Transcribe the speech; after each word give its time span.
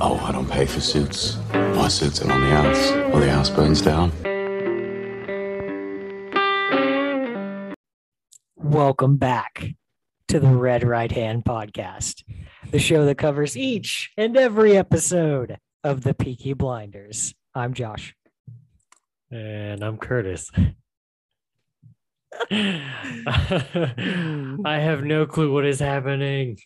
Oh, 0.00 0.18
I 0.24 0.32
don't 0.32 0.50
pay 0.50 0.66
for 0.66 0.80
suits. 0.80 1.36
My 1.52 1.86
suits 1.86 2.20
are 2.20 2.32
on 2.32 2.40
the 2.40 2.48
house, 2.48 2.90
or 3.14 3.20
the 3.20 3.30
house 3.30 3.48
burns 3.48 3.80
down. 3.80 4.10
Welcome 8.56 9.18
back 9.18 9.66
to 10.26 10.40
the 10.40 10.48
Red 10.48 10.82
Right 10.82 11.12
Hand 11.12 11.44
Podcast, 11.44 12.24
the 12.72 12.80
show 12.80 13.04
that 13.04 13.18
covers 13.18 13.56
each 13.56 14.10
and 14.16 14.36
every 14.36 14.76
episode 14.76 15.58
of 15.84 16.02
the 16.02 16.12
Peaky 16.12 16.54
Blinders. 16.54 17.32
I'm 17.54 17.72
Josh. 17.72 18.16
And 19.30 19.84
I'm 19.84 19.96
Curtis. 19.96 20.50
I 22.50 22.88
have 24.64 25.04
no 25.04 25.24
clue 25.26 25.52
what 25.52 25.64
is 25.64 25.78
happening. 25.78 26.58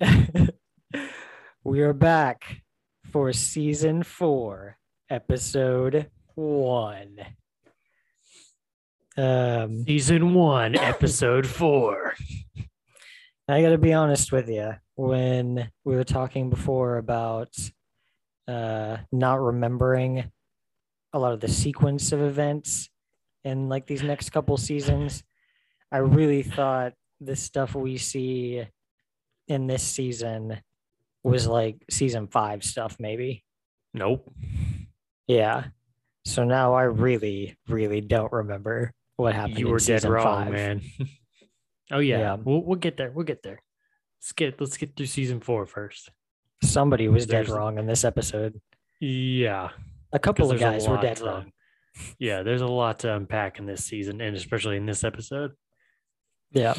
we 1.64 1.80
are 1.80 1.92
back 1.92 2.62
for 3.10 3.32
season 3.32 4.02
four, 4.02 4.76
episode 5.08 6.10
one. 6.34 7.18
Um, 9.16 9.84
Season 9.84 10.34
one, 10.34 10.76
episode 10.78 11.46
four. 11.46 12.14
I 13.48 13.62
got 13.62 13.70
to 13.70 13.78
be 13.78 13.94
honest 13.94 14.30
with 14.30 14.48
you. 14.48 14.74
When 14.94 15.70
we 15.84 15.96
were 15.96 16.04
talking 16.04 16.50
before 16.50 16.98
about 16.98 17.54
uh, 18.46 18.98
not 19.10 19.40
remembering 19.40 20.30
a 21.12 21.18
lot 21.18 21.32
of 21.32 21.40
the 21.40 21.48
sequence 21.48 22.12
of 22.12 22.20
events 22.20 22.90
in 23.44 23.68
like 23.68 23.86
these 23.86 24.02
next 24.02 24.30
couple 24.30 24.56
seasons, 24.58 25.22
I 25.90 25.98
really 25.98 26.42
thought 26.42 26.92
the 27.20 27.36
stuff 27.36 27.74
we 27.74 27.96
see 27.96 28.66
in 29.48 29.66
this 29.66 29.82
season 29.82 30.60
was 31.28 31.46
like 31.46 31.84
season 31.90 32.26
five 32.26 32.64
stuff, 32.64 32.96
maybe. 32.98 33.44
Nope. 33.94 34.30
Yeah. 35.26 35.64
So 36.24 36.44
now 36.44 36.74
I 36.74 36.82
really, 36.82 37.56
really 37.68 38.00
don't 38.00 38.32
remember 38.32 38.92
what 39.16 39.34
happened. 39.34 39.58
You 39.58 39.68
were 39.68 39.78
dead 39.78 40.04
wrong, 40.04 40.44
five. 40.44 40.52
man. 40.52 40.82
oh 41.90 41.98
yeah. 42.00 42.18
Yeah. 42.18 42.34
We'll 42.34 42.62
we'll 42.62 42.76
get 42.78 42.96
there. 42.96 43.10
We'll 43.10 43.24
get 43.24 43.42
there. 43.42 43.60
Let's 44.20 44.32
get 44.32 44.60
let's 44.60 44.76
get 44.76 44.96
through 44.96 45.06
season 45.06 45.40
four 45.40 45.66
first. 45.66 46.10
Somebody 46.62 47.08
was 47.08 47.26
dead 47.26 47.48
wrong 47.48 47.78
in 47.78 47.86
this 47.86 48.04
episode. 48.04 48.60
Yeah. 49.00 49.70
A 50.12 50.18
couple 50.18 50.50
of 50.50 50.58
guys 50.58 50.88
were 50.88 51.00
dead 51.00 51.18
to- 51.18 51.24
wrong. 51.24 51.52
Yeah, 52.20 52.44
there's 52.44 52.60
a 52.60 52.66
lot 52.66 53.00
to 53.00 53.12
unpack 53.12 53.58
in 53.58 53.66
this 53.66 53.84
season, 53.84 54.20
and 54.20 54.36
especially 54.36 54.76
in 54.76 54.86
this 54.86 55.02
episode. 55.02 55.50
Yeah. 56.52 56.74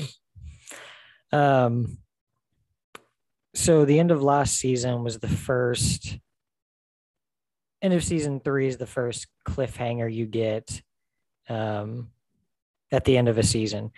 Um. 1.33 1.97
So 3.59 3.83
the 3.83 3.99
end 3.99 4.09
of 4.09 4.23
last 4.23 4.55
season 4.55 5.03
was 5.03 5.19
the 5.19 5.27
first. 5.27 6.17
End 7.81 7.93
of 7.93 8.05
season 8.05 8.39
three 8.39 8.67
is 8.67 8.77
the 8.77 8.87
first 8.87 9.27
cliffhanger 9.45 10.11
you 10.11 10.27
get, 10.27 10.81
um, 11.49 12.07
at 12.89 13.03
the 13.03 13.17
end 13.17 13.27
of 13.27 13.37
a 13.37 13.43
season. 13.43 13.91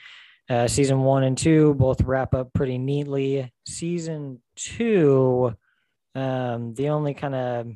Uh, 0.50 0.68
season 0.68 1.04
one 1.04 1.22
and 1.22 1.38
two 1.38 1.76
both 1.76 2.02
wrap 2.02 2.34
up 2.34 2.52
pretty 2.54 2.80
neatly. 2.80 3.54
Season 3.68 4.42
two, 4.56 5.56
um, 6.16 6.74
the 6.74 6.90
only 6.90 7.14
kind 7.14 7.36
of 7.36 7.68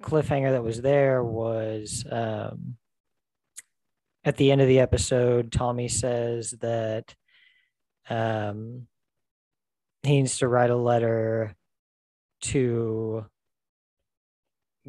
cliffhanger 0.00 0.52
that 0.52 0.64
was 0.64 0.80
there 0.80 1.22
was 1.22 2.02
um, 2.10 2.78
at 4.24 4.38
the 4.38 4.50
end 4.50 4.62
of 4.62 4.68
the 4.68 4.80
episode, 4.80 5.52
Tommy 5.52 5.88
says 5.88 6.52
that 6.62 7.14
um, 8.08 8.86
he 10.02 10.16
needs 10.20 10.38
to 10.38 10.48
write 10.48 10.70
a 10.70 10.76
letter 10.76 11.54
to 12.42 13.26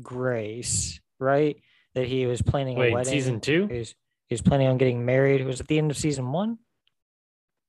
Grace, 0.02 1.00
right? 1.20 1.58
That 1.96 2.08
he 2.08 2.26
was 2.26 2.42
planning 2.42 2.78
a 2.78 2.92
wedding. 2.92 3.12
season 3.12 3.40
two? 3.42 3.68
He 3.68 3.78
was, 3.80 3.96
he 4.28 4.34
was 4.34 4.42
planning 4.42 4.68
on 4.68 4.78
getting 4.78 5.06
married. 5.06 5.42
It 5.42 5.46
was 5.46 5.60
at 5.60 5.68
the 5.68 5.78
end 5.78 5.92
of 5.92 5.98
season 5.98 6.32
one. 6.32 6.58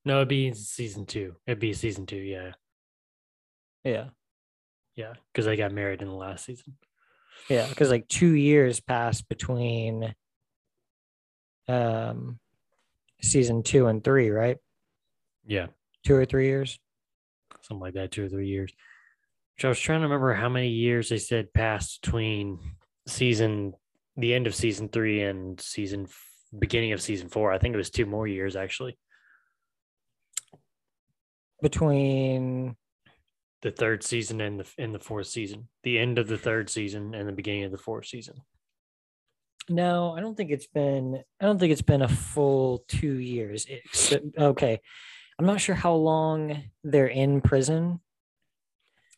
No, 0.05 0.17
it'd 0.17 0.27
be 0.27 0.53
season 0.53 1.05
two. 1.05 1.35
It'd 1.45 1.59
be 1.59 1.73
season 1.73 2.05
two, 2.05 2.17
yeah. 2.17 2.51
Yeah. 3.83 4.05
Yeah. 4.95 5.13
Because 5.31 5.45
they 5.45 5.55
got 5.55 5.71
married 5.71 6.01
in 6.01 6.07
the 6.07 6.13
last 6.13 6.45
season. 6.45 6.75
Yeah. 7.49 7.67
Because 7.67 7.89
like 7.89 8.07
two 8.07 8.33
years 8.33 8.79
passed 8.79 9.27
between 9.27 10.13
um, 11.67 12.39
season 13.21 13.63
two 13.63 13.87
and 13.87 14.03
three, 14.03 14.29
right? 14.29 14.57
Yeah. 15.45 15.67
Two 16.05 16.15
or 16.15 16.25
three 16.25 16.47
years. 16.47 16.79
Something 17.63 17.81
like 17.81 17.95
that, 17.95 18.11
two 18.11 18.25
or 18.25 18.29
three 18.29 18.47
years. 18.47 18.71
Which 19.55 19.65
I 19.65 19.69
was 19.69 19.79
trying 19.79 19.99
to 19.99 20.07
remember 20.07 20.33
how 20.33 20.49
many 20.49 20.69
years 20.69 21.09
they 21.09 21.17
said 21.17 21.53
passed 21.53 22.01
between 22.01 22.59
season, 23.07 23.73
the 24.17 24.33
end 24.33 24.47
of 24.47 24.55
season 24.55 24.89
three 24.89 25.21
and 25.21 25.59
season 25.59 26.07
beginning 26.57 26.91
of 26.91 27.01
season 27.01 27.29
four. 27.29 27.51
I 27.51 27.57
think 27.57 27.73
it 27.73 27.77
was 27.77 27.89
two 27.89 28.05
more 28.05 28.27
years 28.27 28.55
actually. 28.55 28.97
Between 31.61 32.75
The 33.61 33.71
third 33.71 34.03
season 34.03 34.41
and 34.41 34.59
the 34.59 34.67
in 34.77 34.91
the 34.91 34.99
fourth 34.99 35.27
season, 35.27 35.69
the 35.83 35.97
end 35.97 36.19
of 36.19 36.27
the 36.27 36.37
third 36.37 36.69
season 36.69 37.15
and 37.15 37.27
the 37.27 37.31
beginning 37.31 37.63
of 37.63 37.71
the 37.71 37.77
fourth 37.77 38.05
season. 38.07 38.35
No, 39.69 40.13
I 40.17 40.19
don't 40.19 40.35
think 40.35 40.51
it's 40.51 40.67
been. 40.67 41.23
I 41.39 41.45
don't 41.45 41.57
think 41.57 41.71
it's 41.71 41.81
been 41.81 42.01
a 42.01 42.09
full 42.09 42.83
two 42.89 43.13
years. 43.19 43.65
It's, 43.69 44.13
okay, 44.37 44.81
I'm 45.39 45.45
not 45.45 45.61
sure 45.61 45.75
how 45.75 45.93
long 45.95 46.63
they're 46.83 47.07
in 47.07 47.41
prison. 47.41 47.99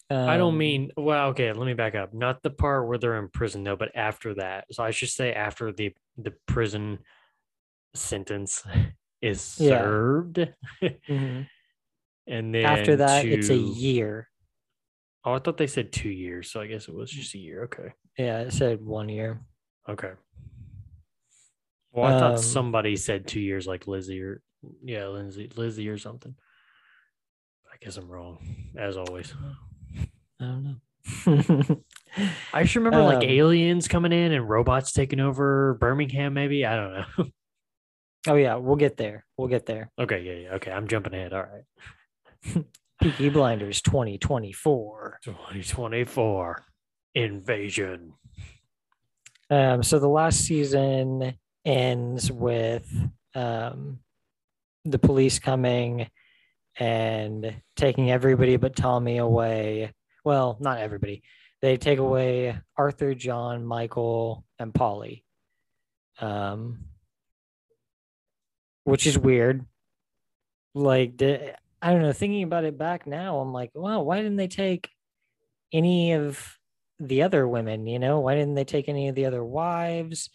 I 0.10 0.38
don't 0.38 0.54
Um, 0.54 0.58
mean 0.58 0.92
well. 0.96 1.30
Okay, 1.30 1.52
let 1.52 1.66
me 1.66 1.74
back 1.74 1.96
up. 1.96 2.14
Not 2.14 2.44
the 2.44 2.52
part 2.52 2.88
where 2.88 2.98
they're 3.00 3.18
in 3.18 3.28
prison 3.30 3.64
though, 3.64 3.76
but 3.76 3.92
after 3.96 4.36
that. 4.36 4.66
So 4.72 4.84
I 4.84 4.92
should 4.92 5.10
say 5.10 5.34
after 5.34 5.72
the 5.72 5.96
the 6.18 6.32
prison 6.48 7.00
sentence 7.96 8.64
is 9.22 9.58
Yeah. 9.60 9.70
served, 9.80 10.36
mhm. 10.84 11.48
and 12.28 12.56
then 12.56 12.66
After 12.66 12.96
that, 12.98 13.26
it's 13.26 13.50
a 13.50 13.56
year. 13.58 14.30
Oh, 15.24 15.34
I 15.34 15.40
thought 15.40 15.58
they 15.58 15.66
said 15.68 15.92
two 15.92 16.10
years, 16.10 16.52
so 16.52 16.62
I 16.62 16.68
guess 16.68 16.88
it 16.88 16.94
was 16.94 17.10
just 17.10 17.34
a 17.34 17.40
year. 17.40 17.64
Okay. 17.64 17.92
Yeah, 18.16 18.42
it 18.42 18.54
said 18.54 18.86
one 18.86 19.10
year. 19.10 19.42
Okay. 19.90 20.12
Well, 21.92 22.14
I 22.14 22.20
thought 22.20 22.36
Um, 22.36 22.44
somebody 22.44 22.96
said 22.96 23.26
two 23.28 23.40
years, 23.40 23.66
like 23.66 23.88
Lizzie 23.88 24.22
or 24.22 24.44
yeah, 24.84 25.08
Lindsay, 25.08 25.52
Lizzie 25.56 25.90
or 25.90 25.98
something. 25.98 26.36
I 27.72 27.78
guess 27.84 27.98
I'm 27.98 28.08
wrong, 28.10 28.40
as 28.78 28.98
always. 28.98 29.34
I 30.40 30.44
don't 30.46 30.64
know. 30.64 31.82
I 32.54 32.64
just 32.64 32.76
remember 32.76 33.04
like 33.04 33.18
Um, 33.18 33.24
aliens 33.30 33.88
coming 33.88 34.12
in 34.12 34.32
and 34.32 34.50
robots 34.50 34.92
taking 34.92 35.20
over 35.20 35.76
Birmingham. 35.76 36.34
Maybe 36.34 36.66
I 36.66 36.76
don't 36.76 36.94
know. 36.94 37.26
oh 38.28 38.36
yeah, 38.36 38.56
we'll 38.56 38.76
get 38.76 38.98
there. 38.98 39.26
We'll 39.38 39.48
get 39.48 39.66
there. 39.66 39.92
okay, 40.00 40.22
yeah, 40.22 40.34
yeah. 40.50 40.56
Okay, 40.56 40.72
I'm 40.72 40.88
jumping 40.88 41.14
ahead. 41.14 41.34
All 41.34 41.44
right. 41.44 42.66
Peaky 43.02 43.30
Blinders 43.30 43.82
2024. 43.82 45.20
2024 45.24 46.64
invasion. 47.14 48.14
Um, 49.50 49.84
so 49.84 50.00
the 50.00 50.08
last 50.08 50.40
season 50.40 51.36
ends 51.66 52.32
with 52.32 52.92
um, 53.36 54.00
the 54.86 55.00
police 55.00 55.40
coming 55.40 56.08
and 56.78 57.56
taking 57.76 58.12
everybody 58.12 58.58
but 58.58 58.76
Tommy 58.76 59.18
away. 59.18 59.94
Well, 60.24 60.58
not 60.60 60.80
everybody. 60.80 61.24
They 61.62 61.78
take 61.78 62.00
away 62.00 62.58
Arthur, 62.78 63.16
John, 63.16 63.66
Michael, 63.66 64.46
and 64.60 64.74
Polly. 64.74 65.24
Um, 66.20 66.86
which 68.84 69.08
is 69.08 69.18
weird. 69.18 69.66
Like, 70.74 71.18
the, 71.18 71.56
I 71.82 71.92
don't 71.92 72.02
know. 72.02 72.14
Thinking 72.14 72.44
about 72.44 72.66
it 72.66 72.78
back 72.78 73.08
now, 73.08 73.40
I'm 73.40 73.54
like, 73.54 73.72
wow, 73.74 74.02
why 74.02 74.18
didn't 74.18 74.36
they 74.38 74.48
take 74.48 74.90
any 75.72 76.14
of 76.14 76.58
the 77.00 77.24
other 77.24 77.48
women? 77.48 77.88
You 77.88 78.00
know, 78.00 78.20
why 78.20 78.36
didn't 78.36 78.56
they 78.56 78.64
take 78.64 78.88
any 78.88 79.08
of 79.08 79.16
the 79.16 79.26
other 79.26 79.44
wives? 79.44 80.30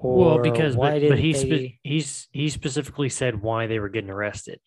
Well, 0.00 0.38
because 0.40 0.76
but, 0.76 1.00
but 1.08 1.18
he 1.18 1.32
they- 1.32 1.78
he's 1.82 2.28
he 2.32 2.48
specifically 2.50 3.08
said 3.08 3.40
why 3.42 3.66
they 3.66 3.78
were 3.78 3.88
getting 3.88 4.10
arrested. 4.10 4.60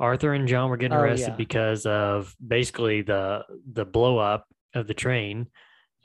Arthur 0.00 0.32
and 0.32 0.46
John 0.48 0.70
were 0.70 0.76
getting 0.76 0.96
Oh, 0.96 1.00
arrested 1.00 1.30
yeah. 1.30 1.36
because 1.36 1.84
of 1.86 2.34
basically 2.46 3.02
the 3.02 3.42
the 3.72 3.84
blow 3.84 4.18
up 4.18 4.46
of 4.74 4.86
the 4.86 4.94
train, 4.94 5.48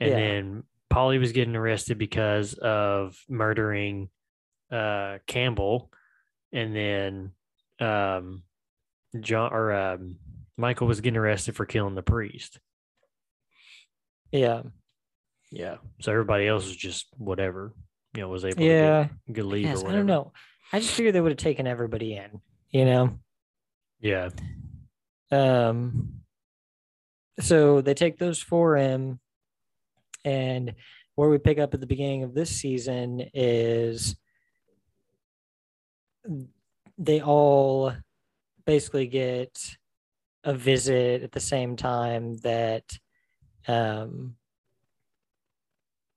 and 0.00 0.10
Yeah. 0.10 0.16
then 0.16 0.62
Polly 0.90 1.18
was 1.18 1.32
getting 1.32 1.56
arrested 1.56 1.98
because 1.98 2.54
of 2.54 3.16
murdering 3.28 4.10
uh, 4.72 5.18
Campbell, 5.26 5.90
and 6.52 6.74
then 6.74 7.32
um, 7.80 8.42
John 9.20 9.52
or 9.52 9.72
um, 9.72 10.16
Michael 10.56 10.86
was 10.88 11.00
getting 11.00 11.16
arrested 11.16 11.54
for 11.56 11.66
killing 11.66 11.94
the 11.94 12.02
priest. 12.02 12.58
yeah, 14.32 14.62
Yeah, 15.50 15.76
so 16.00 16.10
everybody 16.12 16.46
else 16.48 16.64
was 16.66 16.76
just 16.76 17.06
whatever, 17.16 17.72
you 18.14 18.22
know, 18.22 18.28
was 18.28 18.44
able 18.44 18.62
yeah. 18.62 19.04
to 19.04 19.10
get, 19.26 19.34
get 19.34 19.44
leave 19.46 19.64
Yes, 19.66 19.82
or 19.82 19.88
I 19.88 19.92
don't 19.92 20.06
know. 20.06 20.32
I 20.72 20.80
just 20.80 20.92
figured 20.94 21.14
they 21.14 21.20
would 21.20 21.32
have 21.32 21.38
taken 21.38 21.66
everybody 21.66 22.16
in. 22.16 22.40
You 22.70 22.84
know. 22.84 23.18
Yeah, 24.00 24.30
Um. 25.30 26.20
so 27.40 27.80
they 27.80 27.94
take 27.94 28.18
those 28.18 28.42
four 28.42 28.76
in, 28.76 29.18
and 30.24 30.74
where 31.14 31.30
we 31.30 31.38
pick 31.38 31.58
up 31.58 31.74
at 31.74 31.80
the 31.80 31.86
beginning 31.86 32.22
of 32.22 32.34
this 32.34 32.50
season 32.50 33.30
is 33.32 34.16
they 36.98 37.20
all 37.20 37.92
basically 38.66 39.06
get 39.06 39.58
a 40.42 40.54
visit 40.54 41.22
at 41.22 41.32
the 41.32 41.40
same 41.40 41.76
time 41.76 42.36
that 42.38 42.84
um 43.68 44.36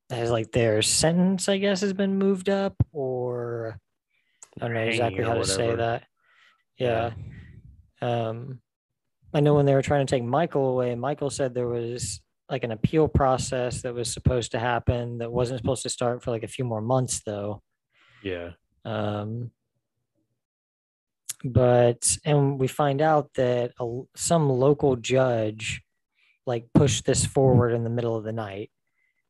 as 0.09 0.31
like 0.31 0.51
their 0.51 0.81
sentence 0.81 1.49
i 1.49 1.57
guess 1.57 1.81
has 1.81 1.93
been 1.93 2.17
moved 2.17 2.49
up 2.49 2.75
or 2.91 3.79
i 4.59 4.65
don't 4.65 4.73
know 4.73 4.81
exactly 4.81 5.23
how 5.23 5.33
to 5.33 5.45
say 5.45 5.75
that. 5.75 6.03
Yeah. 6.77 7.11
Um 8.01 8.59
i 9.33 9.39
know 9.39 9.55
when 9.55 9.65
they 9.65 9.73
were 9.73 9.81
trying 9.81 10.05
to 10.05 10.09
take 10.09 10.23
michael 10.23 10.69
away 10.69 10.95
michael 10.95 11.29
said 11.29 11.53
there 11.53 11.67
was 11.67 12.21
like 12.49 12.63
an 12.63 12.71
appeal 12.71 13.07
process 13.07 13.81
that 13.81 13.93
was 13.93 14.11
supposed 14.11 14.51
to 14.51 14.59
happen 14.59 15.17
that 15.17 15.31
wasn't 15.31 15.59
supposed 15.59 15.83
to 15.83 15.89
start 15.89 16.23
for 16.23 16.31
like 16.31 16.43
a 16.43 16.47
few 16.47 16.63
more 16.63 16.81
months 16.81 17.21
though. 17.25 17.61
Yeah. 18.23 18.51
um, 18.85 19.51
but 21.43 22.17
and 22.25 22.59
we 22.59 22.67
find 22.67 23.01
out 23.01 23.33
that 23.35 23.71
a, 23.79 24.01
some 24.15 24.49
local 24.49 24.95
judge 24.95 25.81
like 26.45 26.67
pushed 26.73 27.05
this 27.05 27.25
forward 27.25 27.73
in 27.73 27.83
the 27.83 27.89
middle 27.89 28.15
of 28.15 28.23
the 28.23 28.31
night. 28.31 28.71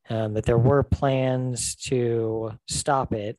Um, 0.09 0.36
that 0.36 0.45
there 0.45 0.57
were 0.57 0.83
plans 0.83 1.75
to 1.88 2.54
stop 2.68 3.12
it, 3.12 3.38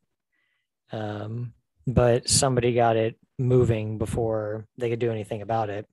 um, 0.93 1.55
but 1.87 2.29
somebody 2.29 2.75
got 2.75 2.97
it 2.97 3.17
moving 3.39 3.97
before 3.97 4.67
they 4.77 4.91
could 4.91 4.99
do 4.99 5.11
anything 5.11 5.41
about 5.41 5.71
it. 5.71 5.87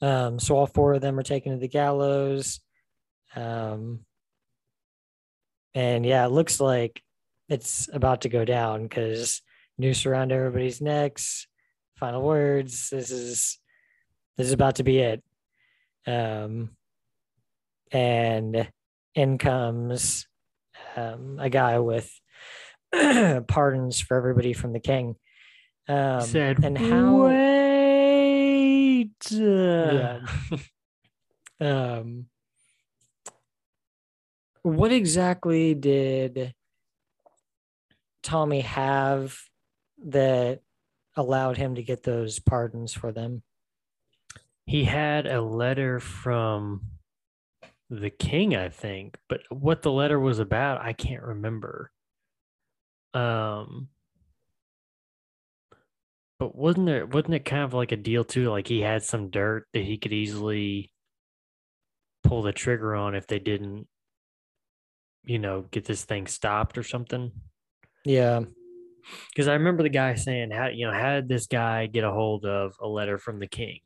Um, 0.00 0.38
so 0.38 0.56
all 0.56 0.66
four 0.66 0.94
of 0.94 1.00
them 1.00 1.18
are 1.18 1.24
taken 1.24 1.52
to 1.52 1.58
the 1.58 1.68
gallows. 1.68 2.60
Um, 3.34 4.04
and 5.74 6.04
yeah, 6.04 6.24
it 6.24 6.30
looks 6.30 6.60
like 6.60 7.02
it's 7.48 7.88
about 7.92 8.22
to 8.22 8.28
go 8.28 8.44
down 8.44 8.84
because 8.84 9.42
noose 9.78 10.06
around 10.06 10.32
everybody's 10.32 10.80
necks. 10.80 11.46
Final 11.96 12.22
words. 12.22 12.90
This 12.90 13.10
is 13.10 13.58
this 14.36 14.46
is 14.46 14.52
about 14.52 14.76
to 14.76 14.84
be 14.84 14.98
it. 14.98 15.22
Um, 16.06 16.70
and 17.92 18.68
in 19.14 19.38
comes 19.38 20.26
um, 20.96 21.38
a 21.40 21.48
guy 21.50 21.78
with 21.78 22.10
pardons 23.48 24.00
for 24.00 24.16
everybody 24.16 24.52
from 24.52 24.72
the 24.72 24.80
king. 24.80 25.16
Um, 25.88 26.20
said, 26.22 26.64
and 26.64 26.78
how 26.78 27.24
wait. 27.24 29.10
Yeah. 29.30 30.20
um, 31.60 32.26
what 34.62 34.92
exactly 34.92 35.74
did 35.74 36.54
Tommy 38.22 38.60
have 38.60 39.38
that 40.06 40.60
allowed 41.16 41.56
him 41.56 41.74
to 41.74 41.82
get 41.82 42.02
those 42.02 42.38
pardons 42.38 42.92
for 42.92 43.10
them? 43.10 43.42
he 44.70 44.84
had 44.84 45.26
a 45.26 45.40
letter 45.42 45.98
from 45.98 46.80
the 47.90 48.10
king, 48.10 48.54
I 48.54 48.68
think, 48.68 49.18
but 49.28 49.42
what 49.50 49.82
the 49.82 49.90
letter 49.90 50.18
was 50.18 50.38
about, 50.38 50.80
I 50.80 50.92
can't 50.92 51.22
remember. 51.22 51.90
Um, 53.12 53.88
but 56.38 56.54
wasn't 56.54 56.86
there 56.86 57.04
wasn't 57.04 57.34
it 57.34 57.44
kind 57.44 57.64
of 57.64 57.74
like 57.74 57.90
a 57.92 57.96
deal 57.96 58.24
too? 58.24 58.48
Like 58.48 58.68
he 58.68 58.80
had 58.80 59.02
some 59.02 59.30
dirt 59.30 59.66
that 59.72 59.84
he 59.84 59.98
could 59.98 60.12
easily 60.12 60.92
pull 62.22 62.42
the 62.42 62.52
trigger 62.52 62.94
on 62.94 63.16
if 63.16 63.26
they 63.26 63.40
didn't, 63.40 63.88
you 65.24 65.40
know, 65.40 65.62
get 65.70 65.84
this 65.84 66.04
thing 66.04 66.28
stopped 66.28 66.78
or 66.78 66.84
something. 66.84 67.32
Yeah. 68.04 68.44
Because 69.30 69.48
I 69.48 69.54
remember 69.54 69.82
the 69.82 69.88
guy 69.88 70.14
saying, 70.14 70.50
"How 70.52 70.68
you 70.68 70.86
know 70.86 70.92
how 70.92 71.16
did 71.16 71.28
this 71.28 71.46
guy 71.46 71.86
get 71.86 72.04
a 72.04 72.12
hold 72.12 72.44
of 72.44 72.74
a 72.80 72.86
letter 72.86 73.18
from 73.18 73.40
the 73.40 73.48
king?" 73.48 73.80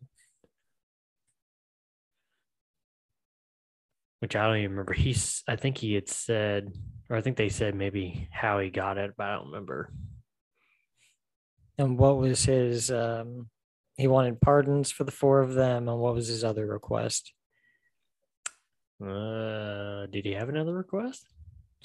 Which 4.25 4.37
I 4.37 4.47
don't 4.47 4.56
even 4.56 4.71
remember. 4.71 4.94
He's 4.94 5.43
I 5.47 5.56
think 5.56 5.76
he 5.76 5.93
had 5.93 6.09
said, 6.09 6.73
or 7.11 7.17
I 7.19 7.21
think 7.21 7.37
they 7.37 7.50
said 7.50 7.75
maybe 7.75 8.26
how 8.32 8.59
he 8.59 8.71
got 8.71 8.97
it, 8.97 9.11
but 9.19 9.26
I 9.26 9.35
don't 9.35 9.49
remember. 9.49 9.93
And 11.76 11.99
what 11.99 12.17
was 12.17 12.43
his 12.43 12.91
um 12.91 13.50
he 13.99 14.09
wanted 14.09 14.41
pardons 14.41 14.91
for 14.91 15.05
the 15.05 15.12
four 15.12 15.41
of 15.41 15.53
them 15.53 15.91
and 15.91 15.99
what 15.99 16.15
was 16.15 16.26
his 16.29 16.43
other 16.43 16.65
request? 16.65 17.35
Uh, 18.99 20.06
did 20.06 20.25
he 20.25 20.32
have 20.32 20.49
another 20.49 20.73
request? 20.73 21.26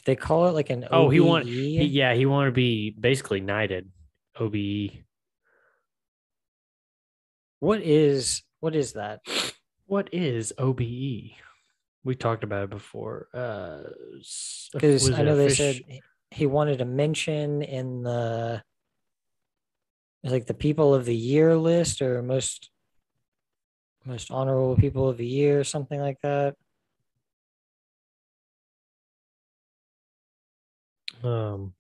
They 0.06 0.16
call 0.16 0.48
it 0.48 0.54
like 0.54 0.70
an 0.70 0.88
Oh, 0.90 1.10
he 1.10 1.20
OBE? 1.20 1.28
want 1.28 1.46
he, 1.46 1.84
yeah, 1.84 2.14
he 2.14 2.26
wanted 2.26 2.52
to 2.52 2.56
be 2.56 2.96
basically 2.98 3.42
knighted. 3.42 3.90
OBE. 4.40 5.04
What 7.60 7.82
is 7.82 8.44
what 8.62 8.78
is 8.78 8.94
that? 8.94 9.20
What 9.88 10.14
is 10.14 10.54
OBE? 10.58 11.34
We 12.04 12.16
talked 12.16 12.44
about 12.44 12.63
it 12.63 12.69
before. 12.69 13.28
Uh, 13.34 13.81
Because 14.74 15.10
was 15.10 15.19
I 15.19 15.24
know 15.24 15.36
they 15.36 15.48
offici- 15.48 15.56
said 15.56 16.01
he 16.31 16.46
wanted 16.46 16.78
to 16.80 16.86
mention 16.86 17.62
in 17.62 18.04
the 18.04 18.63
like 20.24 20.46
the 20.46 20.54
people 20.54 20.94
of 20.94 21.06
the 21.06 21.16
year 21.16 21.56
list 21.57 22.01
or 22.01 22.22
most 22.22 22.69
most 24.06 24.31
honorable 24.31 24.75
people 24.75 25.10
of 25.10 25.18
the 25.18 25.25
year, 25.25 25.63
something 25.63 26.00
like 26.00 26.19
that. 26.24 26.56
Um, 31.24 31.74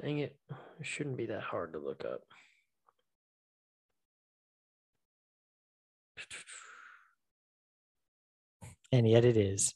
dang 0.00 0.18
it. 0.18 0.36
It 0.78 0.86
shouldn't 0.86 1.16
be 1.16 1.26
that 1.26 1.42
hard 1.42 1.72
to 1.74 1.78
look 1.78 2.04
up. 2.04 2.20
And 8.92 9.08
yet 9.08 9.24
it 9.24 9.36
is. 9.36 9.74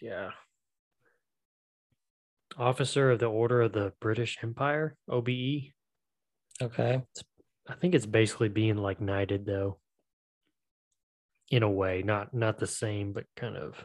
Yeah. 0.00 0.30
Officer 2.58 3.10
of 3.10 3.18
the 3.18 3.26
Order 3.26 3.62
of 3.62 3.72
the 3.72 3.92
British 4.00 4.38
Empire, 4.42 4.96
OBE. 5.08 5.72
Okay. 6.62 7.02
I 7.68 7.74
think 7.74 7.94
it's 7.94 8.06
basically 8.06 8.48
being 8.48 8.76
like 8.76 9.00
knighted 9.00 9.44
though. 9.44 9.78
In 11.50 11.62
a 11.62 11.70
way, 11.70 12.02
not 12.02 12.34
not 12.34 12.58
the 12.58 12.66
same, 12.66 13.12
but 13.12 13.24
kind 13.36 13.56
of. 13.56 13.84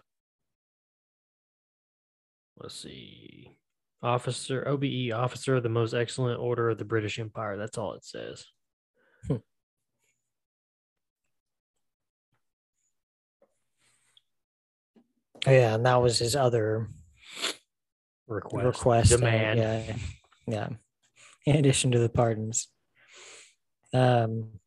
Let's 2.57 2.75
see. 2.75 3.55
Officer 4.03 4.67
OBE, 4.67 5.11
officer 5.13 5.55
of 5.57 5.63
the 5.63 5.69
most 5.69 5.93
excellent 5.93 6.39
order 6.39 6.69
of 6.71 6.77
the 6.79 6.85
British 6.85 7.19
Empire. 7.19 7.57
That's 7.57 7.77
all 7.77 7.93
it 7.93 8.03
says. 8.03 8.45
Oh, 15.47 15.51
yeah, 15.51 15.73
and 15.73 15.85
that 15.85 16.01
was 16.01 16.19
his 16.19 16.35
other 16.35 16.87
Request, 18.27 18.65
request. 18.65 19.13
uh, 19.13 19.17
demand. 19.17 19.59
yeah. 19.59 19.95
Yeah. 20.47 20.69
In 21.45 21.55
addition 21.57 21.91
to 21.91 21.99
the 21.99 22.09
pardons. 22.09 22.67
Um 23.93 24.59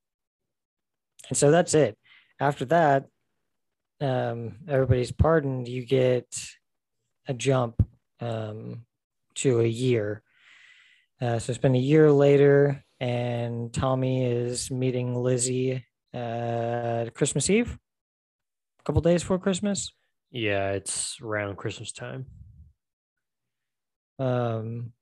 and 1.28 1.38
so 1.38 1.50
that's 1.50 1.72
it. 1.74 1.96
After 2.40 2.66
that, 2.66 3.06
um, 4.00 4.56
everybody's 4.68 5.12
pardoned, 5.12 5.66
you 5.68 5.86
get 5.86 6.26
a 7.26 7.32
jump 7.32 7.76
um 8.20 8.84
to 9.36 9.60
a 9.60 9.66
year. 9.66 10.22
Uh, 11.20 11.38
so 11.38 11.50
it's 11.50 11.58
been 11.60 11.74
a 11.74 11.78
year 11.78 12.10
later, 12.10 12.84
and 13.00 13.72
Tommy 13.72 14.24
is 14.26 14.70
meeting 14.70 15.14
Lizzie 15.14 15.84
uh 16.12 17.06
Christmas 17.14 17.50
Eve, 17.50 17.76
a 18.80 18.82
couple 18.84 19.00
days 19.02 19.22
before 19.22 19.38
Christmas. 19.38 19.92
Yeah, 20.30 20.70
it's 20.72 21.18
around 21.20 21.56
Christmas 21.56 21.90
time. 21.92 22.26
um 24.20 24.92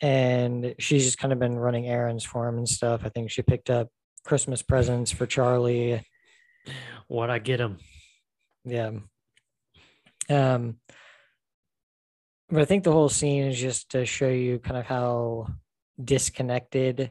and 0.00 0.74
she's 0.78 1.04
just 1.04 1.18
kind 1.18 1.32
of 1.32 1.38
been 1.38 1.56
running 1.58 1.86
errands 1.86 2.24
for 2.24 2.48
him 2.48 2.58
and 2.58 2.68
stuff 2.68 3.02
i 3.04 3.08
think 3.08 3.30
she 3.30 3.42
picked 3.42 3.70
up 3.70 3.88
christmas 4.24 4.62
presents 4.62 5.10
for 5.12 5.26
charlie 5.26 6.00
What 7.08 7.30
I 7.30 7.38
get 7.38 7.60
him? 7.60 7.78
yeah 8.64 8.90
um 10.30 10.78
but 12.48 12.60
i 12.60 12.64
think 12.64 12.84
the 12.84 12.92
whole 12.92 13.08
scene 13.08 13.44
is 13.44 13.58
just 13.58 13.90
to 13.90 14.04
show 14.04 14.28
you 14.28 14.58
kind 14.58 14.76
of 14.76 14.86
how 14.86 15.46
disconnected 16.02 17.10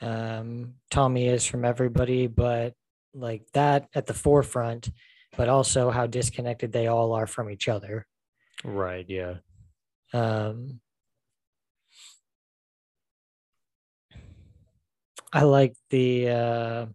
um 0.00 0.74
tommy 0.90 1.26
is 1.26 1.44
from 1.46 1.64
everybody 1.64 2.26
but 2.26 2.74
like 3.14 3.46
that 3.54 3.88
at 3.94 4.06
the 4.06 4.14
forefront 4.14 4.90
but 5.36 5.48
also 5.48 5.90
how 5.90 6.06
disconnected 6.06 6.72
they 6.72 6.86
all 6.86 7.12
are 7.12 7.26
from 7.26 7.50
each 7.50 7.68
other 7.68 8.06
Right. 8.64 9.04
Yeah. 9.08 9.34
Um, 10.12 10.80
I 15.32 15.42
like 15.42 15.74
the 15.90 16.28
uh, 16.30 16.86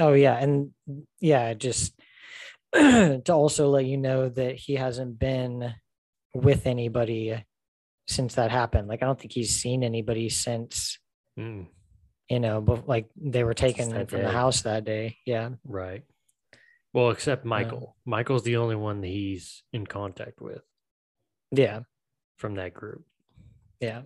oh 0.00 0.12
yeah, 0.12 0.34
and 0.34 0.72
yeah, 1.20 1.54
just 1.54 1.94
to 2.74 3.22
also 3.28 3.68
let 3.70 3.86
you 3.86 3.96
know 3.96 4.28
that 4.28 4.56
he 4.56 4.74
hasn't 4.74 5.18
been 5.18 5.74
with 6.34 6.66
anybody 6.66 7.44
since 8.06 8.34
that 8.36 8.50
happened. 8.50 8.88
Like 8.88 9.02
I 9.02 9.06
don't 9.06 9.18
think 9.18 9.32
he's 9.32 9.54
seen 9.54 9.82
anybody 9.82 10.28
since 10.28 10.98
Mm, 11.38 11.66
you 12.28 12.40
know, 12.40 12.60
but 12.60 12.88
like 12.88 13.06
they 13.16 13.44
were 13.44 13.54
taken 13.54 14.06
from 14.06 14.22
the 14.22 14.30
house 14.30 14.62
that 14.62 14.84
day. 14.84 15.18
Yeah, 15.24 15.50
right. 15.64 16.02
Well, 16.92 17.10
except 17.10 17.44
Michael. 17.44 17.94
Michael's 18.04 18.42
the 18.42 18.56
only 18.56 18.74
one 18.74 19.02
that 19.02 19.08
he's 19.08 19.62
in 19.72 19.86
contact 19.86 20.40
with 20.40 20.62
yeah, 21.52 21.80
from 22.36 22.56
that 22.56 22.74
group. 22.74 23.04
yeah. 23.80 24.02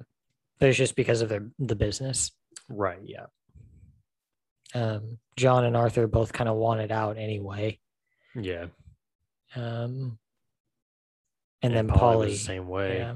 But 0.58 0.68
it's 0.68 0.78
just 0.78 0.94
because 0.94 1.22
of 1.22 1.28
their 1.28 1.48
the 1.58 1.74
business. 1.74 2.30
Right. 2.68 3.00
Yeah. 3.02 3.26
Um, 4.74 5.18
John 5.36 5.64
and 5.64 5.76
Arthur 5.76 6.06
both 6.06 6.32
kind 6.32 6.48
of 6.48 6.56
wanted 6.56 6.92
out 6.92 7.16
anyway. 7.18 7.80
Yeah. 8.34 8.66
Um, 9.56 10.18
and 11.62 11.74
then 11.74 11.88
Polly 11.88 11.98
Polly, 11.98 12.30
the 12.30 12.36
same 12.36 12.68
way. 12.68 12.98
yeah. 12.98 13.14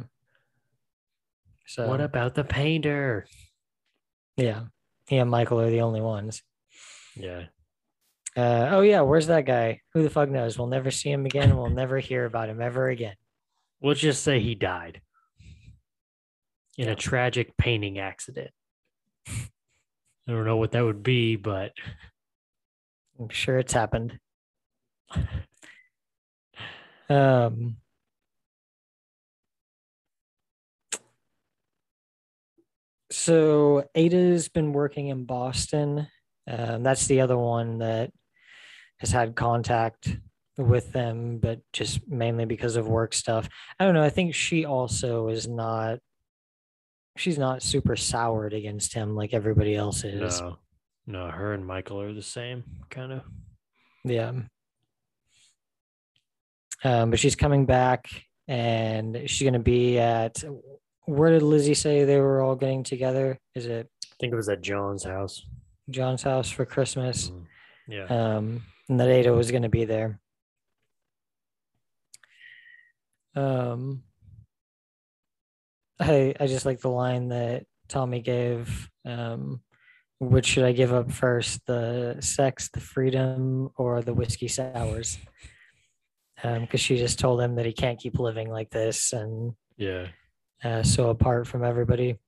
So 1.67 1.89
What 1.89 2.01
about 2.01 2.35
the 2.35 2.45
painter? 2.45 3.27
Yeah. 4.37 4.65
He 5.09 5.17
and 5.17 5.31
Michael 5.31 5.61
are 5.61 5.71
the 5.71 5.81
only 5.81 6.01
ones. 6.01 6.43
Yeah. 7.17 7.45
Uh, 8.37 8.69
oh, 8.73 8.81
yeah. 8.83 9.01
Where's 9.01 9.27
that 9.29 9.47
guy? 9.47 9.81
Who 9.95 10.03
the 10.03 10.11
fuck 10.11 10.29
knows? 10.29 10.59
We'll 10.59 10.69
never 10.69 10.91
see 10.91 11.11
him 11.11 11.27
again. 11.27 11.57
We'll 11.57 11.71
never 11.83 11.99
hear 11.99 12.25
about 12.25 12.49
him 12.49 12.61
ever 12.61 12.89
again. 12.89 13.15
We'll 13.81 13.95
just 13.95 14.23
say 14.23 14.41
he 14.41 14.55
died 14.55 15.01
in 16.79 16.87
Yeah. 16.87 16.93
a 16.93 16.95
tragic 16.97 17.57
painting 17.57 17.99
accident. 17.99 18.51
I 19.29 20.33
don't 20.33 20.45
know 20.45 20.57
what 20.57 20.73
that 20.73 20.85
would 20.85 21.03
be, 21.03 21.37
but 21.37 21.73
I'm 23.19 23.29
sure 23.29 23.59
it's 23.59 23.73
happened. 23.73 24.19
Um, 27.09 27.77
so 33.27 33.83
Ada's 33.97 34.49
been 34.49 34.73
working 34.73 35.09
in 35.09 35.25
Boston. 35.25 36.07
Um, 36.49 36.85
that's 36.85 37.09
the 37.09 37.23
other 37.23 37.37
one 37.37 37.79
that 37.79 38.13
has 39.01 39.11
had 39.11 39.35
contact 39.35 40.17
with 40.57 40.93
them, 40.93 41.39
but 41.39 41.59
just 41.73 42.07
mainly 42.09 42.45
because 42.45 42.77
of 42.77 42.87
work 42.87 43.13
stuff. 43.13 43.49
I 43.81 43.85
don't 43.85 43.95
know. 43.95 44.05
I 44.05 44.11
think 44.11 44.33
she 44.37 44.65
also 44.65 45.27
is 45.27 45.49
not. 45.49 45.99
She's 47.17 47.37
not 47.37 47.63
super 47.63 47.97
soured 47.97 48.53
against 48.53 48.95
him 48.95 49.17
like 49.17 49.35
everybody 49.35 49.75
else 49.75 50.05
is. 50.05 50.41
no, 50.41 50.59
no, 51.09 51.29
her 51.29 51.53
and 51.53 51.67
Michael 51.67 52.01
are 52.01 52.13
the 52.13 52.23
same 52.23 52.63
kind 52.91 53.13
of. 53.13 53.23
Yeah. 54.05 54.33
Um, 56.85 57.11
but 57.11 57.19
she's 57.19 57.35
coming 57.35 57.67
back 57.67 58.07
and 58.47 59.23
she's 59.27 59.43
going 59.43 59.55
to 59.55 59.59
be 59.59 59.99
at 59.99 60.45
where 61.07 61.31
did 61.31 61.43
Lizzie 61.43 61.75
say 61.75 62.05
they 62.05 62.21
were 62.21 62.43
all 62.43 62.57
getting 62.57 62.83
together? 62.83 63.39
Is 63.55 63.67
it 63.67 63.89
I 64.05 64.15
think 64.21 64.33
it 64.33 64.37
was 64.37 64.49
at 64.49 64.61
John's 64.63 65.05
house. 65.05 65.45
John's 65.89 66.23
house 66.23 66.51
for 66.51 66.65
Christmas? 66.65 67.31
Mm, 67.31 67.47
Yeah. 67.89 68.05
Um, 68.07 68.63
and 68.89 69.01
that 69.01 69.09
Ada 69.09 69.33
was 69.33 69.51
going 69.51 69.63
to 69.63 69.69
be 69.69 69.85
there. 69.85 70.21
Um, 73.35 74.03
I 76.01 76.35
I 76.39 76.47
just 76.47 76.67
like 76.67 76.81
the 76.81 76.89
line 76.91 77.29
that 77.29 77.65
Tommy 77.89 78.21
gave. 78.21 78.91
Um, 79.05 79.61
which 80.19 80.47
should 80.47 80.65
I 80.65 80.73
give 80.73 80.95
up 80.95 81.13
first, 81.13 81.61
the 81.67 82.17
sex, 82.21 82.71
the 82.71 82.81
freedom, 82.81 83.71
or 83.77 84.01
the 84.01 84.15
whiskey 84.15 84.49
sours? 84.49 85.19
Because 86.43 86.81
she 86.81 86.97
just 86.97 87.19
told 87.19 87.41
him 87.41 87.57
that 87.57 87.67
he 87.67 87.73
can't 87.73 87.99
keep 87.99 88.19
living 88.19 88.49
like 88.51 88.71
this 88.71 89.13
and 89.13 89.53
yeah. 89.77 90.09
Uh, 90.65 90.83
so 90.83 91.11
apart 91.11 91.47
from 91.47 91.65
everybody. 91.65 92.19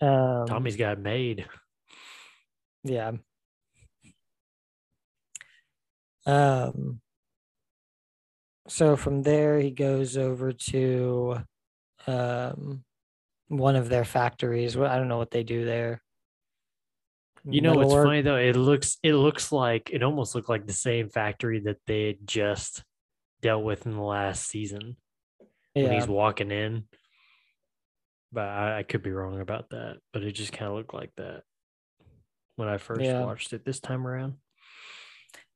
Um, 0.00 0.46
Tommy's 0.46 0.76
got 0.76 0.98
made. 0.98 1.46
Yeah. 2.84 3.12
Um 6.26 7.00
so 8.68 8.94
from 8.94 9.22
there 9.22 9.58
he 9.58 9.70
goes 9.70 10.16
over 10.16 10.52
to 10.52 11.38
um 12.06 12.84
one 13.48 13.76
of 13.76 13.88
their 13.88 14.04
factories. 14.04 14.76
I 14.76 14.96
don't 14.96 15.08
know 15.08 15.18
what 15.18 15.30
they 15.30 15.42
do 15.42 15.64
there. 15.64 16.02
You 17.44 17.62
know 17.62 17.74
what's 17.74 17.92
funny 17.92 18.22
though? 18.22 18.36
It 18.36 18.54
looks 18.54 18.98
it 19.02 19.14
looks 19.14 19.50
like 19.50 19.90
it 19.92 20.02
almost 20.02 20.34
looked 20.34 20.48
like 20.48 20.66
the 20.66 20.72
same 20.72 21.08
factory 21.08 21.60
that 21.60 21.78
they 21.86 22.06
had 22.06 22.26
just 22.26 22.84
dealt 23.40 23.64
with 23.64 23.86
in 23.86 23.92
the 23.92 24.02
last 24.02 24.46
season 24.46 24.96
when 25.74 25.92
he's 25.92 26.06
walking 26.08 26.50
in. 26.50 26.84
But 28.32 28.48
I, 28.48 28.78
I 28.78 28.82
could 28.84 29.02
be 29.02 29.10
wrong 29.10 29.40
about 29.40 29.70
that. 29.70 29.98
But 30.12 30.22
it 30.22 30.32
just 30.32 30.52
kind 30.52 30.70
of 30.70 30.76
looked 30.76 30.94
like 30.94 31.12
that 31.16 31.42
when 32.56 32.68
I 32.68 32.78
first 32.78 33.00
Yeah. 33.02 33.24
watched 33.24 33.52
it 33.52 33.64
this 33.64 33.80
time 33.80 34.06
around. 34.06 34.34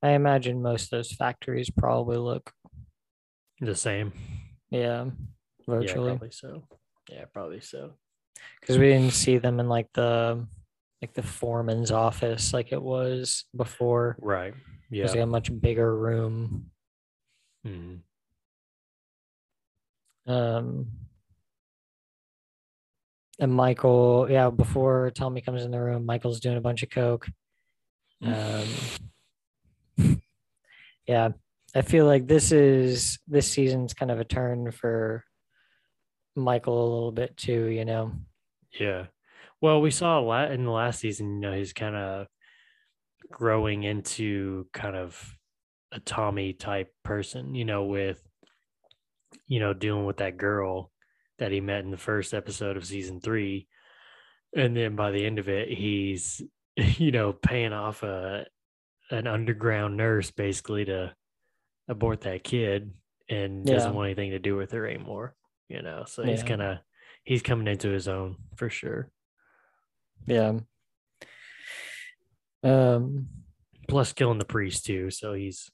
I 0.03 0.11
imagine 0.11 0.61
most 0.63 0.85
of 0.85 0.91
those 0.99 1.13
factories 1.13 1.71
probably 1.71 2.17
look 2.19 2.53
The 3.61 3.75
same. 3.75 4.13
yeah, 4.71 5.05
Yeah, 5.05 5.11
virtually. 5.67 6.11
probably 6.11 6.31
so. 6.31 6.67
Yeah, 7.11 7.25
probably 7.33 7.61
so. 7.61 7.93
Because 8.61 8.77
we 8.79 8.89
didn't 8.89 9.13
see 9.13 9.39
them 9.39 9.61
in 9.61 9.69
like 9.69 9.89
the 9.95 10.47
like 11.01 11.15
the 11.15 11.23
foreman's 11.23 11.91
office 11.91 12.53
like 12.53 12.73
it 12.73 12.83
was 12.83 13.45
before. 13.57 14.17
Right. 14.21 14.55
Yeah. 14.91 14.97
It 14.97 14.97
Yeah. 14.99 15.03
was 15.05 15.13
like 15.13 15.23
a 15.23 15.27
much 15.27 15.61
bigger 15.61 15.95
room. 15.97 16.71
Mhm. 17.67 18.01
Um, 20.27 20.89
and 23.39 23.53
Michael, 23.53 24.29
yeah, 24.31 24.51
before 24.51 25.11
Tommy 25.11 25.41
comes 25.41 25.65
in 25.65 25.71
the 25.71 25.81
room, 25.81 26.07
Michael's 26.07 26.41
doing 26.41 26.57
a 26.57 26.61
bunch 26.61 26.83
of 26.83 26.91
coke. 26.91 27.27
Um, 28.23 28.67
yeah, 31.07 31.31
I 31.75 31.83
feel 31.83 32.07
like 32.07 32.27
this 32.27 32.53
is 32.53 33.19
this 33.27 33.51
season's 33.51 33.93
kind 33.93 34.11
of 34.11 34.21
a 34.21 34.25
turn 34.25 34.71
for 34.71 35.25
Michael 36.37 36.81
a 36.81 36.93
little 36.95 37.13
bit 37.13 37.37
too. 37.37 37.67
You 37.67 37.85
know, 37.85 38.13
Yeah. 38.79 39.07
Well, 39.61 39.81
we 39.81 39.91
saw 39.91 40.19
a 40.19 40.23
lot 40.23 40.53
in 40.53 40.65
the 40.65 40.71
last 40.71 41.01
season, 41.01 41.35
you 41.35 41.41
know, 41.41 41.53
he's 41.57 41.73
kind 41.73 41.97
of 41.97 42.27
growing 43.31 43.83
into 43.83 44.67
kind 44.73 44.97
of 44.97 45.37
a 45.93 46.01
Tommy 46.01 46.53
type 46.53 46.93
person, 47.03 47.55
you 47.55 47.65
know, 47.65 47.85
with, 47.85 48.24
you 49.47 49.61
know, 49.61 49.73
dealing 49.73 50.05
with 50.07 50.19
that 50.19 50.37
girl 50.37 50.91
that 51.39 51.53
he 51.53 51.61
met 51.61 51.85
in 51.85 51.91
the 51.91 51.97
first 51.97 52.33
episode 52.35 52.77
of 52.77 52.85
season 52.87 53.21
three. 53.21 53.67
And 54.57 54.77
then 54.77 54.95
by 54.97 55.11
the 55.11 55.25
end 55.27 55.39
of 55.39 55.49
it, 55.49 55.69
he's, 55.69 56.41
you 56.77 57.11
know, 57.13 57.33
paying 57.33 57.73
off 57.73 58.03
a, 58.03 58.47
an 59.11 59.27
underground 59.27 59.97
nurse 59.97 60.31
basically 60.31 60.85
to 60.87 61.15
abort 61.89 62.23
that 62.23 62.45
kid 62.45 62.93
and 63.29 63.65
doesn't 63.65 63.95
want 63.95 64.07
anything 64.07 64.31
to 64.31 64.39
do 64.39 64.57
with 64.57 64.71
her 64.73 64.87
anymore, 64.87 65.35
you 65.69 65.83
know, 65.83 66.05
so 66.07 66.23
he's 66.23 66.41
Yeah. 66.43 66.47
kind 66.49 66.63
of, 66.63 66.79
he's 67.25 67.43
coming 67.43 67.67
into 67.69 67.89
his 67.91 68.07
own 68.09 68.37
for 68.57 68.69
sure. 68.71 69.11
yeah. 70.27 70.59
Um, 72.63 73.29
plus 73.89 74.13
killing 74.13 74.39
the 74.39 74.45
priest 74.45 74.87
too. 74.87 75.11
So 75.11 75.35
he's 75.35 75.71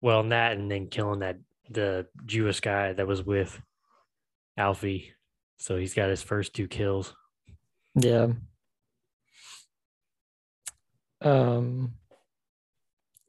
well 0.00 0.20
in 0.20 0.30
that, 0.30 0.52
and 0.56 0.70
then 0.70 0.88
killing 0.88 1.20
that 1.20 1.36
the 1.70 2.06
Jewish 2.26 2.60
guy 2.60 2.92
that 2.92 3.06
was 3.06 3.22
with 3.22 3.60
Alfie. 4.56 5.12
So 5.58 5.76
he's 5.76 5.94
got 5.94 6.10
his 6.10 6.22
first 6.22 6.54
two 6.54 6.68
kills. 6.68 7.14
Yeah. 7.94 8.28
Um 11.20 11.94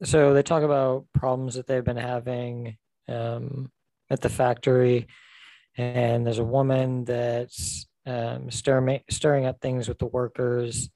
so 0.02 0.34
they 0.34 0.42
talk 0.42 0.62
about 0.62 1.06
problems 1.14 1.54
that 1.54 1.66
they've 1.66 1.84
been 1.84 1.96
having 1.96 2.76
um 3.08 3.70
at 4.10 4.20
the 4.20 4.28
factory 4.28 5.06
and 5.76 6.26
there's 6.26 6.38
a 6.38 6.44
woman 6.44 7.04
that's 7.04 7.86
um 8.06 8.50
stirring 8.50 9.00
stirring 9.08 9.46
up 9.46 9.60
things 9.60 9.88
with 9.88 9.98
the 9.98 10.06
workers 10.06 10.90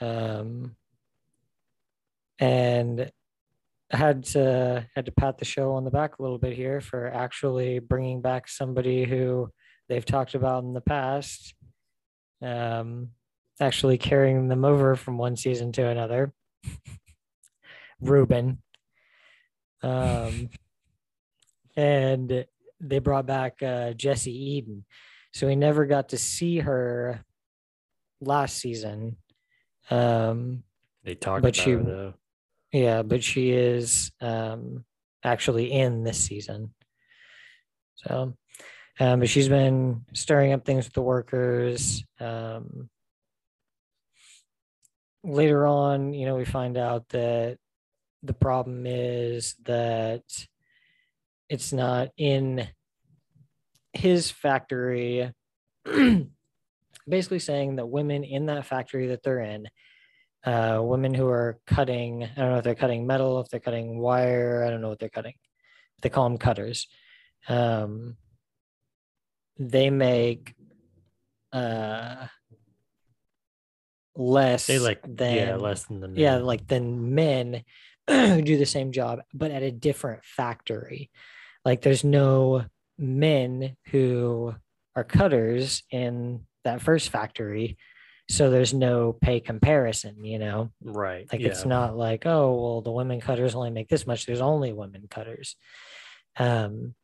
um 0.00 0.74
and 2.38 3.10
had 3.90 4.24
to 4.24 4.86
had 4.94 5.06
to 5.06 5.12
pat 5.12 5.38
the 5.38 5.44
show 5.44 5.72
on 5.74 5.84
the 5.84 5.90
back 5.90 6.18
a 6.18 6.22
little 6.22 6.38
bit 6.38 6.52
here 6.54 6.80
for 6.80 7.06
actually 7.06 7.78
bringing 7.78 8.20
back 8.20 8.48
somebody 8.48 9.04
who 9.04 9.48
they've 9.88 10.04
talked 10.04 10.34
about 10.34 10.64
in 10.64 10.72
the 10.72 10.80
past 10.80 11.54
um, 12.42 13.10
actually 13.60 13.96
carrying 13.96 14.48
them 14.48 14.64
over 14.64 14.96
from 14.96 15.16
one 15.18 15.36
season 15.36 15.72
to 15.72 15.86
another. 15.86 16.32
Ruben. 18.00 18.58
Um, 19.82 20.50
and 21.76 22.46
they 22.80 22.98
brought 22.98 23.26
back 23.26 23.62
uh, 23.62 23.92
Jessie 23.92 24.36
Eden. 24.56 24.84
So 25.32 25.46
we 25.46 25.56
never 25.56 25.86
got 25.86 26.10
to 26.10 26.18
see 26.18 26.58
her 26.58 27.24
last 28.20 28.58
season. 28.58 29.16
Um, 29.90 30.64
They 31.04 31.14
talked 31.14 31.42
But 31.42 31.56
about 31.56 31.64
she- 31.64 31.70
her, 31.72 31.82
though. 31.82 32.14
Yeah, 32.76 33.02
but 33.02 33.24
she 33.24 33.52
is 33.52 34.12
um, 34.20 34.84
actually 35.24 35.72
in 35.72 36.04
this 36.04 36.18
season. 36.18 36.74
So, 37.94 38.34
um, 39.00 39.20
but 39.20 39.30
she's 39.30 39.48
been 39.48 40.04
stirring 40.12 40.52
up 40.52 40.66
things 40.66 40.84
with 40.84 40.92
the 40.92 41.00
workers. 41.00 42.04
Um, 42.20 42.90
later 45.24 45.66
on, 45.66 46.12
you 46.12 46.26
know, 46.26 46.36
we 46.36 46.44
find 46.44 46.76
out 46.76 47.08
that 47.10 47.56
the 48.22 48.34
problem 48.34 48.84
is 48.86 49.54
that 49.64 50.22
it's 51.48 51.72
not 51.72 52.10
in 52.18 52.68
his 53.94 54.30
factory. 54.30 55.32
Basically, 57.08 57.38
saying 57.38 57.76
that 57.76 57.86
women 57.86 58.22
in 58.22 58.46
that 58.46 58.66
factory 58.66 59.06
that 59.08 59.22
they're 59.22 59.40
in 59.40 59.68
uh, 60.46 60.80
women 60.80 61.12
who 61.12 61.26
are 61.28 61.58
cutting. 61.66 62.22
I 62.24 62.40
don't 62.40 62.52
know 62.52 62.58
if 62.58 62.64
they're 62.64 62.74
cutting 62.74 63.06
metal, 63.06 63.40
if 63.40 63.48
they're 63.48 63.60
cutting 63.60 63.98
wire. 63.98 64.64
I 64.64 64.70
don't 64.70 64.80
know 64.80 64.88
what 64.88 65.00
they're 65.00 65.08
cutting. 65.08 65.34
They 66.02 66.08
call 66.08 66.28
them 66.28 66.38
cutters. 66.38 66.86
Um, 67.48 68.16
they 69.58 69.90
make 69.90 70.54
uh, 71.52 72.26
less. 74.14 74.66
They 74.66 74.78
like 74.78 75.00
than 75.02 75.34
yeah, 75.34 75.56
less 75.56 75.84
than 75.84 76.00
the 76.00 76.10
yeah, 76.14 76.36
men. 76.36 76.44
like 76.44 76.66
than 76.68 77.14
men 77.14 77.64
who 78.08 78.42
do 78.42 78.56
the 78.56 78.66
same 78.66 78.92
job, 78.92 79.20
but 79.34 79.50
at 79.50 79.62
a 79.62 79.70
different 79.72 80.24
factory. 80.24 81.10
Like 81.64 81.82
there's 81.82 82.04
no 82.04 82.64
men 82.98 83.76
who 83.90 84.54
are 84.94 85.04
cutters 85.04 85.82
in 85.90 86.46
that 86.64 86.80
first 86.80 87.10
factory. 87.10 87.76
So 88.28 88.50
there's 88.50 88.74
no 88.74 89.12
pay 89.12 89.38
comparison, 89.40 90.24
you 90.24 90.38
know? 90.38 90.70
right. 90.82 91.26
Like 91.30 91.40
yeah. 91.40 91.48
it's 91.48 91.64
not 91.64 91.96
like, 91.96 92.26
oh, 92.26 92.54
well, 92.54 92.80
the 92.80 92.90
women 92.90 93.20
cutters 93.20 93.54
only 93.54 93.70
make 93.70 93.88
this 93.88 94.06
much. 94.06 94.26
There's 94.26 94.40
only 94.40 94.72
women 94.72 95.06
cutters. 95.08 95.56
Um 96.36 96.94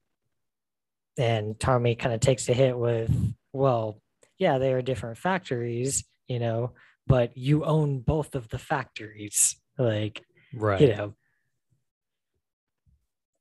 and 1.19 1.61
Tommy 1.61 1.95
kind 1.95 2.15
of 2.15 2.21
takes 2.21 2.49
a 2.49 2.55
hit 2.55 2.77
with, 2.77 3.11
well, 3.53 4.01
yeah, 4.39 4.59
they 4.59 4.73
are 4.73 4.83
different 4.83 5.19
factories, 5.19 6.05
you 6.27 6.39
know, 6.39 6.73
but 7.07 7.37
you 7.37 7.65
own 7.65 8.01
both 8.01 8.35
of 8.35 8.49
the 8.49 8.59
factories. 8.59 9.57
Like, 9.79 10.25
right. 10.55 10.81
you 10.81 10.89
know, 10.89 11.15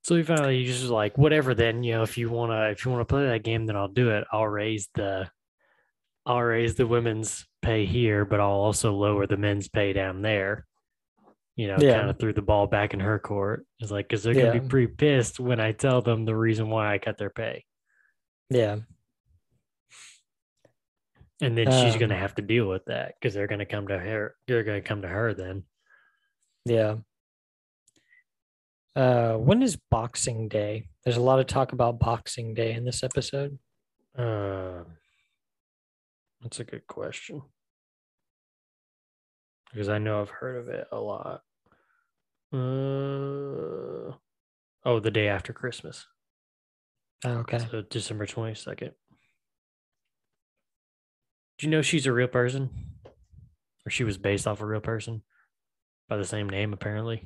So 0.04 0.16
we 0.16 0.24
finally 0.24 0.66
just 0.66 0.84
like, 0.86 1.18
whatever. 1.18 1.56
Then 1.56 1.84
you 1.84 1.94
know, 1.94 2.04
if 2.04 2.18
you 2.18 2.30
wanna, 2.30 2.70
if 2.70 2.86
you 2.86 2.92
wanna 2.92 3.06
play 3.06 3.26
that 3.26 3.44
game, 3.44 3.66
then 3.66 3.76
I'll 3.76 3.88
do 3.88 4.12
it. 4.12 4.26
I'll 4.32 4.48
raise 4.48 4.88
the, 4.94 5.30
I'll 6.26 6.42
raise 6.42 6.76
the 6.76 6.86
women's 6.88 7.46
pay 7.62 7.86
here, 7.86 8.26
but 8.26 8.40
I'll 8.40 8.50
also 8.52 8.94
lower 8.94 9.26
the 9.28 9.38
men's 9.38 9.68
pay 9.70 9.94
down 9.94 10.22
there. 10.22 10.66
You 11.56 11.68
know, 11.68 11.78
Yeah. 11.80 11.98
kind 12.00 12.10
of 12.10 12.20
threw 12.20 12.34
the 12.34 12.42
ball 12.42 12.68
back 12.68 12.94
in 12.94 13.00
her 13.00 13.20
court. 13.20 13.66
It's 13.80 13.92
like, 13.92 14.08
because 14.08 14.24
they're 14.24 14.34
gonna 14.34 14.54
Yeah. 14.54 14.60
be 14.60 14.68
pretty 14.68 14.88
pissed 14.94 15.40
when 15.40 15.60
I 15.60 15.72
tell 15.72 16.02
them 16.02 16.26
the 16.26 16.36
reason 16.36 16.70
why 16.70 16.94
I 16.94 16.98
cut 16.98 17.18
their 17.18 17.30
pay, 17.30 17.66
yeah, 18.50 18.80
and 21.42 21.58
then 21.58 21.66
she's 21.72 21.98
gonna 21.98 22.14
Um, 22.16 22.20
have 22.22 22.36
to 22.36 22.42
deal 22.42 22.68
with 22.70 22.86
that 22.86 23.16
because 23.20 23.34
they're 23.34 23.48
gonna 23.48 23.66
come 23.66 23.88
to 23.88 23.98
her. 23.98 24.36
They're 24.48 24.64
gonna 24.64 24.82
come 24.82 25.02
to 25.02 25.08
her 25.08 25.34
then. 25.34 25.66
yeah. 26.66 26.98
Uh, 28.96 29.38
when 29.38 29.62
is 29.64 29.78
Boxing 29.90 30.48
Day? 30.50 30.90
There's 31.04 31.18
a 31.18 31.22
lot 31.22 31.40
of 31.40 31.48
talk 31.48 31.72
about 31.72 31.98
Boxing 32.00 32.54
Day 32.54 32.74
in 32.74 32.84
this 32.86 33.04
episode. 33.04 33.58
Uh, 34.18 34.84
that's 36.42 36.60
a 36.60 36.64
good 36.64 36.88
question. 36.88 37.42
Because 39.72 39.90
I 39.90 40.00
know 40.00 40.22
I've 40.22 40.30
heard 40.30 40.58
of 40.58 40.68
it 40.68 40.88
a 40.92 40.98
lot. 40.98 41.42
Uh, 42.54 42.58
oh, 44.86 45.00
the 45.00 45.12
day 45.12 45.28
after 45.28 45.54
Christmas. 45.54 46.06
Oh, 47.24 47.32
okay. 47.40 47.60
So 47.70 47.82
December 47.84 48.26
22nd. 48.26 48.92
Do 51.58 51.68
you 51.68 51.70
know 51.70 51.82
she's 51.82 52.08
a 52.08 52.12
real 52.12 52.28
person? 52.28 52.70
Or 53.86 53.90
she 53.90 54.04
was 54.04 54.18
based 54.18 54.48
off 54.48 54.62
a 54.62 54.66
real 54.66 54.82
person 54.82 55.22
by 56.10 56.18
the 56.18 56.26
same 56.26 56.50
name, 56.50 56.74
apparently? 56.74 57.24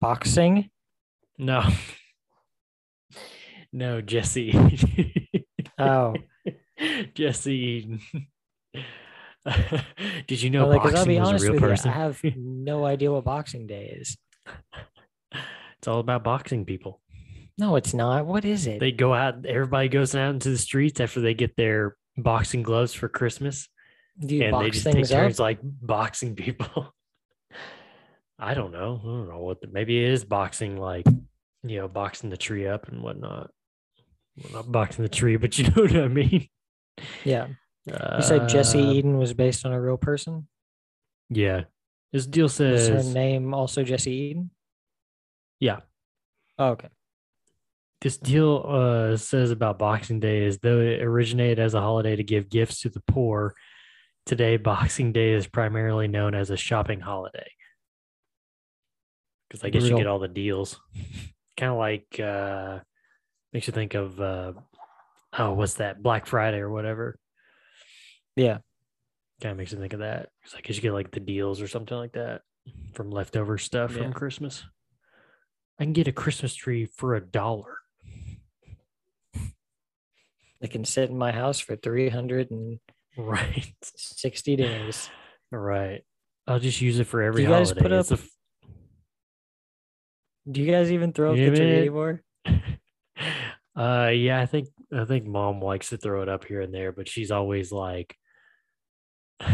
Boxing? 0.00 0.70
No. 1.36 1.64
No, 3.72 4.00
Jessie. 4.00 4.52
Oh, 5.78 6.14
Jessie 7.14 7.54
Eden. 7.54 8.00
Did 10.26 10.42
you 10.42 10.50
know 10.50 10.66
well, 10.66 10.76
like, 10.76 10.80
I'll 10.86 10.92
boxing 10.92 11.08
be 11.08 11.18
was 11.18 11.28
a 11.28 11.30
honest 11.30 11.44
real 11.44 11.52
with 11.54 11.62
person? 11.62 11.90
you, 11.90 11.96
I 11.96 11.98
have 11.98 12.20
no 12.36 12.84
idea 12.84 13.10
what 13.12 13.24
Boxing 13.24 13.66
Day 13.66 13.96
is. 14.00 14.16
it's 15.78 15.88
all 15.88 16.00
about 16.00 16.24
boxing 16.24 16.64
people. 16.64 17.00
No, 17.58 17.76
it's 17.76 17.94
not. 17.94 18.26
What 18.26 18.44
is 18.44 18.66
it? 18.66 18.80
They 18.80 18.92
go 18.92 19.14
out, 19.14 19.46
everybody 19.46 19.88
goes 19.88 20.14
out 20.14 20.30
into 20.30 20.50
the 20.50 20.58
streets 20.58 21.00
after 21.00 21.20
they 21.20 21.34
get 21.34 21.56
their 21.56 21.96
boxing 22.16 22.62
gloves 22.62 22.92
for 22.92 23.08
Christmas. 23.08 23.68
Do 24.18 24.36
you 24.36 24.44
and 24.44 24.60
they 24.60 24.70
just 24.70 24.84
take 24.84 24.94
things 24.94 25.12
up? 25.12 25.38
like 25.38 25.58
boxing 25.62 26.34
people. 26.36 26.94
I 28.38 28.54
don't 28.54 28.72
know. 28.72 29.00
I 29.02 29.06
don't 29.06 29.28
know 29.28 29.38
what 29.38 29.60
the, 29.60 29.68
maybe 29.68 30.02
it 30.02 30.10
is 30.10 30.24
boxing 30.24 30.76
like 30.76 31.06
you 31.62 31.78
know, 31.78 31.88
boxing 31.88 32.30
the 32.30 32.36
tree 32.36 32.66
up 32.66 32.88
and 32.88 33.02
whatnot. 33.02 33.50
Well, 34.36 34.52
not 34.52 34.72
boxing 34.72 35.02
the 35.02 35.08
tree, 35.08 35.36
but 35.36 35.58
you 35.58 35.64
know 35.64 35.82
what 35.82 35.96
I 35.96 36.08
mean. 36.08 36.48
Yeah. 37.24 37.48
You 37.86 38.22
said 38.22 38.48
Jessie 38.48 38.82
Uh, 38.82 38.92
Eden 38.92 39.18
was 39.18 39.32
based 39.32 39.66
on 39.66 39.72
a 39.72 39.80
real 39.80 39.96
person. 39.96 40.46
Yeah. 41.28 41.64
This 42.12 42.26
deal 42.26 42.46
Is 42.46 42.58
her 42.58 42.78
says 42.78 43.14
name 43.14 43.54
also 43.54 43.82
Jessie 43.82 44.12
Eden? 44.12 44.50
Yeah. 45.60 45.80
Oh, 46.58 46.70
okay. 46.70 46.88
this 48.00 48.16
deal 48.16 48.64
uh, 48.66 49.16
says 49.16 49.50
about 49.50 49.78
Boxing 49.78 50.20
Day 50.20 50.44
is 50.44 50.58
though 50.58 50.80
it 50.80 51.02
originated 51.02 51.58
as 51.58 51.74
a 51.74 51.80
holiday 51.80 52.16
to 52.16 52.24
give 52.24 52.50
gifts 52.50 52.82
to 52.82 52.90
the 52.90 53.00
poor, 53.00 53.54
today 54.26 54.56
Boxing 54.56 55.12
Day 55.12 55.32
is 55.32 55.46
primarily 55.46 56.08
known 56.08 56.34
as 56.34 56.50
a 56.50 56.56
shopping 56.56 57.00
holiday. 57.00 57.50
Because 59.48 59.64
I 59.64 59.70
guess 59.70 59.84
you 59.84 59.96
get 59.96 60.06
all 60.06 60.18
the 60.18 60.28
deals. 60.28 60.80
kind 61.56 61.72
of 61.72 61.78
like 61.78 62.18
uh 62.18 62.78
makes 63.52 63.66
you 63.66 63.72
think 63.72 63.94
of 63.94 64.20
uh 64.20 64.52
oh 65.38 65.52
what's 65.52 65.74
that 65.74 66.02
Black 66.02 66.26
Friday 66.26 66.58
or 66.58 66.70
whatever. 66.70 67.18
Yeah. 68.36 68.58
Kind 69.40 69.52
of 69.52 69.58
makes 69.58 69.72
you 69.72 69.78
think 69.78 69.92
of 69.92 70.00
that. 70.00 70.28
Because 70.42 70.56
I 70.58 70.60
guess 70.60 70.76
you 70.76 70.82
get 70.82 70.92
like 70.92 71.10
the 71.12 71.20
deals 71.20 71.60
or 71.62 71.68
something 71.68 71.96
like 71.96 72.12
that 72.12 72.42
from 72.94 73.10
leftover 73.10 73.58
stuff 73.58 73.92
Yeah. 73.96 74.02
from 74.04 74.12
Christmas. 74.12 74.64
I 75.78 75.84
can 75.84 75.92
get 75.94 76.08
a 76.08 76.12
Christmas 76.12 76.54
tree 76.54 76.84
for 76.86 77.14
a 77.14 77.20
dollar. 77.20 77.78
They 80.60 80.68
can 80.68 80.84
sit 80.84 81.08
in 81.08 81.16
my 81.16 81.32
house 81.32 81.58
for 81.58 81.74
360 81.74 82.80
Right. 83.16 83.74
days. 84.58 85.08
Right. 85.50 86.02
I'll 86.46 86.58
just 86.60 86.80
use 86.82 86.98
it 86.98 87.04
for 87.06 87.22
every 87.22 87.42
you 87.42 87.48
guys 87.48 87.70
holiday. 87.70 87.82
put 87.82 87.92
It's 87.92 88.12
up- 88.12 88.20
Do 90.50 90.60
you 90.60 90.70
guys 90.70 90.92
even 90.92 91.12
throw 91.14 91.30
up 91.30 91.36
the 91.36 91.46
tree 91.56 91.76
anymore? 91.78 92.22
uh, 93.76 94.10
yeah, 94.12 94.40
I 94.40 94.46
think 94.46 94.68
I 94.92 95.04
think 95.04 95.26
mom 95.26 95.60
likes 95.60 95.90
to 95.90 95.96
throw 95.96 96.22
it 96.22 96.28
up 96.28 96.44
here 96.44 96.60
and 96.60 96.74
there, 96.74 96.92
but 96.92 97.08
she's 97.08 97.30
always 97.30 97.70
like, 97.70 98.16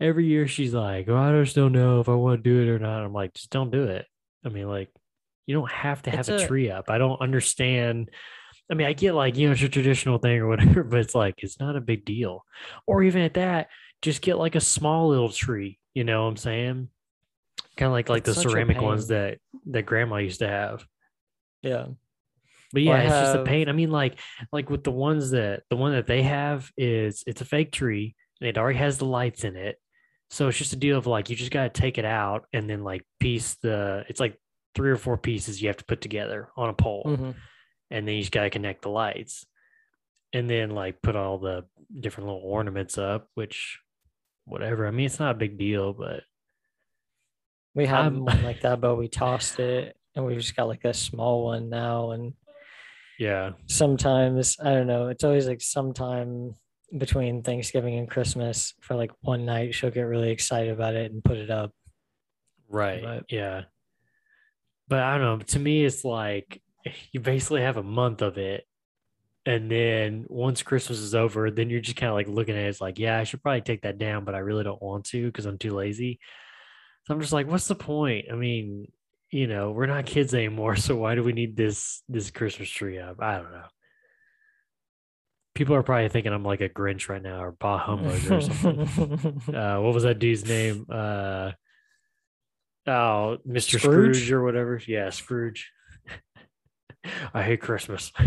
every 0.00 0.26
year 0.26 0.46
she's 0.46 0.74
like, 0.74 1.08
oh, 1.08 1.16
I 1.16 1.42
just 1.42 1.56
don't 1.56 1.72
know 1.72 2.00
if 2.00 2.08
I 2.08 2.14
want 2.14 2.42
to 2.42 2.50
do 2.50 2.62
it 2.62 2.68
or 2.74 2.78
not. 2.78 3.04
I'm 3.04 3.12
like, 3.12 3.34
just 3.34 3.50
don't 3.50 3.70
do 3.70 3.84
it. 3.84 4.06
I 4.44 4.48
mean, 4.48 4.68
like, 4.68 4.90
you 5.46 5.54
don't 5.54 5.70
have 5.70 6.02
to 6.02 6.10
have 6.10 6.28
a, 6.28 6.36
a- 6.36 6.46
tree 6.46 6.70
up. 6.70 6.90
I 6.90 6.98
don't 6.98 7.20
understand. 7.20 8.10
I 8.70 8.74
mean, 8.74 8.86
I 8.86 8.92
get 8.92 9.14
like, 9.14 9.36
you 9.36 9.46
know, 9.46 9.52
it's 9.52 9.62
a 9.62 9.68
traditional 9.68 10.18
thing 10.18 10.38
or 10.38 10.48
whatever, 10.48 10.82
but 10.82 11.00
it's 11.00 11.14
like, 11.14 11.34
it's 11.38 11.60
not 11.60 11.76
a 11.76 11.80
big 11.80 12.04
deal. 12.04 12.44
Or 12.86 13.02
even 13.02 13.22
at 13.22 13.34
that, 13.34 13.68
just 14.02 14.22
get 14.22 14.38
like 14.38 14.54
a 14.54 14.60
small 14.60 15.08
little 15.08 15.30
tree. 15.30 15.78
You 15.94 16.04
know 16.04 16.24
what 16.24 16.30
I'm 16.30 16.36
saying? 16.36 16.88
Kind 17.76 17.86
of 17.86 17.92
like 17.92 18.08
like 18.08 18.26
It's 18.26 18.34
the 18.36 18.42
ceramic 18.50 18.80
ones 18.80 19.08
that 19.08 19.38
that 19.66 19.86
grandma 19.86 20.16
used 20.16 20.40
to 20.40 20.48
have. 20.48 20.84
Yeah. 21.62 21.86
But 22.72 22.82
yeah, 22.82 22.92
I 22.94 22.98
it's 23.00 23.10
just 23.12 23.34
a 23.34 23.38
have- 23.38 23.46
pain. 23.46 23.68
I 23.68 23.72
mean, 23.72 23.90
like 23.90 24.18
like 24.52 24.70
with 24.70 24.84
the 24.84 24.90
ones 24.90 25.30
that 25.30 25.62
the 25.70 25.76
one 25.76 25.92
that 25.92 26.06
they 26.06 26.22
have 26.22 26.70
is 26.76 27.22
it's 27.26 27.40
a 27.40 27.44
fake 27.44 27.72
tree 27.72 28.14
and 28.40 28.48
it 28.48 28.58
already 28.58 28.78
has 28.78 28.98
the 28.98 29.04
lights 29.06 29.44
in 29.44 29.56
it. 29.56 29.78
So 30.30 30.48
it's 30.48 30.58
just 30.58 30.72
a 30.72 30.76
deal 30.76 30.98
of 30.98 31.06
like 31.06 31.30
you 31.30 31.36
just 31.36 31.52
gotta 31.52 31.70
take 31.70 31.98
it 31.98 32.04
out 32.04 32.46
and 32.52 32.68
then 32.68 32.82
like 32.82 33.02
piece 33.20 33.54
the 33.62 34.04
it's 34.08 34.18
like 34.20 34.36
three 34.74 34.90
or 34.90 34.96
four 34.96 35.16
pieces 35.16 35.62
you 35.62 35.68
have 35.68 35.76
to 35.78 35.84
put 35.84 36.00
together 36.00 36.50
on 36.56 36.68
a 36.68 36.74
pole 36.74 37.04
Mhm. 37.06 37.34
and 37.90 38.06
then 38.08 38.14
you 38.16 38.20
just 38.20 38.32
gotta 38.32 38.50
connect 38.50 38.82
the 38.82 38.90
lights 38.90 39.46
and 40.32 40.50
then 40.50 40.70
like 40.70 41.00
put 41.00 41.14
all 41.16 41.38
the 41.38 41.64
different 42.00 42.26
little 42.26 42.42
ornaments 42.44 42.98
up, 42.98 43.28
which 43.34 43.78
whatever. 44.44 44.86
I 44.86 44.90
mean 44.90 45.06
it's 45.06 45.20
not 45.20 45.36
a 45.36 45.38
big 45.38 45.56
deal, 45.56 45.92
but 45.92 46.24
We 47.74 47.86
had 47.86 48.00
I'm- 48.00 48.24
one 48.24 48.42
like 48.42 48.62
that, 48.62 48.80
but 48.80 48.96
we 48.96 49.08
tossed 49.08 49.60
it 49.60 49.96
and 50.14 50.24
we've 50.26 50.38
just 50.40 50.56
got 50.56 50.64
like 50.68 50.84
a 50.84 50.94
small 50.94 51.44
one 51.44 51.68
now. 51.68 52.10
And 52.10 52.34
Yeah. 53.18 53.52
sometimes 53.66 54.56
I 54.62 54.72
don't 54.74 54.86
know. 54.86 55.08
It's 55.08 55.24
always 55.24 55.46
like 55.46 55.60
sometime 55.62 56.54
between 56.96 57.42
Thanksgiving 57.42 57.98
and 57.98 58.08
Christmas 58.08 58.74
for 58.80 58.94
like 58.94 59.10
one 59.20 59.44
night 59.44 59.74
she'll 59.74 59.90
get 59.90 60.02
really 60.02 60.30
excited 60.30 60.70
about 60.72 60.94
it 60.94 61.10
and 61.10 61.24
put 61.24 61.36
it 61.38 61.50
up. 61.50 61.72
Right. 62.68 63.02
But- 63.02 63.24
yeah. 63.30 63.62
But 64.88 65.00
I 65.00 65.18
don't 65.18 65.40
know. 65.40 65.44
To 65.44 65.58
me, 65.58 65.84
it's 65.84 66.04
like 66.04 66.62
you 67.10 67.20
basically 67.20 67.62
have 67.62 67.76
a 67.76 67.82
month 67.82 68.22
of 68.22 68.38
it. 68.38 68.64
And 69.44 69.70
then 69.70 70.26
once 70.28 70.62
Christmas 70.62 70.98
is 70.98 71.14
over, 71.14 71.50
then 71.50 71.70
you're 71.70 71.80
just 71.80 71.96
kind 71.96 72.10
of 72.10 72.14
like 72.14 72.28
looking 72.28 72.56
at 72.56 72.62
it. 72.64 72.68
It's 72.68 72.80
like, 72.80 72.98
yeah, 72.98 73.18
I 73.18 73.24
should 73.24 73.42
probably 73.42 73.60
take 73.60 73.82
that 73.82 73.98
down, 73.98 74.24
but 74.24 74.34
I 74.34 74.38
really 74.38 74.64
don't 74.64 74.82
want 74.82 75.04
to 75.06 75.26
because 75.26 75.46
I'm 75.46 75.58
too 75.58 75.72
lazy. 75.72 76.18
So 77.04 77.14
I'm 77.14 77.20
just 77.20 77.32
like, 77.32 77.46
what's 77.46 77.68
the 77.68 77.76
point? 77.76 78.26
I 78.30 78.34
mean, 78.34 78.90
you 79.30 79.46
know, 79.46 79.70
we're 79.70 79.86
not 79.86 80.06
kids 80.06 80.34
anymore. 80.34 80.76
So 80.86 80.96
why 80.96 81.14
do 81.14 81.22
we 81.22 81.32
need 81.32 81.56
this 81.56 82.02
this 82.08 82.30
Christmas 82.30 82.68
tree 82.68 82.98
up? 82.98 83.16
I 83.20 83.36
don't 83.36 83.50
know. 83.50 83.64
People 85.54 85.74
are 85.74 85.82
probably 85.82 86.08
thinking 86.10 86.32
I'm 86.32 86.44
like 86.44 86.60
a 86.60 86.68
Grinch 86.68 87.08
right 87.08 87.22
now 87.22 87.42
or 87.42 87.52
Bah 87.52 87.78
Humbug 87.78 88.30
or 88.30 88.40
something 88.42 89.42
uh 89.54 89.80
what 89.80 89.94
was 89.94 90.02
that 90.02 90.18
dude's 90.18 90.46
name 90.46 90.84
uh 90.90 91.52
oh 92.86 93.38
mr 93.48 93.80
scrooge, 93.80 94.16
Scrooge? 94.16 94.32
or 94.32 94.44
whatever 94.44 94.80
yeah 94.86 95.10
scrooge 95.10 95.72
i 97.34 97.42
hate 97.42 97.60
christmas 97.60 98.12
uh 98.18 98.22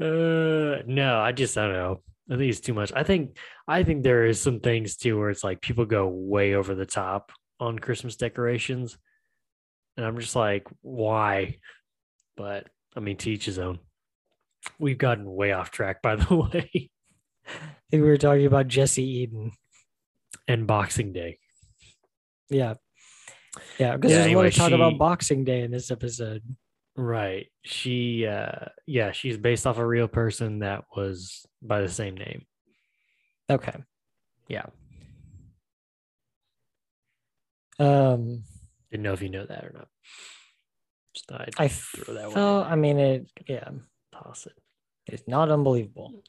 no 0.00 1.20
i 1.20 1.32
just 1.32 1.58
i 1.58 1.64
don't 1.64 1.72
know 1.72 2.02
i 2.30 2.36
think 2.36 2.48
it's 2.50 2.60
too 2.60 2.72
much 2.72 2.92
i 2.94 3.02
think 3.02 3.36
i 3.68 3.82
think 3.82 4.02
there 4.02 4.24
is 4.24 4.40
some 4.40 4.60
things 4.60 4.96
too 4.96 5.18
where 5.18 5.28
it's 5.28 5.44
like 5.44 5.60
people 5.60 5.84
go 5.84 6.06
way 6.08 6.54
over 6.54 6.74
the 6.74 6.86
top 6.86 7.30
on 7.60 7.78
christmas 7.78 8.16
decorations 8.16 8.98
and 9.96 10.04
i'm 10.04 10.18
just 10.18 10.36
like 10.36 10.66
why 10.82 11.56
but 12.36 12.66
i 12.96 13.00
mean 13.00 13.16
to 13.16 13.30
each 13.30 13.46
his 13.46 13.58
own 13.58 13.78
we've 14.78 14.98
gotten 14.98 15.24
way 15.34 15.52
off 15.52 15.70
track 15.70 16.02
by 16.02 16.16
the 16.16 16.34
way 16.36 16.90
I 17.48 17.88
think 17.90 18.02
we 18.02 18.08
were 18.08 18.16
talking 18.16 18.46
about 18.46 18.66
Jessie 18.66 19.08
Eden. 19.20 19.52
and 20.48 20.66
boxing 20.66 21.12
day 21.12 21.38
Yeah. 22.50 22.74
Yeah, 23.78 23.96
because 23.96 24.10
Yeah, 24.10 24.18
there's 24.18 24.26
a 24.32 24.34
lot 24.34 24.40
anyway, 24.40 24.48
of 24.48 24.54
talk 24.54 24.72
about 24.72 24.98
Boxing 24.98 25.44
Day 25.44 25.62
in 25.62 25.70
this 25.70 25.90
episode. 25.90 26.42
Right. 26.94 27.46
She 27.64 28.26
uh 28.26 28.66
yeah, 28.86 29.12
she's 29.12 29.38
based 29.38 29.66
off 29.66 29.78
a 29.78 29.86
real 29.86 30.08
person 30.08 30.58
that 30.58 30.84
was 30.94 31.46
by 31.62 31.80
the 31.80 31.88
same 31.88 32.16
name. 32.16 32.44
Okay. 33.48 33.76
Yeah. 34.48 34.66
Um 37.78 38.44
Didn't 38.90 39.02
know 39.02 39.12
if 39.12 39.22
you 39.22 39.28
know 39.28 39.46
that 39.46 39.64
or 39.64 39.72
not. 39.74 39.88
Just 41.14 41.28
thought 41.28 41.42
I'd 41.42 41.54
I 41.58 41.68
throw 41.68 42.14
that 42.14 42.30
one 42.30 42.38
in. 42.38 42.72
I 42.72 42.76
mean 42.76 42.98
it 42.98 43.30
yeah, 43.46 43.68
toss 44.12 44.46
it. 44.46 44.52
it's 45.06 45.26
not 45.26 45.50
unbelievable. 45.50 46.22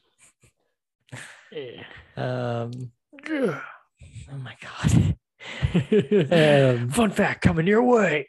Yeah. 1.52 1.82
Um 2.16 2.92
oh 3.30 4.38
my 4.38 4.56
god. 4.60 5.16
Um, 5.74 6.90
Fun 6.90 7.10
fact 7.10 7.42
coming 7.42 7.66
your 7.66 7.82
way. 7.82 8.26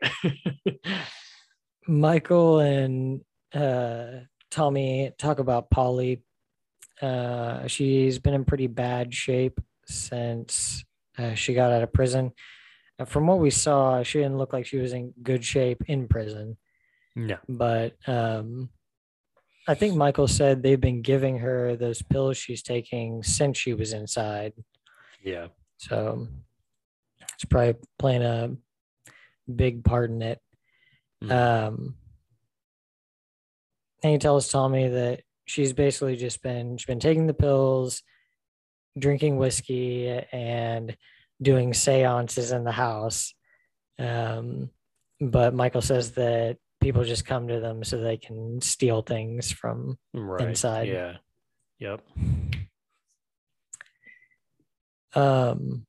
Michael 1.88 2.60
and 2.60 3.22
uh, 3.54 4.08
Tommy 4.52 5.12
talk 5.18 5.40
about 5.40 5.70
Polly. 5.70 6.24
Uh, 7.02 7.68
she's 7.68 8.20
been 8.20 8.34
in 8.34 8.46
pretty 8.46 8.68
bad 8.68 9.14
shape 9.14 9.60
since 9.86 10.84
uh, 11.18 11.34
she 11.34 11.54
got 11.54 11.72
out 11.72 11.82
of 11.84 11.94
prison. 11.94 12.32
Uh, 13.00 13.06
from 13.06 13.28
what 13.28 13.40
we 13.40 13.50
saw, 13.50 14.04
she 14.04 14.20
didn't 14.20 14.38
look 14.38 14.54
like 14.54 14.66
she 14.66 14.78
was 14.78 14.94
in 14.94 15.14
good 15.24 15.44
shape 15.44 15.84
in 15.88 16.08
prison. 16.08 16.58
no. 17.16 17.38
But 17.48 17.96
um, 18.08 18.70
I 19.68 19.76
think 19.76 19.96
Michael 19.96 20.28
said 20.28 20.62
they've 20.62 20.80
been 20.80 21.02
giving 21.02 21.38
her 21.40 21.76
those 21.76 22.02
pills 22.02 22.38
she's 22.38 22.62
taking 22.64 23.24
since 23.24 23.58
she 23.58 23.74
was 23.74 23.94
inside. 23.94 24.54
Yeah. 25.24 25.48
So 25.78 26.28
it's 27.36 27.46
probably 27.46 27.76
playing 27.98 28.24
a 28.24 28.56
big 29.54 29.84
part 29.84 30.10
in 30.10 30.22
it. 30.22 30.40
Mhm. 31.24 31.32
Um, 31.32 31.96
and 34.04 34.14
he 34.14 34.18
tells 34.18 34.50
Tommy 34.50 34.88
that 34.88 35.22
she's 35.46 35.74
basically 35.74 36.16
just 36.16 36.42
been 36.42 36.78
she's 36.78 36.86
been 36.86 37.00
taking 37.00 37.28
the 37.28 37.34
pills, 37.34 38.02
drinking 38.98 39.38
whiskey, 39.38 40.08
and 40.32 40.96
doing 41.42 41.74
seances 41.74 42.52
in 42.52 42.64
the 42.64 42.72
house. 42.72 43.34
Um, 43.98 44.70
but 45.20 45.54
Michael 45.54 45.82
says 45.82 46.12
that 46.12 46.58
people 46.82 47.04
just 47.04 47.26
come 47.26 47.48
to 47.48 47.60
them 47.60 47.84
so 47.84 47.98
they 47.98 48.18
can 48.18 48.62
steal 48.62 49.02
things 49.02 49.52
from. 49.52 49.98
right. 50.14 50.48
inside. 50.48 50.88
Yeah. 50.88 51.18
Yep. 51.80 52.02
Um, 55.16 55.86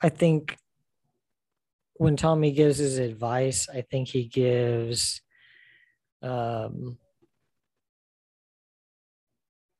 I 0.00 0.08
think 0.08 0.56
when 1.94 2.16
Tommy 2.16 2.52
gives 2.52 2.78
his 2.78 2.98
advice, 2.98 3.68
I 3.68 3.82
think 3.82 4.08
he 4.08 4.24
gives 4.24 5.20
um 6.22 6.98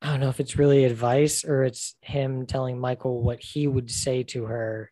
I 0.03 0.07
don't 0.07 0.19
know 0.19 0.27
if 0.27 0.41
it's 0.41 0.57
really 0.57 0.83
advice 0.83 1.45
or 1.45 1.63
it's 1.63 1.95
him 2.01 2.45
telling 2.45 2.77
Michael 2.77 3.23
what 3.23 3.41
he 3.41 3.67
would 3.67 3.89
say 3.89 4.23
to 4.23 4.43
her 4.43 4.91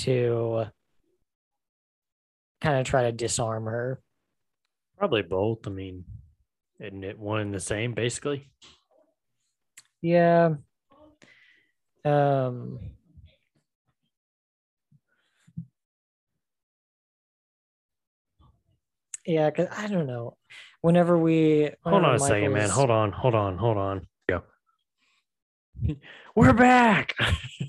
to 0.00 0.66
kind 2.60 2.78
of 2.78 2.86
try 2.86 3.04
to 3.04 3.12
disarm 3.12 3.64
her. 3.64 4.02
Probably 4.98 5.22
both. 5.22 5.66
I 5.66 5.70
mean, 5.70 6.04
isn't 6.78 7.02
it 7.02 7.18
one 7.18 7.40
and 7.40 7.54
the 7.54 7.60
same 7.60 7.94
basically? 7.94 8.50
Yeah. 10.02 10.56
Um 12.04 12.78
Yeah, 19.24 19.50
cuz 19.50 19.68
I 19.74 19.86
don't 19.86 20.06
know. 20.06 20.36
Whenever 20.82 21.16
we 21.16 21.70
Hold 21.84 22.04
on 22.04 22.16
a 22.16 22.18
second, 22.18 22.52
man. 22.52 22.68
Hold 22.68 22.90
on, 22.90 23.12
hold 23.12 23.34
on, 23.34 23.56
hold 23.56 23.78
on. 23.78 24.06
We're 26.36 26.52
back. 26.52 27.14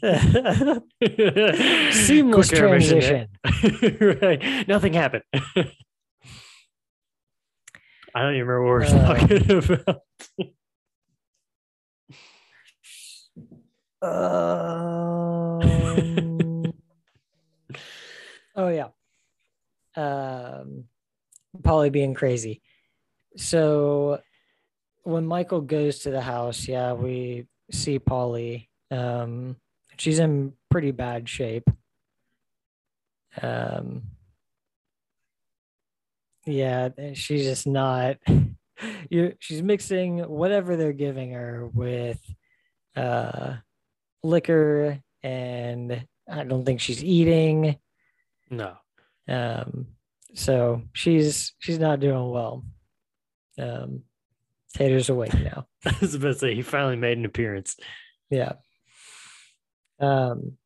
Seamless 1.94 2.50
Quick 2.50 2.60
transition. 2.60 3.28
right. 4.22 4.68
Nothing 4.68 4.94
happened. 4.94 5.24
I 8.14 8.22
don't 8.24 8.36
even 8.36 8.48
remember 8.48 8.64
what 8.64 8.70
we're 8.70 8.84
Uh, 8.86 9.16
talking 9.16 9.52
about. 9.52 10.02
Um, 14.04 15.62
oh 18.56 18.68
yeah. 18.68 18.88
Um, 19.96 20.86
Polly 21.64 21.90
being 21.90 22.14
crazy. 22.14 22.62
So 23.38 24.20
when 25.04 25.26
Michael 25.26 25.62
goes 25.62 26.00
to 26.00 26.10
the 26.12 26.22
house, 26.22 26.68
yeah, 26.68 26.94
we 26.94 27.48
see 27.72 28.00
Polly. 28.00 28.70
Um, 28.90 29.56
she's 29.98 30.20
in 30.20 30.54
pretty 30.70 30.92
bad 30.92 31.28
shape. 31.30 31.70
Um, 33.42 34.04
yeah, 36.46 36.90
she's 37.14 37.44
just 37.44 37.68
not. 37.68 38.18
You, 39.12 39.36
she's 39.38 39.62
mixing 39.62 40.20
whatever 40.20 40.76
they're 40.76 40.92
giving 40.92 41.34
her 41.34 41.68
with 41.72 42.20
uh 42.96 43.58
liquor 44.24 45.00
and 45.22 46.08
I 46.28 46.44
don't 46.46 46.66
think 46.66 46.82
she's 46.82 47.04
eating. 47.04 47.78
No. 48.50 48.74
Um 49.28 49.86
so 50.34 50.82
she's 50.94 51.54
she's 51.60 51.78
not 51.78 52.00
doing 52.00 52.28
well. 52.32 52.66
Um 53.60 54.02
Tater's 54.74 55.10
awake 55.10 55.34
now. 55.34 55.68
I 55.86 55.96
was 56.00 56.16
about 56.16 56.34
to 56.34 56.40
say 56.40 56.56
he 56.56 56.62
finally 56.62 56.96
made 56.96 57.18
an 57.18 57.26
appearance. 57.26 57.76
Yeah. 58.30 58.54
Um 60.00 60.58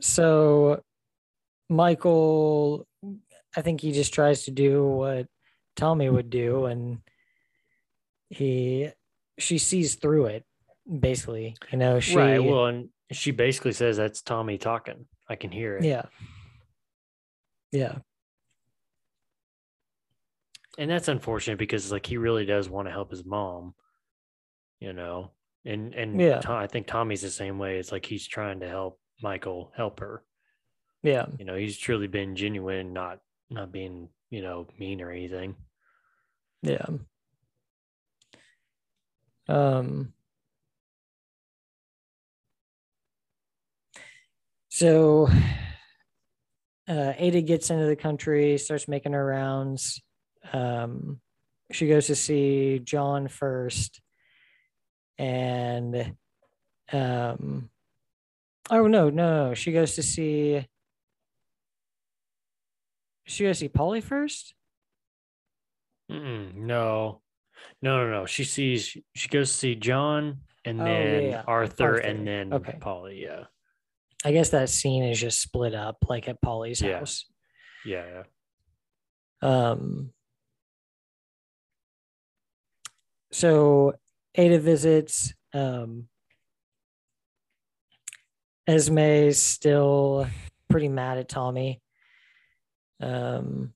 so 0.00 0.82
Michael 1.68 2.86
I 3.56 3.62
think 3.62 3.80
he 3.80 3.92
just 3.92 4.14
tries 4.14 4.44
to 4.44 4.50
do 4.50 4.86
what 4.86 5.26
Tommy 5.76 6.08
would 6.08 6.30
do 6.30 6.66
and 6.66 6.98
he 8.30 8.90
she 9.38 9.58
sees 9.58 9.94
through 9.94 10.26
it 10.26 10.44
basically. 10.88 11.56
You 11.70 11.78
know, 11.78 12.00
she 12.00 12.16
right. 12.16 12.38
Well, 12.38 12.66
and 12.66 12.88
she 13.12 13.30
basically 13.30 13.72
says 13.72 13.96
that's 13.96 14.22
Tommy 14.22 14.58
talking. 14.58 15.06
I 15.28 15.36
can 15.36 15.50
hear 15.50 15.76
it. 15.76 15.84
yeah. 15.84 16.06
Yeah. 17.72 17.98
And 20.78 20.88
that's 20.88 21.08
unfortunate 21.08 21.58
because 21.58 21.90
like 21.90 22.06
he 22.06 22.16
really 22.16 22.46
does 22.46 22.68
want 22.70 22.86
to 22.86 22.92
help 22.92 23.10
his 23.10 23.24
mom, 23.24 23.74
you 24.78 24.92
know. 24.92 25.32
And 25.64 25.92
and 25.92 26.20
Yeah. 26.20 26.38
To- 26.40 26.52
I 26.52 26.68
think 26.68 26.86
Tommy's 26.86 27.20
the 27.20 27.30
same 27.30 27.58
way. 27.58 27.78
It's 27.78 27.90
like 27.90 28.06
he's 28.06 28.26
trying 28.28 28.60
to 28.60 28.68
help 28.68 29.00
Michael 29.20 29.72
help 29.76 29.98
her. 29.98 30.22
Yeah. 31.02 31.26
You 31.36 31.44
know, 31.44 31.56
he's 31.56 31.76
truly 31.76 32.06
been 32.06 32.36
genuine, 32.36 32.92
not 32.92 33.18
not 33.50 33.72
being 33.72 34.08
you 34.30 34.40
know 34.40 34.68
mean 34.78 35.00
or 35.02 35.10
anything. 35.10 35.56
Yeah. 36.62 36.86
Um 39.48 40.12
so 44.68 45.28
uh 46.88 47.12
Ada 47.16 47.42
gets 47.42 47.70
into 47.70 47.86
the 47.86 47.96
country, 47.96 48.58
starts 48.58 48.86
making 48.86 49.12
her 49.12 49.26
rounds. 49.26 50.00
Um 50.52 51.20
she 51.70 51.86
goes 51.88 52.06
to 52.06 52.14
see 52.14 52.78
John 52.82 53.28
first 53.28 54.00
and 55.18 56.14
um 56.92 57.70
oh 58.70 58.86
no, 58.86 59.10
no, 59.10 59.48
no. 59.48 59.54
She 59.54 59.72
goes 59.72 59.94
to 59.96 60.02
see 60.02 60.66
she 63.26 63.44
goes 63.44 63.56
to 63.58 63.64
see 63.64 63.68
Polly 63.68 64.00
first? 64.00 64.54
Mm-mm, 66.10 66.54
no, 66.54 67.20
no, 67.82 68.04
no, 68.04 68.10
no. 68.10 68.26
She 68.26 68.44
sees 68.44 68.96
she 69.14 69.28
goes 69.28 69.50
to 69.50 69.56
see 69.58 69.74
John 69.74 70.38
and 70.64 70.80
Oh, 70.80 70.84
yeah, 70.86 71.10
then 71.10 71.24
yeah. 71.24 71.42
Arthur, 71.46 71.94
Arthur. 71.96 72.06
and 72.06 72.26
then 72.26 72.52
Okay. 72.54 72.78
Polly. 72.80 73.22
Yeah, 73.24 73.44
I 74.24 74.32
guess 74.32 74.48
that 74.50 74.70
scene 74.70 75.02
is 75.04 75.20
just 75.20 75.42
split 75.42 75.74
up 75.74 75.98
like 76.08 76.28
at 76.28 76.40
Polly's 76.40 76.80
Yeah. 76.80 77.00
house. 77.00 77.26
yeah, 77.84 78.22
yeah. 79.42 79.62
Um 79.72 80.12
so 83.38 83.92
Ada 84.34 84.58
visits 84.58 85.32
um 85.54 86.08
Esme's 88.68 89.40
still 89.40 90.26
pretty 90.68 90.88
mad 90.88 91.18
at 91.18 91.28
Tommy. 91.28 91.80
Um 93.00 93.72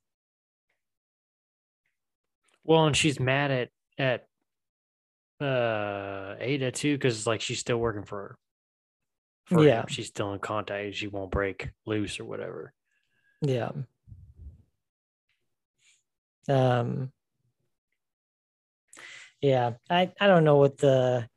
Well, 2.64 2.86
and 2.86 2.96
she's 2.96 3.20
mad 3.20 3.50
at 3.50 3.68
at 3.98 4.26
uh 5.40 6.34
Ada 6.40 6.72
too, 6.72 6.94
because 6.96 7.26
like 7.26 7.40
she's 7.40 7.60
still 7.60 7.78
working 7.78 8.04
for 8.04 8.18
her. 8.18 8.38
For 9.44 9.60
him. 9.60 9.66
Yeah. 9.66 9.84
she's 9.88 10.08
still 10.08 10.32
in 10.32 10.40
contact. 10.40 10.96
She 10.96 11.06
won't 11.06 11.30
break 11.30 11.70
loose 11.86 12.18
or 12.18 12.24
whatever. 12.24 12.72
yeah. 13.40 13.70
Um 16.48 17.12
yeah, 19.42 19.72
I 19.90 20.12
I 20.20 20.26
don't 20.28 20.44
know 20.44 20.56
what 20.56 20.78
the 20.78 21.28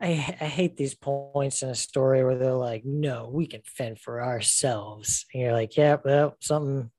I 0.00 0.08
I 0.40 0.46
hate 0.46 0.76
these 0.76 0.94
points 0.94 1.62
in 1.62 1.68
a 1.68 1.74
story 1.74 2.24
where 2.24 2.38
they're 2.38 2.52
like, 2.52 2.84
no, 2.84 3.28
we 3.30 3.46
can 3.46 3.62
fend 3.66 3.98
for 3.98 4.22
ourselves. 4.22 5.26
And 5.34 5.42
you're 5.42 5.52
like, 5.52 5.76
yeah, 5.76 5.96
well, 6.04 6.36
something 6.40 6.90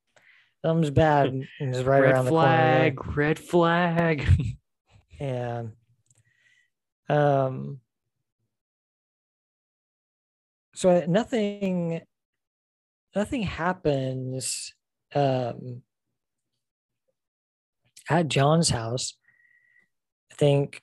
something's 0.64 0.92
bad 0.92 1.28
and 1.28 1.48
it's 1.60 1.80
right 1.80 2.02
red 2.02 2.14
around 2.14 2.26
the 2.26 2.32
corner. 2.32 2.48
there." 2.48 2.92
flag, 2.94 3.18
red 3.18 3.40
flag. 3.40 4.30
Yeah. 5.20 5.68
Um 7.08 7.80
so 10.76 11.06
nothing 11.08 12.02
nothing 13.16 13.44
happens 13.44 14.74
um 15.16 15.84
at 18.10 18.28
John's 18.28 18.70
house. 18.70 19.16
I 20.34 20.36
think 20.36 20.82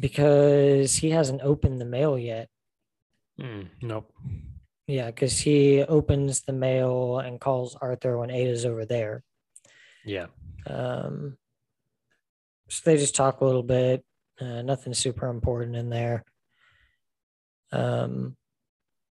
because 0.00 0.94
he 0.94 1.10
hasn't 1.10 1.42
opened 1.42 1.78
the 1.78 1.84
mail 1.84 2.18
yet. 2.18 2.48
Mm, 3.38 3.68
nope. 3.82 4.10
Yeah, 4.86 5.06
because 5.06 5.38
he 5.38 5.82
opens 5.82 6.40
the 6.40 6.54
mail 6.54 7.18
and 7.18 7.38
calls 7.38 7.76
Arthur 7.76 8.16
when 8.16 8.30
Ada's 8.30 8.64
over 8.64 8.86
there. 8.86 9.22
Yeah. 10.06 10.26
Um, 10.66 11.36
so 12.70 12.80
they 12.84 12.96
just 12.96 13.14
talk 13.14 13.42
a 13.42 13.44
little 13.44 13.62
bit. 13.62 14.02
Uh, 14.40 14.62
nothing 14.62 14.94
super 14.94 15.28
important 15.28 15.76
in 15.76 15.90
there. 15.90 16.24
Um, 17.72 18.36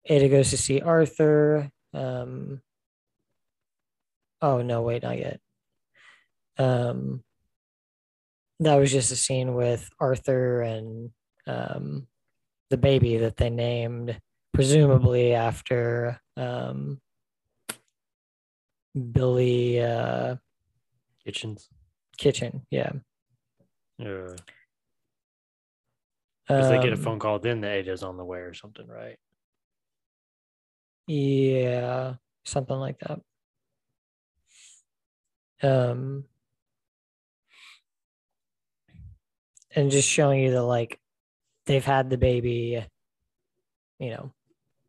Ada 0.06 0.30
goes 0.30 0.50
to 0.50 0.58
see 0.58 0.82
Arthur. 0.82 1.69
Um, 1.93 2.62
oh 4.41 4.63
no, 4.63 4.82
wait, 4.82 5.04
not 5.04 5.19
yet. 5.19 5.39
Um, 6.58 7.23
that 8.59 8.75
was 8.75 8.91
just 8.91 9.11
a 9.11 9.15
scene 9.15 9.53
with 9.53 9.89
Arthur 9.99 10.61
and 10.61 11.11
um, 11.45 12.07
the 12.69 12.77
baby 12.77 13.17
that 13.17 13.37
they 13.37 13.49
named, 13.49 14.19
presumably 14.53 15.33
after 15.33 16.19
um, 16.35 16.99
Billy 19.11 19.81
uh, 19.81 20.35
Kitchens. 21.23 21.69
Kitchen. 22.17 22.65
Yeah. 22.71 22.91
Yeah. 23.99 24.35
Because 26.47 26.69
they 26.69 26.79
get 26.79 26.89
a 26.89 26.93
Um, 26.93 27.01
phone 27.01 27.19
call, 27.19 27.39
then 27.39 27.61
the 27.61 27.69
Ada's 27.69 28.03
on 28.03 28.17
the 28.17 28.23
way 28.25 28.39
or 28.39 28.53
something, 28.53 28.87
right? 28.87 29.17
Yeah, 31.07 32.15
something 32.45 32.75
like 32.77 32.99
that. 32.99 33.21
Um, 35.61 36.25
and 39.77 39.91
just 39.91 40.09
showing 40.09 40.41
you 40.41 40.51
that 40.51 40.63
like 40.63 40.99
they've 41.67 41.85
had 41.85 42.09
the 42.09 42.17
baby, 42.17 42.83
you 43.99 44.09
know, 44.09 44.33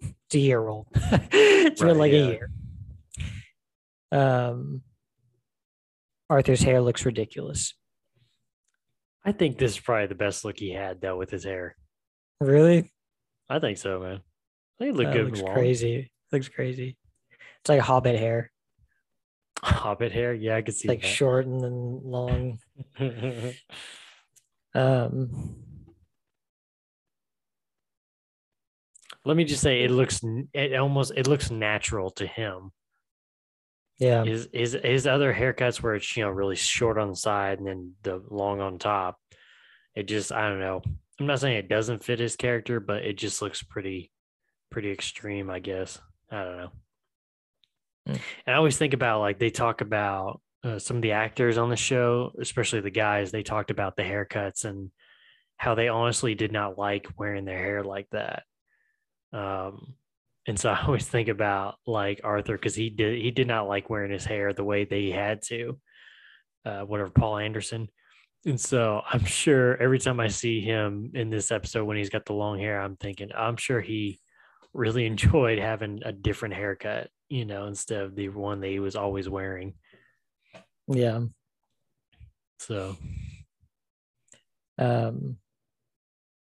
it's 0.01 0.35
a 0.35 0.39
year 0.39 0.67
old. 0.67 0.87
it's 0.95 1.83
been 1.83 1.99
like 1.99 2.13
yeah. 2.13 2.19
a 2.19 2.27
year. 2.27 2.51
Um, 4.11 4.81
Arthur's 6.31 6.63
hair 6.63 6.81
looks 6.81 7.05
ridiculous. 7.05 7.75
I 9.27 9.33
think 9.33 9.59
this 9.59 9.73
is 9.73 9.81
probably 9.81 10.07
the 10.07 10.15
best 10.15 10.43
look 10.43 10.59
he 10.59 10.73
had 10.73 11.03
though 11.03 11.19
with 11.19 11.31
his 11.31 11.45
hair. 11.45 11.77
Really? 12.41 12.91
I 13.51 13.59
think 13.59 13.77
so, 13.77 14.01
man. 14.01 14.21
I 14.81 14.85
think 14.85 14.95
it 14.95 14.97
looked 14.97 15.11
That 15.11 15.17
good 15.19 15.27
looks 15.27 15.43
long. 15.43 15.53
crazy. 15.53 16.11
Looks 16.33 16.49
crazy. 16.49 16.97
It's 17.61 17.69
like 17.69 17.81
Hobbit 17.81 18.19
hair, 18.19 18.51
Hobbit 19.63 20.13
hair, 20.13 20.33
yeah, 20.33 20.57
I 20.57 20.63
could 20.63 20.75
see 20.75 20.89
like 20.89 21.03
that. 21.03 21.09
short 21.09 21.45
and 21.47 21.61
then 21.61 22.01
long. 22.05 22.59
Um, 24.79 25.57
Let 29.25 29.37
me 29.37 29.45
just 29.45 29.63
say, 29.63 29.83
it 29.83 29.91
looks 29.91 30.21
it 30.55 30.75
almost 30.75 31.13
it 31.15 31.27
looks 31.27 31.51
natural 31.51 32.11
to 32.13 32.27
him. 32.27 32.71
yeah, 33.99 34.25
His 34.25 34.49
his 34.55 34.79
his 34.83 35.07
other 35.07 35.35
haircuts 35.35 35.83
where 35.83 35.95
it's 35.95 36.17
you 36.17 36.25
know 36.25 36.31
really 36.31 36.57
short 36.57 36.97
on 36.97 37.11
the 37.11 37.17
side 37.17 37.59
and 37.59 37.67
then 37.67 37.93
the 38.03 38.23
long 38.31 38.63
on 38.63 38.79
top. 38.79 39.19
It 39.95 40.05
just 40.05 40.33
I 40.33 40.49
don't 40.49 40.61
know. 40.61 40.81
I'm 41.21 41.27
not 41.27 41.41
saying 41.41 41.59
it 41.59 41.69
doesn't 41.69 42.05
fit 42.05 42.21
his 42.21 42.37
character, 42.37 42.81
but 42.81 43.05
it 43.05 43.19
just 43.19 43.43
looks 43.43 43.63
pretty 43.63 44.11
pretty 44.71 44.91
extreme, 44.91 45.51
I 45.51 45.59
guess. 45.59 46.01
I 46.31 46.45
don't 46.45 46.57
know. 46.57 46.71
Mm. 48.09 48.21
And 48.47 48.55
I 48.55 48.59
always 48.59 48.79
think 48.79 48.95
about 48.95 49.21
like 49.21 49.39
they 49.39 49.51
talk 49.51 49.83
about 49.83 50.41
uh, 50.65 50.79
some 50.79 50.97
of 50.97 51.03
the 51.03 51.13
actors 51.13 51.59
on 51.59 51.71
the 51.71 51.77
show, 51.77 52.33
especially 52.41 52.81
the 52.81 52.91
guys. 52.91 53.31
They 53.31 53.43
talked 53.43 53.71
about 53.71 53.97
the 53.97 54.03
haircuts 54.03 54.65
and 54.65 54.91
how 55.57 55.75
they 55.75 55.89
honestly 55.89 56.35
did 56.35 56.53
not 56.53 56.79
like 56.79 57.07
wearing 57.17 57.45
their 57.45 57.59
hair 57.59 57.85
like 57.85 58.09
that. 58.11 58.43
Um, 59.33 59.95
and 60.47 60.59
so 60.59 60.71
I 60.73 60.85
always 60.85 61.07
think 61.07 61.29
about 61.29 61.77
like 61.87 62.21
Arthur 62.25 62.55
because 62.55 62.75
he 62.75 62.91
did 62.91 63.21
he 63.21 63.31
did 63.31 63.47
not 63.47 63.69
like 63.69 63.91
wearing 63.91 64.13
his 64.13 64.25
hair 64.25 64.53
the 64.53 64.65
way 64.65 64.85
they 64.85 65.11
had 65.11 65.43
to. 65.43 65.79
Uh, 66.65 66.83
whatever 66.83 67.11
Paul 67.11 67.39
Anderson. 67.39 67.89
And 68.45 68.61
so 68.61 69.03
I'm 69.09 69.25
sure 69.25 69.77
every 69.81 69.99
time 69.99 70.21
I 70.21 70.29
see 70.29 70.61
him 70.61 71.13
in 71.15 71.31
this 71.31 71.51
episode 71.51 71.85
when 71.85 71.97
he's 71.97 72.11
got 72.11 72.27
the 72.27 72.35
long 72.35 72.59
hair, 72.59 72.81
I'm 72.81 72.97
thinking 72.97 73.31
I'm 73.35 73.57
sure 73.57 73.81
he 73.81 74.21
really 74.75 75.07
enjoyed 75.13 75.59
having 75.59 76.01
a 76.05 76.13
different 76.13 76.55
haircut, 76.55 77.09
you 77.29 77.45
know, 77.45 77.67
instead 77.67 78.03
of 78.03 78.17
the 78.17 78.29
one 78.29 78.61
that 78.61 78.69
he 78.69 78.81
was 78.81 78.97
always 78.97 79.29
wearing. 79.29 79.75
Yeah. 80.89 81.21
So 82.61 82.97
Um, 84.77 85.39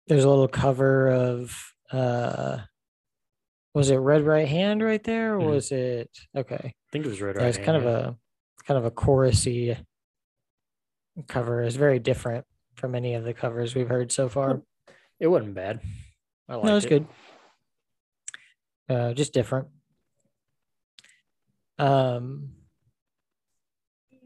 there's 0.06 0.24
a 0.24 0.28
little 0.28 0.48
cover 0.48 1.08
of 1.08 1.56
uh, 1.92 2.58
was 3.74 3.90
it 3.90 3.96
Red 3.96 4.22
Right 4.22 4.48
Hand 4.48 4.82
right 4.82 5.02
there, 5.02 5.36
or 5.36 5.40
Mhm. 5.40 5.50
was 5.54 5.72
it 5.72 6.10
okay? 6.36 6.60
I 6.64 6.74
think 6.92 7.06
it 7.06 7.08
was 7.08 7.20
Red 7.22 7.36
Yeah, 7.36 7.42
Right 7.42 7.48
it's 7.48 7.58
kind 7.64 7.76
of 7.76 7.86
a 7.86 8.18
kind 8.66 8.78
of 8.78 8.84
a 8.84 8.90
chorusy 8.90 9.84
cover. 11.28 11.62
It's 11.62 11.76
very 11.76 11.98
different 11.98 12.46
from 12.74 12.94
any 12.94 13.14
of 13.14 13.24
the 13.24 13.34
covers 13.34 13.74
we've 13.74 13.88
heard 13.88 14.12
so 14.12 14.28
far. 14.28 14.62
it 15.18 15.26
wasn't 15.28 15.54
bad. 15.54 15.80
I 16.48 16.54
liked 16.56 16.66
no, 16.66 16.76
it's 16.76 16.86
it. 16.86 16.88
good. 16.88 17.06
Uh, 18.88 19.14
just 19.14 19.32
different. 19.32 19.68
Um, 21.78 22.54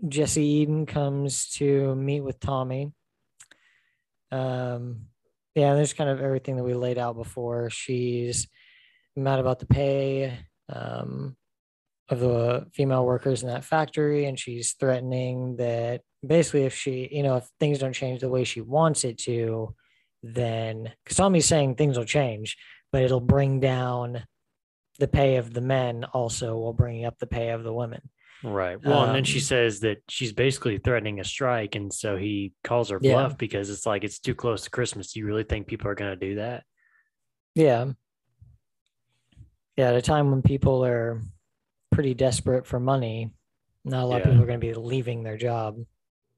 Jessie 0.08 0.44
Eden 0.44 0.86
comes 0.86 1.48
to 1.54 1.94
meet 1.94 2.20
with 2.20 2.40
Tommy. 2.40 2.92
Um, 4.30 5.06
yeah, 5.54 5.74
there's 5.74 5.92
kind 5.92 6.10
of 6.10 6.20
everything 6.20 6.56
that 6.56 6.64
we 6.64 6.74
laid 6.74 6.98
out 6.98 7.16
before. 7.16 7.70
She's 7.70 8.48
mad 9.16 9.38
about 9.38 9.60
the 9.60 9.66
pay 9.66 10.38
um, 10.68 11.36
of 12.08 12.20
the 12.20 12.66
female 12.74 13.06
workers 13.06 13.42
in 13.42 13.48
that 13.48 13.64
factory, 13.64 14.26
and 14.26 14.38
she's 14.38 14.72
threatening 14.72 15.56
that 15.56 16.02
basically, 16.26 16.64
if 16.64 16.74
she, 16.74 17.08
you 17.10 17.22
know, 17.22 17.36
if 17.36 17.48
things 17.60 17.78
don't 17.78 17.92
change 17.92 18.20
the 18.20 18.28
way 18.28 18.44
she 18.44 18.60
wants 18.60 19.04
it 19.04 19.18
to, 19.18 19.74
then 20.22 20.92
because 21.04 21.16
Tommy's 21.16 21.46
saying 21.46 21.76
things 21.76 21.96
will 21.96 22.04
change, 22.04 22.56
but 22.92 23.02
it'll 23.02 23.20
bring 23.20 23.60
down 23.60 24.24
the 24.98 25.08
pay 25.08 25.36
of 25.36 25.52
the 25.52 25.60
men 25.60 26.04
also 26.04 26.56
while 26.56 26.72
bringing 26.72 27.04
up 27.04 27.18
the 27.18 27.26
pay 27.26 27.50
of 27.50 27.62
the 27.62 27.72
women. 27.72 28.00
Right. 28.44 28.78
Well, 28.84 29.04
and 29.04 29.14
then 29.14 29.24
she 29.24 29.38
Um, 29.38 29.42
says 29.42 29.80
that 29.80 30.02
she's 30.08 30.32
basically 30.34 30.76
threatening 30.78 31.18
a 31.18 31.24
strike, 31.24 31.74
and 31.76 31.92
so 31.92 32.16
he 32.16 32.52
calls 32.62 32.90
her 32.90 32.98
Yeah. 33.00 33.12
bluff 33.14 33.38
because 33.38 33.70
it's 33.70 33.86
like 33.86 34.04
it's 34.04 34.18
too 34.18 34.34
close 34.34 34.64
to 34.64 34.70
Christmas. 34.70 35.12
Do 35.12 35.20
you 35.20 35.26
really 35.26 35.44
think 35.44 35.66
people 35.66 35.88
are 35.88 35.94
going 35.94 36.10
to 36.18 36.26
do 36.28 36.34
that? 36.36 36.64
Yeah. 37.54 37.92
Yeah, 39.76 39.88
at 39.88 39.96
a 39.96 40.02
time 40.02 40.30
when 40.30 40.42
people 40.42 40.84
are 40.84 41.20
pretty 41.90 42.14
desperate 42.14 42.66
for 42.66 42.78
money, 42.78 43.30
not 43.84 44.02
a 44.02 44.06
lot 44.06 44.20
of 44.20 44.26
people 44.26 44.42
are 44.42 44.46
going 44.46 44.60
to 44.60 44.66
be 44.66 44.74
leaving 44.74 45.22
their 45.22 45.36
job. 45.36 45.78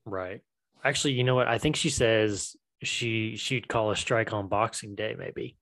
Right. 0.04 0.40
Actually, 0.84 1.14
you 1.14 1.24
know 1.24 1.34
what? 1.34 1.48
I 1.48 1.58
think 1.58 1.76
she 1.76 1.90
says 1.90 2.56
she 2.82 3.36
she'd 3.36 3.66
call 3.68 3.90
a 3.90 3.96
strike 3.96 4.32
on 4.32 4.48
Boxing 4.48 4.94
Day, 4.94 5.16
maybe 5.18 5.56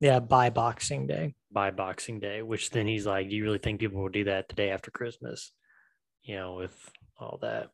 Yeah, 0.00 0.18
by 0.18 0.50
Boxing 0.50 1.06
Day. 1.06 1.34
by 1.52 1.70
Boxing 1.70 2.18
Day. 2.18 2.42
Which 2.42 2.70
then 2.70 2.86
he's 2.86 3.06
like, 3.06 3.28
"Do 3.30 3.36
you 3.36 3.44
really 3.44 3.58
think 3.58 3.78
people 3.80 4.00
will 4.02 4.08
do 4.08 4.24
that 4.24 4.48
the 4.48 4.54
day 4.54 4.70
after 4.70 4.90
Christmas?" 4.90 5.52
You 6.28 6.36
know, 6.36 6.54
with 6.56 6.90
all 7.18 7.38
that. 7.40 7.70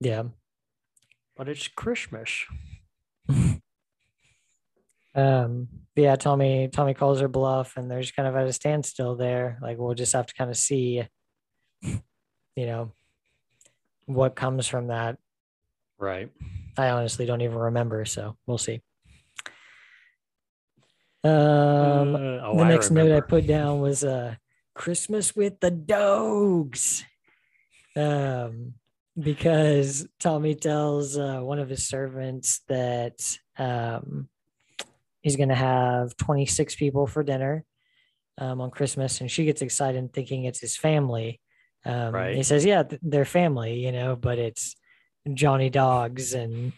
Yeah. 0.00 0.24
But 1.34 1.48
it's 1.48 1.66
Christmas. 1.66 2.44
Um, 5.14 5.66
yeah, 5.96 6.14
Tommy 6.14 6.68
Tommy 6.68 6.94
calls 6.94 7.20
her 7.20 7.26
bluff 7.26 7.76
and 7.76 7.90
they're 7.90 8.02
just 8.02 8.14
kind 8.14 8.28
of 8.28 8.36
at 8.36 8.46
a 8.46 8.52
standstill 8.52 9.16
there. 9.16 9.58
Like 9.60 9.76
we'll 9.76 9.94
just 9.94 10.12
have 10.12 10.26
to 10.26 10.34
kind 10.34 10.48
of 10.48 10.56
see, 10.56 11.02
you 11.82 12.00
know, 12.56 12.92
what 14.06 14.36
comes 14.36 14.68
from 14.68 14.88
that. 14.88 15.18
Right. 15.98 16.30
I 16.76 16.90
honestly 16.90 17.26
don't 17.26 17.40
even 17.40 17.58
remember, 17.58 18.04
so 18.04 18.36
we'll 18.46 18.58
see. 18.58 18.80
Um 21.24 22.14
Uh, 22.14 22.40
oh, 22.44 22.54
the 22.56 22.64
next 22.66 22.92
note 22.92 23.10
I 23.10 23.20
put 23.20 23.44
down 23.44 23.80
was 23.80 24.04
uh 24.04 24.36
Christmas 24.74 25.34
with 25.34 25.58
the 25.58 25.72
dogs. 25.72 27.04
Um 27.96 28.74
because 29.18 30.06
Tommy 30.20 30.54
tells 30.54 31.18
uh, 31.18 31.40
one 31.40 31.58
of 31.58 31.68
his 31.68 31.88
servants 31.88 32.60
that 32.68 33.18
um 33.58 34.28
he's 35.22 35.34
gonna 35.36 35.54
have 35.54 36.16
26 36.16 36.76
people 36.76 37.06
for 37.06 37.24
dinner 37.24 37.64
um 38.38 38.60
on 38.60 38.70
Christmas 38.70 39.20
and 39.20 39.28
she 39.30 39.44
gets 39.44 39.60
excited 39.62 40.12
thinking 40.12 40.44
it's 40.44 40.60
his 40.60 40.76
family. 40.76 41.40
Um 41.84 42.14
Right. 42.14 42.36
he 42.36 42.42
says, 42.44 42.64
Yeah, 42.64 42.84
th- 42.84 43.00
they're 43.02 43.24
family, 43.24 43.74
you 43.80 43.90
know, 43.92 44.14
but 44.16 44.38
it's 44.38 44.76
Johnny 45.34 45.68
Dogs 45.70 46.32
and 46.34 46.72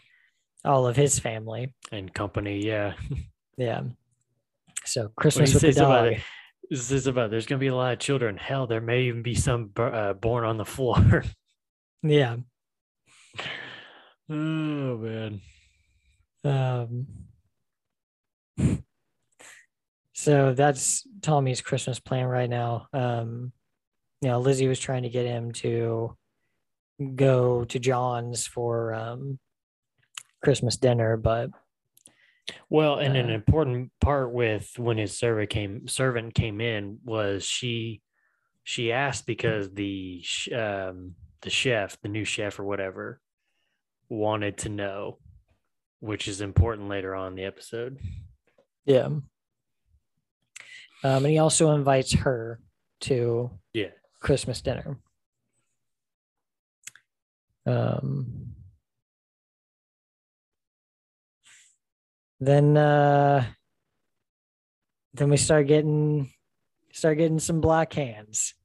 all 0.65 0.85
of 0.87 0.95
his 0.95 1.19
family. 1.19 1.73
and 1.91 2.13
company. 2.13 2.65
Yeah. 2.65 2.93
Yeah. 3.57 3.81
So 4.85 5.09
Christmas 5.15 5.53
with 5.53 5.61
the 5.61 5.73
dog. 5.73 6.15
This 6.71 6.89
is 6.89 7.05
about 7.05 7.29
there's 7.29 7.45
going 7.45 7.59
to 7.59 7.63
be 7.63 7.67
a 7.67 7.75
lot 7.75 7.91
of 7.91 7.99
children. 7.99 8.37
Hell, 8.37 8.65
there 8.65 8.79
may 8.79 9.03
even 9.03 9.21
be 9.21 9.35
some 9.35 9.71
uh, 9.75 10.13
born 10.13 10.45
on 10.45 10.57
the 10.57 10.65
floor. 10.65 11.23
Yeah. 12.03 12.37
oh 14.27 14.97
man. 14.97 15.39
Um, 16.43 17.05
so 20.13 20.55
that's 20.55 21.07
Tommy's 21.21 21.61
Christmas 21.61 21.99
plan 21.99 22.25
right 22.25 22.49
now. 22.49 22.87
Um, 22.91 23.51
you 24.21 24.29
know, 24.29 24.39
Lizzie 24.39 24.67
was 24.67 24.79
trying 24.79 25.03
to 25.03 25.09
get 25.09 25.27
him 25.27 25.51
to 25.51 26.17
go 27.13 27.65
to 27.65 27.77
John's 27.77 28.47
for 28.47 28.95
um, 28.95 29.37
Christmas 30.43 30.77
dinner, 30.77 31.17
but 31.17 31.51
Well, 32.69 32.97
and 32.97 33.15
an 33.15 33.29
Uh, 33.29 33.33
important 33.33 33.91
part 34.01 34.31
with 34.33 34.77
when 34.77 34.97
his 34.97 35.17
servant 35.17 35.49
came 35.49 35.87
servant 35.87 36.33
came 36.33 36.59
in 36.61 36.99
was 37.03 37.45
she 37.45 38.01
she 38.63 38.91
asked 38.91 39.25
because 39.25 39.71
the 39.73 40.23
um 40.53 41.15
the 41.41 41.49
chef, 41.49 41.99
the 42.01 42.09
new 42.09 42.25
chef 42.25 42.59
or 42.59 42.63
whatever, 42.63 43.19
wanted 44.09 44.57
to 44.59 44.69
know, 44.69 45.19
which 45.99 46.27
is 46.27 46.41
important 46.41 46.87
later 46.89 47.15
on 47.15 47.29
in 47.31 47.35
the 47.35 47.45
episode. 47.45 47.99
yeah. 48.85 49.05
Um, 49.05 49.25
and 51.03 51.25
he 51.25 51.39
also 51.39 51.71
invites 51.71 52.13
her 52.13 52.59
to 53.01 53.59
Yeah. 53.73 53.89
Christmas 54.19 54.61
dinner. 54.61 54.99
Um, 57.65 58.53
then 62.41 62.75
uh, 62.75 63.45
then 65.13 65.29
we 65.29 65.37
start 65.37 65.67
getting 65.67 66.33
start 66.91 67.17
getting 67.17 67.39
some 67.39 67.61
black 67.61 67.93
hands. 67.93 68.55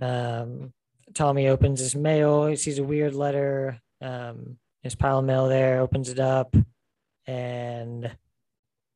Um, 0.00 0.72
Tommy 1.12 1.46
opens 1.48 1.78
his 1.78 1.94
mail. 1.94 2.46
He 2.46 2.56
sees 2.56 2.78
a 2.78 2.84
weird 2.84 3.14
letter. 3.14 3.80
Um, 4.00 4.58
his 4.82 4.94
pile 4.94 5.20
of 5.20 5.24
mail 5.24 5.48
there. 5.48 5.80
Opens 5.80 6.08
it 6.08 6.18
up, 6.18 6.56
and 7.26 8.10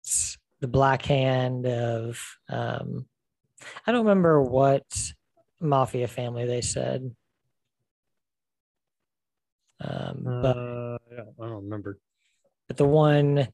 it's 0.01 0.39
the 0.61 0.69
black 0.69 1.03
hand 1.03 1.67
of 1.67 2.21
um, 2.49 3.07
I 3.87 3.93
don't 3.93 4.07
remember 4.07 4.43
what 4.43 4.85
mafia 5.61 6.09
family 6.09 6.47
they 6.47 6.63
said. 6.63 7.15
Um, 9.81 10.23
but 10.25 10.57
Uh, 10.57 10.99
I 11.41 11.47
don't 11.47 11.65
remember. 11.65 11.99
But 12.69 12.77
the 12.77 12.87
one 12.87 13.49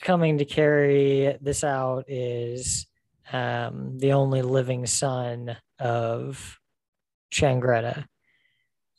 coming 0.00 0.38
to 0.38 0.44
carry 0.44 1.36
this 1.40 1.62
out 1.62 2.04
is 2.08 2.86
um, 3.32 3.98
the 3.98 4.12
only 4.12 4.42
living 4.42 4.86
son 4.86 5.56
of 5.78 6.58
Changretta, 7.32 8.06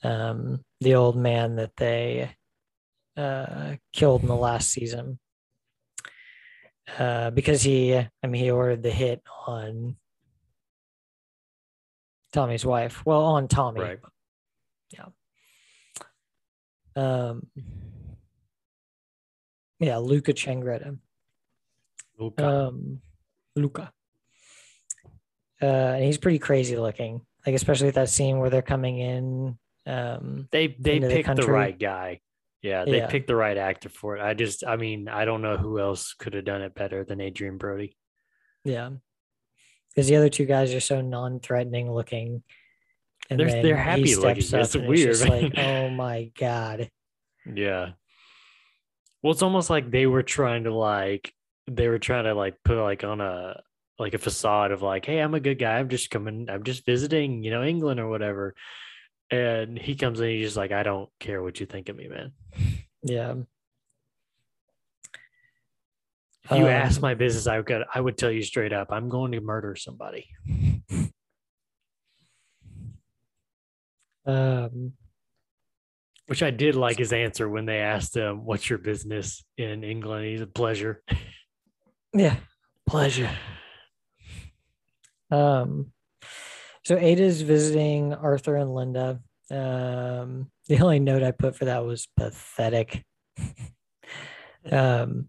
um, 0.04 0.64
the 0.80 0.96
old 0.96 1.18
man 1.18 1.56
that 1.56 1.76
they 1.78 2.36
uh, 3.18 3.76
killed 3.94 4.22
in 4.22 4.28
the 4.28 4.36
last 4.36 4.70
season. 4.70 5.18
Uh, 7.00 7.30
because 7.32 7.62
he, 7.62 7.96
I 7.96 8.28
mean, 8.28 8.44
he 8.44 8.52
ordered 8.52 8.84
the 8.84 8.92
hit 8.92 9.22
on 9.48 9.96
Tommy's 12.34 12.66
wife. 12.66 13.06
Well, 13.06 13.22
on 13.22 13.48
Tommy. 13.48 13.82
Right. 13.82 14.00
Um, 16.96 17.48
yeah, 19.82 19.98
Luca 19.98 20.34
Changretta. 20.34 20.98
Okay. 22.20 22.44
Um, 22.44 23.02
Luca. 23.56 23.92
Uh, 25.62 25.66
and 25.66 26.04
he's 26.04 26.18
pretty 26.18 26.40
crazy 26.40 26.78
looking, 26.78 27.22
like 27.46 27.56
especially 27.56 27.90
that 27.92 28.10
scene 28.10 28.40
where 28.40 28.50
they're 28.50 28.62
coming 28.62 28.98
in. 29.00 29.58
Um, 29.86 30.48
they 30.52 30.68
they 30.80 30.96
into 30.98 31.08
the 31.10 31.42
the, 31.46 31.52
right 31.52 31.78
guy. 31.78 32.22
Yeah, 32.62 32.86
they 32.86 32.98
Yeah. 32.98 33.08
picked 33.08 33.28
the 33.28 33.36
right 33.36 33.58
actor 33.58 33.90
for 33.90 34.18
it. 34.18 34.22
I 34.22 34.34
just, 34.36 34.64
I 34.66 34.76
mean, 34.76 35.08
I 35.08 35.26
don't 35.26 35.42
know 35.42 35.58
who 35.58 35.80
else 35.80 36.14
could 36.14 36.34
have 36.36 36.46
done 36.46 36.62
it 36.62 36.76
better 36.76 37.04
than 37.04 37.20
Adrien 37.20 37.58
Brody. 37.58 37.98
yeah, 38.64 38.92
because 39.90 40.08
the 40.08 40.16
other 40.16 40.30
two 40.30 40.46
guys 40.46 40.74
are 40.74 40.80
so 40.80 41.02
non-threatening 41.02 41.92
looking. 41.92 42.44
And 43.30 43.40
They're- 43.40 43.62
they're 43.64 43.78
he 43.78 43.82
happy 43.82 44.16
looking. 44.16 44.38
It's 44.60 44.76
and 44.76 44.88
weird, 44.88 45.08
just 45.10 45.28
like, 45.28 45.54
oh 45.58 45.90
my 45.90 46.32
god. 46.38 46.90
Yeah. 47.52 47.92
Well, 49.22 49.32
it's 49.34 49.44
almost 49.44 49.70
like 49.70 49.92
they 49.92 50.08
were 50.08 50.24
trying 50.24 50.64
to 50.64 50.74
like 50.74 51.34
they 51.68 51.88
were 51.88 52.00
trying 52.00 52.24
to 52.26 52.34
like 52.34 52.56
put 52.64 52.78
like 52.82 53.04
on 53.04 53.22
a 53.22 53.62
like 54.00 54.14
a 54.16 54.18
facade 54.18 54.72
of 54.72 54.82
like, 54.82 55.06
hey, 55.06 55.20
I'm 55.20 55.36
a 55.36 55.40
good 55.40 55.60
guy. 55.60 55.78
I'm 55.78 55.90
just 55.90 56.10
coming. 56.10 56.48
I'm 56.50 56.64
just 56.64 56.86
visiting, 56.86 57.44
you 57.44 57.52
know, 57.52 57.64
England 57.64 58.00
or 58.00 58.10
whatever. 58.10 58.56
And 59.30 59.78
he 59.78 59.96
comes 59.96 60.20
in. 60.20 60.30
He's 60.30 60.48
just 60.48 60.58
like, 60.58 60.72
I 60.72 60.84
don't 60.84 61.10
care 61.20 61.42
what 61.44 61.60
you 61.60 61.66
think 61.68 61.88
of 61.90 61.96
me, 61.96 62.08
man. 62.08 62.32
Yeah. 63.04 63.36
If 66.46 66.52
you 66.58 66.66
Um, 66.66 66.72
ask 66.72 67.00
my 67.00 67.14
business, 67.14 67.46
I 67.48 67.60
would 67.60 67.84
I 67.94 68.02
would 68.02 68.18
tell 68.18 68.32
you 68.32 68.42
straight 68.42 68.74
up, 68.74 68.92
I'm 68.92 69.08
going 69.08 69.34
to 69.34 69.42
murder 69.42 69.76
somebody. 69.76 70.30
Um, 74.24 74.94
Which 76.32 76.44
I 76.44 76.50
did 76.50 76.76
like 76.76 76.98
his 76.98 77.12
answer 77.12 77.50
when 77.50 77.66
they 77.66 77.80
asked 77.80 78.16
him, 78.16 78.46
"What's 78.46 78.70
your 78.70 78.80
business 78.80 79.44
in 79.58 79.84
England?" 79.84 80.28
He's 80.28 80.40
a 80.40 80.48
pleasure. 80.48 81.04
yeah. 82.14 82.38
Pleasure. 82.88 83.30
Um, 85.30 85.92
so 86.86 86.96
Ada's 86.98 87.42
visiting 87.42 88.14
Arthur 88.14 88.56
and 88.56 88.74
Linda. 88.74 89.20
Um, 89.50 90.50
the 90.70 90.80
only 90.80 91.02
note 91.02 91.22
I 91.22 91.32
put 91.32 91.58
for 91.58 91.66
that 91.66 91.84
was 91.86 92.08
pathetic. 92.16 93.04
Um, 94.72 95.28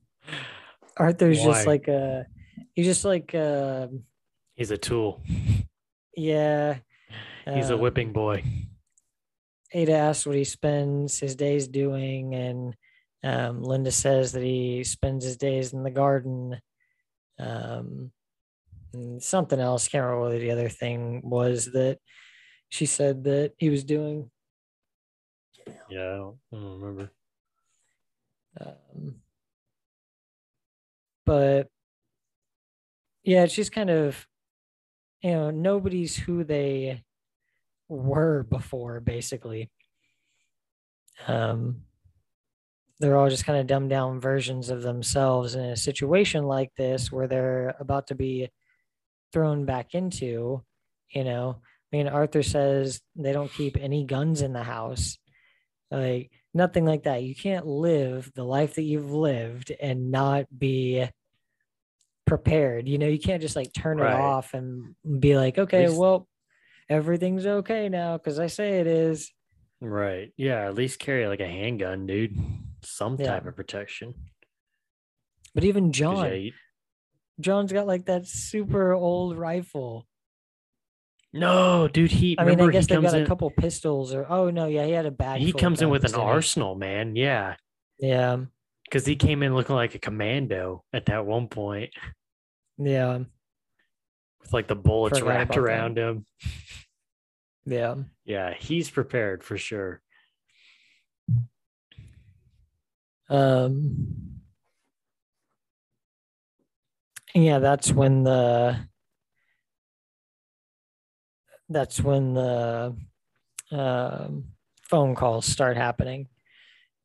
Arthur's 0.98 1.42
just 1.42 1.66
like 1.66 1.88
a, 1.88 2.26
he's 2.74 2.84
just 2.84 3.02
like, 3.02 3.34
uh, 3.34 3.86
He's 4.54 4.70
a 4.70 4.76
tool. 4.76 5.22
yeah. 6.14 6.76
He's 7.46 7.70
a 7.70 7.74
um, 7.74 7.80
whipping 7.80 8.12
boy. 8.12 8.44
Ada 9.72 9.92
asks 9.92 10.26
what 10.26 10.36
he 10.36 10.44
spends 10.44 11.18
his 11.18 11.34
days 11.34 11.68
doing, 11.68 12.34
and 12.34 12.76
um, 13.24 13.62
Linda 13.62 13.90
says 13.90 14.32
that 14.32 14.42
he 14.42 14.84
spends 14.84 15.24
his 15.24 15.36
days 15.36 15.72
in 15.72 15.82
the 15.82 15.90
garden. 15.90 16.60
Um, 17.38 18.12
and 18.92 19.22
something 19.22 19.58
else, 19.58 19.88
can't 19.88 20.04
remember 20.04 20.28
what 20.28 20.38
the 20.38 20.50
other 20.50 20.68
thing 20.68 21.22
was 21.24 21.72
that 21.72 21.98
she 22.68 22.86
said 22.86 23.24
that 23.24 23.52
he 23.56 23.70
was 23.70 23.84
doing. 23.84 24.30
Yeah, 25.88 26.12
I 26.12 26.16
don't, 26.16 26.36
I 26.52 26.56
don't 26.56 26.80
remember. 26.80 27.10
Um, 28.60 29.16
but 31.24 31.68
yeah, 33.22 33.44
it's 33.44 33.54
just 33.54 33.72
kind 33.72 33.90
of, 33.90 34.26
you 35.22 35.30
know, 35.30 35.50
nobody's 35.50 36.16
who 36.16 36.44
they 36.44 37.02
were 37.92 38.42
before, 38.44 39.00
basically. 39.00 39.70
Um, 41.26 41.82
they're 42.98 43.16
all 43.16 43.28
just 43.28 43.44
kind 43.44 43.58
of 43.58 43.66
dumbed 43.66 43.90
down 43.90 44.20
versions 44.20 44.70
of 44.70 44.82
themselves 44.82 45.54
in 45.54 45.64
a 45.64 45.76
situation 45.76 46.44
like 46.44 46.72
this 46.76 47.10
where 47.10 47.26
they're 47.26 47.74
about 47.80 48.08
to 48.08 48.14
be 48.14 48.48
thrown 49.32 49.64
back 49.64 49.94
into, 49.94 50.62
you 51.10 51.24
know. 51.24 51.56
I 51.92 51.96
mean, 51.96 52.08
Arthur 52.08 52.42
says 52.42 53.00
they 53.16 53.32
don't 53.32 53.52
keep 53.52 53.76
any 53.76 54.04
guns 54.04 54.40
in 54.40 54.52
the 54.52 54.62
house. 54.62 55.18
Like, 55.90 56.30
nothing 56.54 56.86
like 56.86 57.02
that. 57.04 57.22
You 57.22 57.34
can't 57.34 57.66
live 57.66 58.30
the 58.34 58.44
life 58.44 58.74
that 58.76 58.82
you've 58.82 59.12
lived 59.12 59.72
and 59.80 60.10
not 60.10 60.46
be 60.56 61.06
prepared. 62.26 62.88
You 62.88 62.98
know, 62.98 63.08
you 63.08 63.18
can't 63.18 63.42
just 63.42 63.56
like 63.56 63.72
turn 63.74 63.98
Right. 63.98 64.14
it 64.14 64.20
off 64.20 64.54
and 64.54 64.94
be 65.20 65.36
like, 65.36 65.58
okay, 65.58 65.88
least- 65.88 66.00
well, 66.00 66.28
everything's 66.92 67.46
okay 67.46 67.88
now 67.88 68.16
because 68.18 68.38
I 68.38 68.46
say 68.46 68.80
it 68.80 68.86
is. 68.86 69.32
Right. 69.80 70.32
Yeah, 70.36 70.66
at 70.66 70.74
least 70.74 70.98
carry 71.00 71.26
like 71.26 71.40
a 71.40 71.46
handgun, 71.48 72.06
dude. 72.06 72.36
Some 72.82 73.16
Yeah. 73.18 73.26
type 73.28 73.46
of 73.46 73.56
protection. 73.56 74.14
But 75.54 75.64
even 75.64 75.92
John, 75.92 76.32
yeah, 76.32 76.50
John's 77.40 77.72
got 77.72 77.86
like 77.86 78.06
that 78.06 78.26
super 78.26 78.92
old 78.92 79.36
rifle. 79.36 80.06
no, 81.32 81.88
dude. 81.88 82.10
He. 82.12 82.36
I 82.38 82.44
mean, 82.44 82.60
I 82.60 82.70
guess 82.70 82.86
he 82.86 82.94
they 82.94 83.02
got 83.02 83.14
in, 83.14 83.22
a 83.22 83.26
couple 83.26 83.50
pistols 83.50 84.14
or 84.14 84.26
oh 84.30 84.50
no, 84.50 84.66
yeah, 84.66 84.84
he 84.86 84.92
had 84.92 85.06
a 85.06 85.10
bag. 85.10 85.40
He 85.40 85.52
comes 85.52 85.82
in 85.82 85.88
with 85.90 86.02
an 86.04 86.12
guns, 86.12 86.12
didn't 86.12 86.26
he? 86.26 86.32
arsenal, 86.32 86.74
man. 86.74 87.16
Yeah, 87.16 87.56
Yeah, 87.98 88.38
because 88.84 89.04
he 89.06 89.16
came 89.16 89.42
in 89.42 89.54
looking 89.54 89.74
like 89.74 89.94
a 89.94 89.98
commando 89.98 90.84
at 90.92 91.06
that 91.06 91.26
one 91.26 91.48
point, 91.48 91.90
yeah, 92.78 93.18
with 94.40 94.52
like 94.52 94.68
the 94.68 94.76
bullets 94.76 95.18
Forgot 95.18 95.30
wrapped 95.30 95.54
about 95.56 95.64
that. 95.66 95.70
around 95.72 95.98
him. 95.98 96.26
Yeah. 97.64 97.94
Yeah, 98.24 98.54
he's 98.54 98.90
prepared 98.90 99.42
for 99.42 99.56
sure. 99.56 100.00
Um, 103.28 104.40
yeah, 107.34 107.58
that's 107.58 107.90
when 107.90 108.24
the 108.24 108.76
that's 111.68 112.00
when 112.00 112.34
the 112.34 112.94
um, 113.70 114.44
phone 114.82 115.14
calls 115.14 115.46
start 115.46 115.76
happening. 115.76 116.28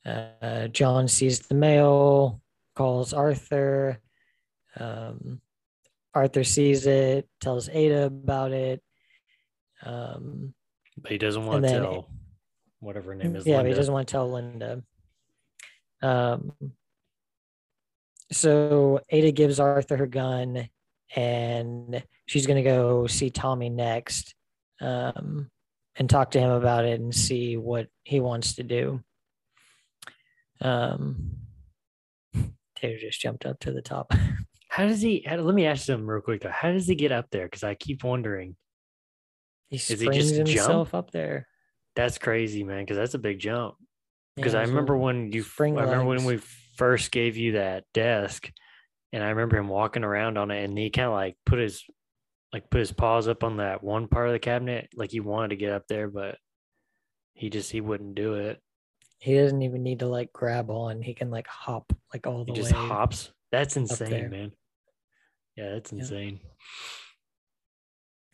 Uh, 0.05 0.67
John 0.67 1.07
sees 1.07 1.39
the 1.39 1.55
mail, 1.55 2.41
calls 2.75 3.13
Arthur. 3.13 3.99
Um, 4.77 5.41
Arthur 6.13 6.43
sees 6.43 6.85
it, 6.87 7.27
tells 7.41 7.69
Ada 7.69 8.05
about 8.05 8.51
it. 8.51 8.81
Um, 9.83 10.53
But 10.97 11.11
he 11.11 11.17
doesn't 11.17 11.45
want 11.45 11.63
to 11.63 11.69
then- 11.69 11.81
tell 11.81 12.09
whatever 12.79 13.11
her 13.11 13.15
name 13.15 13.35
is. 13.35 13.45
yeah, 13.45 13.57
Linda. 13.57 13.69
he 13.69 13.75
doesn't 13.75 13.93
want 13.93 14.07
to 14.07 14.11
tell 14.11 14.29
Linda. 14.31 14.83
Um, 16.01 16.53
so 18.31 18.99
Ada 19.09 19.31
gives 19.31 19.59
Arthur 19.59 19.97
her 19.97 20.07
gun, 20.07 20.69
and 21.15 22.03
she's 22.25 22.45
gonna 22.45 22.63
go 22.63 23.07
see 23.07 23.29
Tommy 23.29 23.69
next, 23.69 24.35
um, 24.81 25.49
and 25.95 26.09
talk 26.09 26.31
to 26.31 26.39
him 26.39 26.51
about 26.51 26.85
it 26.85 26.99
and 26.99 27.13
see 27.15 27.57
what 27.57 27.87
he 28.03 28.19
wants 28.19 28.55
to 28.55 28.63
do. 28.63 29.03
Um, 30.61 31.37
Taylor 32.75 32.97
just 32.97 33.19
jumped 33.19 33.45
up 33.45 33.59
to 33.61 33.71
the 33.71 33.81
top. 33.81 34.11
How 34.69 34.85
does 34.85 35.01
he? 35.01 35.21
How, 35.25 35.37
let 35.37 35.55
me 35.55 35.65
ask 35.65 35.87
him 35.89 36.07
real 36.07 36.21
quick 36.21 36.41
though. 36.41 36.49
How 36.51 36.71
does 36.71 36.87
he 36.87 36.95
get 36.95 37.11
up 37.11 37.27
there? 37.31 37.45
Because 37.45 37.63
I 37.63 37.73
keep 37.73 38.03
wondering. 38.03 38.55
He 39.69 39.77
he 39.77 39.95
just 40.17 40.45
jump? 40.45 40.93
up 40.93 41.11
there. 41.11 41.47
That's 41.95 42.17
crazy, 42.17 42.63
man. 42.63 42.83
Because 42.83 42.97
that's 42.97 43.15
a 43.15 43.19
big 43.19 43.39
jump. 43.39 43.75
Because 44.35 44.53
Yeah, 44.53 44.61
I 44.61 44.63
remember 44.63 44.95
when 44.95 45.31
you. 45.31 45.43
I 45.59 45.63
remember 45.63 46.05
when 46.05 46.23
we 46.23 46.37
first 46.77 47.11
gave 47.11 47.37
you 47.37 47.53
that 47.53 47.85
desk, 47.93 48.51
and 49.11 49.23
I 49.23 49.29
remember 49.29 49.57
him 49.57 49.67
walking 49.67 50.03
around 50.03 50.37
on 50.37 50.51
it, 50.51 50.63
and 50.63 50.77
he 50.77 50.89
kind 50.89 51.07
of 51.07 51.13
like 51.13 51.35
put 51.45 51.59
his, 51.59 51.83
like 52.53 52.69
put 52.69 52.79
his 52.79 52.91
paws 52.91 53.27
up 53.27 53.43
on 53.43 53.57
that 53.57 53.83
one 53.83 54.07
part 54.07 54.27
of 54.27 54.33
the 54.33 54.39
cabinet, 54.39 54.89
like 54.95 55.11
he 55.11 55.19
wanted 55.19 55.49
to 55.49 55.55
get 55.55 55.73
up 55.73 55.87
there, 55.87 56.07
but 56.07 56.37
he 57.33 57.49
just 57.49 57.71
he 57.71 57.81
wouldn't 57.81 58.15
do 58.15 58.35
it. 58.35 58.61
He 59.19 59.35
doesn't 59.35 59.61
even 59.61 59.83
need 59.83 59.99
to 59.99 60.07
like 60.07 60.31
grab 60.31 60.69
on. 60.69 61.01
He 61.01 61.13
can 61.13 61.31
like 61.31 61.47
hop 61.47 61.91
like 62.13 62.27
all 62.27 62.45
He 62.45 62.51
the 62.51 62.61
just 62.61 62.71
hops. 62.71 63.31
That's 63.51 63.75
insane, 63.75 64.29
man. 64.29 64.51
Yeah, 65.55 65.73
that's 65.73 65.91
Yeah. 65.91 66.39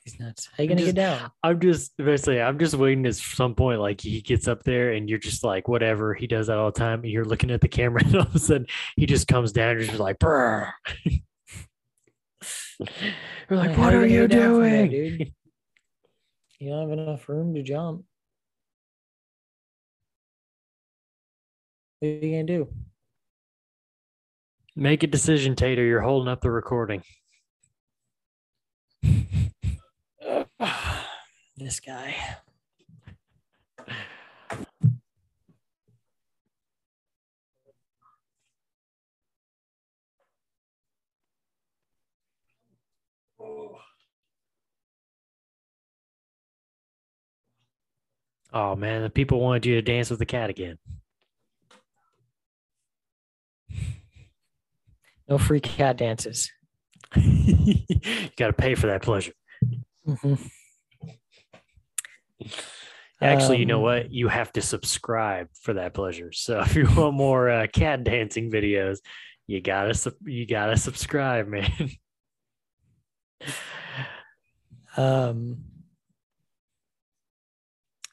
He's 0.05 0.19
nuts. 0.19 0.49
How 0.57 0.63
you 0.63 0.69
gonna 0.69 0.81
just- 0.81 0.95
get 0.95 1.01
down? 1.01 1.31
I'm 1.43 1.59
just 1.61 1.95
basically 1.97 2.41
I'm 2.41 2.59
just 2.59 2.75
waiting 2.75 3.05
at 3.05 3.15
some 3.15 3.55
point 3.55 3.79
like 3.79 4.01
he 4.01 4.19
gets 4.21 4.47
up 4.49 4.63
there 4.63 4.91
and 4.91 5.09
you're 5.09 5.17
just 5.19 5.43
like 5.45 5.67
whatever 5.69 6.13
he 6.13 6.27
does 6.27 6.47
that 6.47 6.57
all 6.57 6.71
the 6.71 6.77
time 6.79 7.01
and 7.03 7.09
you're 7.09 7.23
looking 7.23 7.51
at 7.51 7.61
the 7.61 7.69
camera 7.69 8.01
and 8.05 8.15
all 8.17 8.23
of 8.23 8.35
a 8.35 8.39
sudden 8.39 8.67
he 8.97 9.05
just 9.05 9.27
comes 9.29 9.53
down 9.53 9.77
and 9.77 9.85
just 9.85 9.99
like 9.99 10.19
Brr. 10.19 10.73
You're 11.05 11.19
like, 13.49 13.71
How 13.71 13.81
what 13.83 13.93
are 13.93 14.05
you 14.05 14.27
there, 14.27 14.27
doing? 14.27 14.89
dude? 14.89 15.33
You 16.59 16.69
don't 16.69 16.89
have 16.91 16.97
enough 16.97 17.27
room 17.27 17.53
to 17.55 17.61
jump. 17.61 18.05
What 21.99 22.07
are 22.07 22.11
you 22.25 22.31
gonna 22.31 22.43
do? 22.45 22.69
Make 24.73 25.03
a 25.03 25.07
decision, 25.07 25.55
Tater. 25.57 25.83
You're 25.83 25.99
holding 25.99 26.29
up 26.31 26.39
the 26.39 26.51
recording. 26.51 27.03
This 31.55 31.79
guy. 31.79 32.15
Oh 48.53 48.75
man, 48.75 49.01
the 49.01 49.09
people 49.09 49.39
wanted 49.39 49.65
you 49.65 49.75
to 49.75 49.81
dance 49.81 50.09
with 50.09 50.19
the 50.19 50.25
cat 50.25 50.49
again. 50.49 50.77
No 55.27 55.37
free 55.37 55.59
cat 55.59 55.97
dances. 55.97 56.51
you 57.15 58.29
got 58.37 58.47
to 58.47 58.53
pay 58.53 58.75
for 58.75 58.87
that 58.87 59.01
pleasure. 59.01 59.33
Mhm. 60.07 60.49
Actually, 63.21 63.59
you 63.59 63.65
know 63.65 63.77
Um, 63.77 63.83
what? 63.83 64.11
You 64.11 64.27
have 64.27 64.51
to 64.53 64.61
subscribe 64.61 65.47
for 65.61 65.75
that 65.75 65.93
pleasure. 65.93 66.31
So 66.31 66.59
if 66.65 66.75
you 66.75 66.87
want 66.95 67.15
more 67.15 67.49
uh, 67.49 67.67
cat 67.71 68.03
dancing 68.03 68.51
videos, 68.51 68.99
you 69.47 69.61
gotta 69.61 70.13
you 70.25 70.45
gotta 70.45 70.77
subscribe, 70.77 71.47
man. 71.49 71.71
Um. 74.97 75.63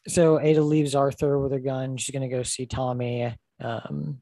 So 0.09 0.41
Ada 0.41 0.63
leaves 0.63 0.95
Arthur 0.95 1.39
with 1.39 1.53
her 1.53 1.61
gun. 1.61 1.97
She's 1.97 2.13
gonna 2.13 2.29
go 2.29 2.43
see 2.43 2.67
Tommy, 2.67 3.35
um, 3.61 4.21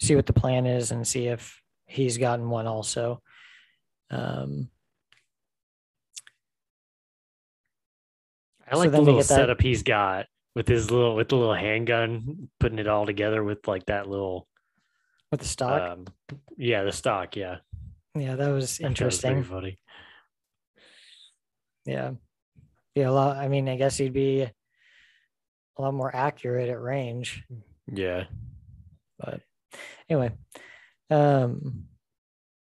see 0.00 0.14
what 0.16 0.26
the 0.26 0.32
plan 0.32 0.66
is, 0.66 0.92
and 0.92 1.06
see 1.06 1.26
if 1.26 1.60
he's 1.86 2.18
gotten 2.18 2.48
one 2.48 2.66
also. 2.66 3.20
Um, 4.10 4.70
I 8.68 8.72
So 8.74 8.78
like 8.80 8.90
the 8.90 8.98
little 9.00 9.20
get 9.20 9.28
that- 9.28 9.34
setup 9.34 9.60
he's 9.60 9.82
got 9.82 10.26
with 10.54 10.66
his 10.68 10.90
little 10.90 11.14
with 11.14 11.28
the 11.28 11.36
little 11.36 11.54
handgun, 11.54 12.48
putting 12.60 12.78
it 12.78 12.88
all 12.88 13.06
together 13.06 13.44
with 13.44 13.66
like 13.68 13.86
that 13.86 14.08
little 14.08 14.48
with 15.30 15.40
the 15.40 15.46
stock. 15.46 15.82
um, 15.82 16.06
yeah, 16.56 16.82
the 16.84 16.92
stock, 16.92 17.36
yeah. 17.36 17.56
yeah, 18.14 18.34
that 18.36 18.48
was 18.48 18.78
That 18.78 18.84
was 18.84 18.90
interesting. 18.90 19.42
funny. 19.44 19.78
Yeah. 21.84 22.12
Yeah, 22.94 23.10
a 23.10 23.12
lot. 23.12 23.36
I 23.36 23.48
mean, 23.48 23.68
I 23.68 23.76
guess 23.76 23.96
he'd 23.98 24.12
be 24.12 24.42
a 24.42 25.82
lot 25.82 25.94
more 25.94 26.14
accurate 26.14 26.68
at 26.68 26.80
range. 26.80 27.44
Yeah. 27.92 28.24
But 29.18 29.40
anyway, 30.08 30.32
Um, 31.10 31.84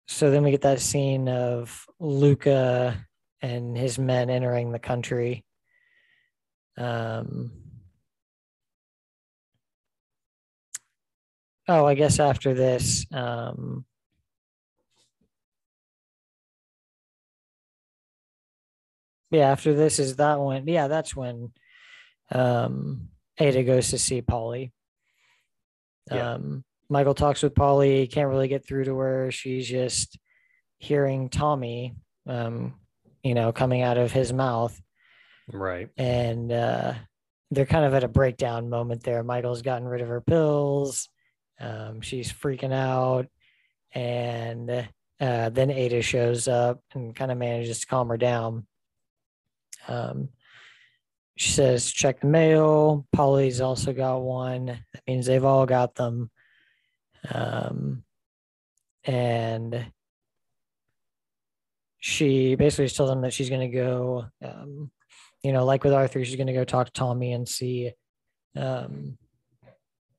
so 0.06 0.30
then 0.30 0.42
we 0.44 0.50
get 0.52 0.60
that 0.62 0.80
scene 0.80 1.28
of 1.28 1.86
Luca 1.98 3.06
and 3.42 3.76
his 3.76 3.98
men 3.98 4.30
entering 4.30 4.70
the 4.72 4.78
country. 4.78 5.44
Um, 6.78 7.50
oh, 11.66 11.84
I 11.84 11.94
guess 11.94 12.20
after 12.20 12.54
this, 12.54 13.04
um, 13.12 13.84
yeah, 19.30 19.50
after 19.50 19.74
this 19.74 19.98
is 19.98 20.16
that 20.16 20.38
one. 20.38 20.66
Yeah, 20.68 20.88
that's 20.88 21.16
when 21.16 21.52
um, 22.30 23.08
Ada 23.38 23.64
goes 23.64 23.90
to 23.90 23.98
see 23.98 24.22
Polly. 24.22 24.72
Yeah. 26.10 26.34
Um, 26.34 26.64
Michael 26.88 27.14
talks 27.14 27.42
with 27.42 27.54
Polly, 27.54 28.06
can't 28.06 28.30
really 28.30 28.48
get 28.48 28.66
through 28.66 28.84
to 28.84 28.96
her. 28.98 29.30
She's 29.30 29.68
just 29.68 30.18
hearing 30.78 31.28
Tommy, 31.28 31.96
um, 32.26 32.74
you 33.22 33.34
know, 33.34 33.52
coming 33.52 33.82
out 33.82 33.98
of 33.98 34.12
his 34.12 34.32
mouth. 34.32 34.80
Right. 35.52 35.88
And 35.96 36.52
uh, 36.52 36.94
they're 37.50 37.66
kind 37.66 37.84
of 37.84 37.94
at 37.94 38.04
a 38.04 38.08
breakdown 38.08 38.68
moment 38.68 39.02
there. 39.02 39.22
Michael's 39.22 39.62
gotten 39.62 39.88
rid 39.88 40.00
of 40.00 40.08
her 40.08 40.20
pills. 40.20 41.08
Um, 41.60 42.00
she's 42.00 42.32
freaking 42.32 42.72
out. 42.72 43.26
And 43.92 44.70
uh, 45.20 45.48
then 45.48 45.70
Ada 45.70 46.02
shows 46.02 46.48
up 46.48 46.80
and 46.94 47.16
kind 47.16 47.32
of 47.32 47.38
manages 47.38 47.80
to 47.80 47.86
calm 47.86 48.08
her 48.08 48.18
down. 48.18 48.66
Um, 49.88 50.28
she 51.36 51.50
says, 51.52 51.90
check 51.90 52.20
the 52.20 52.26
mail. 52.26 53.06
Polly's 53.12 53.60
also 53.60 53.92
got 53.92 54.18
one. 54.18 54.66
That 54.66 55.02
means 55.06 55.24
they've 55.26 55.44
all 55.44 55.66
got 55.66 55.94
them. 55.94 56.30
Um, 57.32 58.02
and 59.04 59.92
she 62.00 62.54
basically 62.56 62.88
tells 62.88 63.08
them 63.08 63.22
that 63.22 63.32
she's 63.32 63.50
going 63.50 63.70
to 63.70 63.76
go, 63.76 64.26
um, 64.44 64.90
you 65.42 65.52
know, 65.52 65.64
like 65.64 65.84
with 65.84 65.92
Arthur, 65.92 66.24
she's 66.24 66.36
going 66.36 66.48
to 66.48 66.52
go 66.52 66.64
talk 66.64 66.86
to 66.86 66.92
Tommy 66.92 67.32
and 67.32 67.48
see 67.48 67.92
um, 68.56 69.18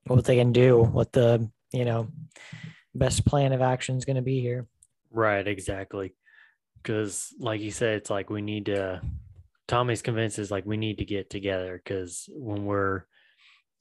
what 0.07 0.25
they 0.25 0.37
can 0.37 0.51
do, 0.51 0.81
what 0.81 1.11
the, 1.11 1.49
you 1.71 1.85
know, 1.85 2.07
best 2.95 3.25
plan 3.25 3.53
of 3.53 3.61
action 3.61 3.97
is 3.97 4.05
going 4.05 4.15
to 4.15 4.21
be 4.21 4.39
here. 4.39 4.67
Right, 5.11 5.47
exactly. 5.47 6.13
Because, 6.77 7.33
like 7.39 7.61
you 7.61 7.71
said, 7.71 7.95
it's 7.97 8.09
like 8.09 8.29
we 8.29 8.41
need 8.41 8.67
to. 8.67 9.01
Tommy's 9.67 10.01
convinced 10.01 10.39
is 10.39 10.49
like 10.49 10.65
we 10.65 10.77
need 10.77 10.97
to 10.97 11.05
get 11.05 11.29
together 11.29 11.79
because 11.83 12.27
when 12.33 12.65
we're 12.65 13.03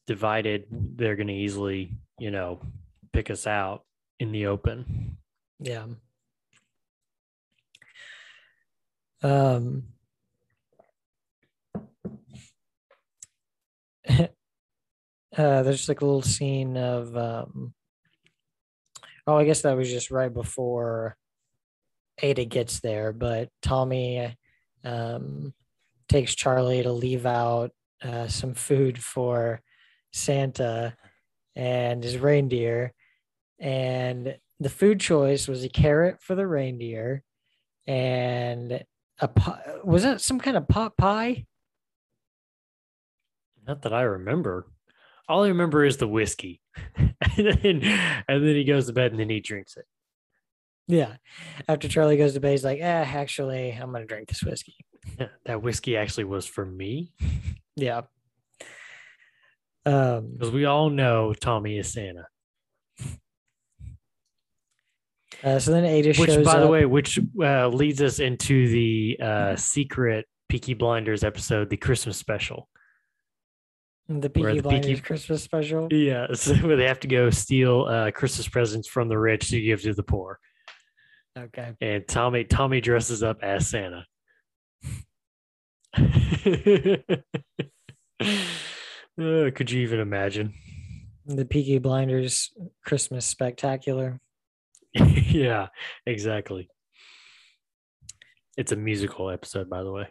divided, 0.07 0.64
they're 0.70 1.16
going 1.16 1.28
to 1.28 1.32
easily, 1.32 1.95
you 2.18 2.30
know, 2.30 2.61
pick 3.12 3.30
us 3.30 3.47
out 3.47 3.84
in 4.20 4.32
the 4.32 4.47
open. 4.47 5.16
Yeah. 5.61 5.84
Um, 9.22 9.84
uh, 14.09 14.26
there's 15.39 15.89
like 15.89 16.01
a 16.01 16.05
little 16.05 16.22
scene 16.22 16.76
of, 16.76 17.16
um, 17.16 17.72
oh, 19.26 19.36
I 19.36 19.45
guess 19.45 19.62
that 19.62 19.76
was 19.76 19.89
just 19.89 20.11
right 20.11 20.32
before 20.32 21.16
Ada 22.20 22.45
gets 22.45 22.80
there, 22.80 23.12
but 23.12 23.49
Tommy 23.62 24.36
um, 24.84 25.55
takes 26.09 26.34
Charlie 26.34 26.82
to 26.82 26.93
leave 26.93 27.24
out 27.24 27.70
uh, 28.03 28.26
some 28.26 28.55
food 28.55 28.99
for 28.99 29.61
Santa 30.12 30.97
and 31.55 32.03
his 32.03 32.18
reindeer. 32.18 32.93
And 33.61 34.36
the 34.61 34.70
food 34.70 35.01
choice 35.01 35.47
was 35.47 35.62
a 35.62 35.68
carrot 35.68 36.20
for 36.20 36.34
the 36.34 36.47
reindeer 36.47 37.22
and 37.86 38.84
a. 39.20 39.28
Was 39.84 40.03
that 40.03 40.20
some 40.20 40.41
kind 40.41 40.57
of 40.57 40.68
pot 40.68 40.97
pie? 40.97 41.47
Not 43.66 43.82
that 43.82 43.93
I 43.93 44.03
remember. 44.03 44.66
All 45.29 45.45
I 45.45 45.49
remember 45.49 45.85
is 45.85 45.99
the 45.99 46.09
whiskey. 46.09 46.61
and, 46.97 47.12
then, 47.37 47.83
and 48.29 48.47
then 48.47 48.55
he 48.55 48.64
goes 48.64 48.87
to 48.87 48.93
bed 48.93 49.11
and 49.11 49.20
then 49.20 49.31
he 49.31 49.41
drinks 49.41 49.76
it. 49.76 49.85
Yeah. 50.87 51.16
After 51.68 51.87
Charlie 51.87 52.16
goes 52.16 52.33
to 52.35 52.41
bed, 52.41 52.53
he's 52.53 52.64
like, 52.64 52.81
eh, 52.81 52.83
actually, 52.83 53.72
I'm 53.72 53.91
going 53.91 54.03
to 54.03 54.07
drink 54.07 54.29
this 54.29 54.43
whiskey. 54.43 54.76
Yeah, 55.18 55.26
that 55.45 55.62
whiskey 55.62 55.97
actually 55.97 56.24
was 56.24 56.47
for 56.47 56.64
me 56.64 57.12
Yeah. 57.79 58.03
Um, 59.87 60.33
because 60.33 60.51
we 60.51 60.64
all 60.64 60.91
know 60.91 61.33
Tommy 61.33 61.79
is 61.79 61.93
Santa. 61.93 62.26
uh, 65.45 65.59
so 65.59 65.70
then 65.70 65.85
Ada 65.85 66.12
shows 66.12 66.37
Which, 66.37 66.45
by 66.45 66.59
the 66.59 66.66
way, 66.66 66.85
which 66.85 67.20
uh, 67.41 67.68
leads 67.68 68.03
us 68.03 68.18
into 68.18 68.68
the 68.68 69.18
uh, 69.22 69.57
secret 69.57 70.26
Peaky 70.49 70.74
Blinders 70.74 71.22
episode, 71.22 71.70
the 71.70 71.76
Christmas 71.76 72.18
special. 72.18 72.68
The 74.09 74.31
Peaky 74.31 74.61
Blinders 74.61 74.87
Peaky- 74.87 75.01
Christmas 75.01 75.43
special. 75.43 75.89
Yeah, 75.93 76.29
so 76.35 76.55
where 76.57 76.77
they 76.77 76.87
have 76.87 77.01
to 77.01 77.09
go 77.09 77.31
steal 77.31 77.83
uh, 77.83 78.11
Christmas 78.11 78.49
presents 78.49 78.89
from 78.89 79.09
the 79.09 79.19
rich 79.19 79.51
to 79.51 79.61
give 79.61 79.83
to 79.83 79.95
the 79.95 80.03
poor. 80.03 80.39
Okay. 81.39 81.75
And 81.81 82.07
Tommy 82.09 82.45
Tommy 82.45 82.81
dresses 82.81 83.23
up 83.23 83.39
as 83.43 83.69
Santa. 83.69 84.05
Uh, 89.21 89.51
could 89.53 89.69
you 89.69 89.81
even 89.81 89.99
imagine? 89.99 90.55
The 91.27 91.45
Peaky 91.45 91.79
Blinders 91.79 92.53
Christmas 92.85 93.27
Spectacular. 93.27 94.21
yeah, 94.95 95.67
exactly. 96.07 96.69
It's 98.57 98.71
a 98.71 98.77
musical 98.77 99.29
episode, 99.29 99.69
by 99.69 99.83
the 99.83 99.91
way. 99.91 100.09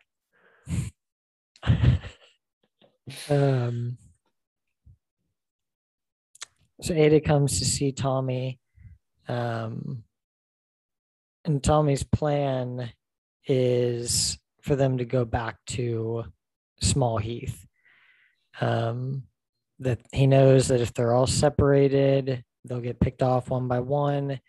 Um, 3.30 3.98
so 6.82 6.94
Ada 6.94 7.22
comes 7.22 7.60
to 7.60 7.66
see 7.66 7.92
Tommy. 7.92 8.60
Um, 9.28 10.04
and 11.46 11.64
Tommy's 11.64 12.04
plan 12.04 12.92
is 13.46 14.38
for 14.62 14.76
them 14.76 14.98
to 14.98 15.06
go 15.06 15.26
back 15.26 15.58
to 15.68 16.26
Small 16.82 17.18
Heath. 17.18 17.66
Um, 18.60 19.24
that 19.80 20.00
he 20.12 20.28
knows 20.28 20.68
that 20.68 20.82
if 20.82 20.94
they're 20.94 21.14
all 21.14 21.28
separated, 21.28 22.44
they'll 22.66 22.82
get 22.82 23.00
picked 23.00 23.22
off 23.22 23.50
one 23.50 23.68
by 23.68 23.80
one. 23.80 24.40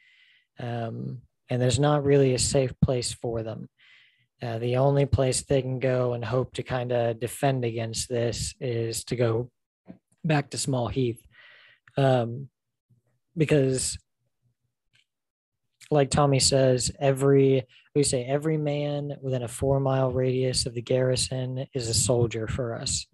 Um, 0.59 1.23
and 1.51 1.63
there's 1.63 1.79
not 1.79 2.05
really 2.05 2.35
a 2.35 2.39
safe 2.39 2.73
place 2.83 3.13
for 3.13 3.43
them. 3.43 3.69
Uh, 4.41 4.59
the 4.59 4.77
only 4.77 5.05
place 5.05 5.43
they 5.43 5.61
can 5.61 5.81
go 5.81 6.13
and 6.13 6.25
hope 6.25 6.53
to 6.55 6.63
kind 6.63 6.93
of 6.93 7.19
defend 7.19 7.65
against 7.65 8.09
this 8.09 8.55
is 8.61 9.03
to 9.05 9.17
go 9.17 9.51
back 10.25 10.51
to 10.51 10.59
Small 10.59 10.87
Heath. 10.87 11.21
Um, 11.97 12.49
because, 13.37 13.99
like 15.91 16.11
Tommy 16.11 16.39
says, 16.39 16.93
every, 17.01 17.67
we 17.97 18.05
say 18.05 18.25
every 18.25 18.59
man 18.59 19.17
within 19.21 19.43
a 19.43 19.49
four 19.49 19.81
mile 19.81 20.13
radius 20.13 20.67
of 20.67 20.75
the 20.75 20.83
garrison 20.83 21.67
is 21.75 21.89
a 21.89 21.95
soldier 21.95 22.47
for 22.47 22.75
us. 22.75 23.07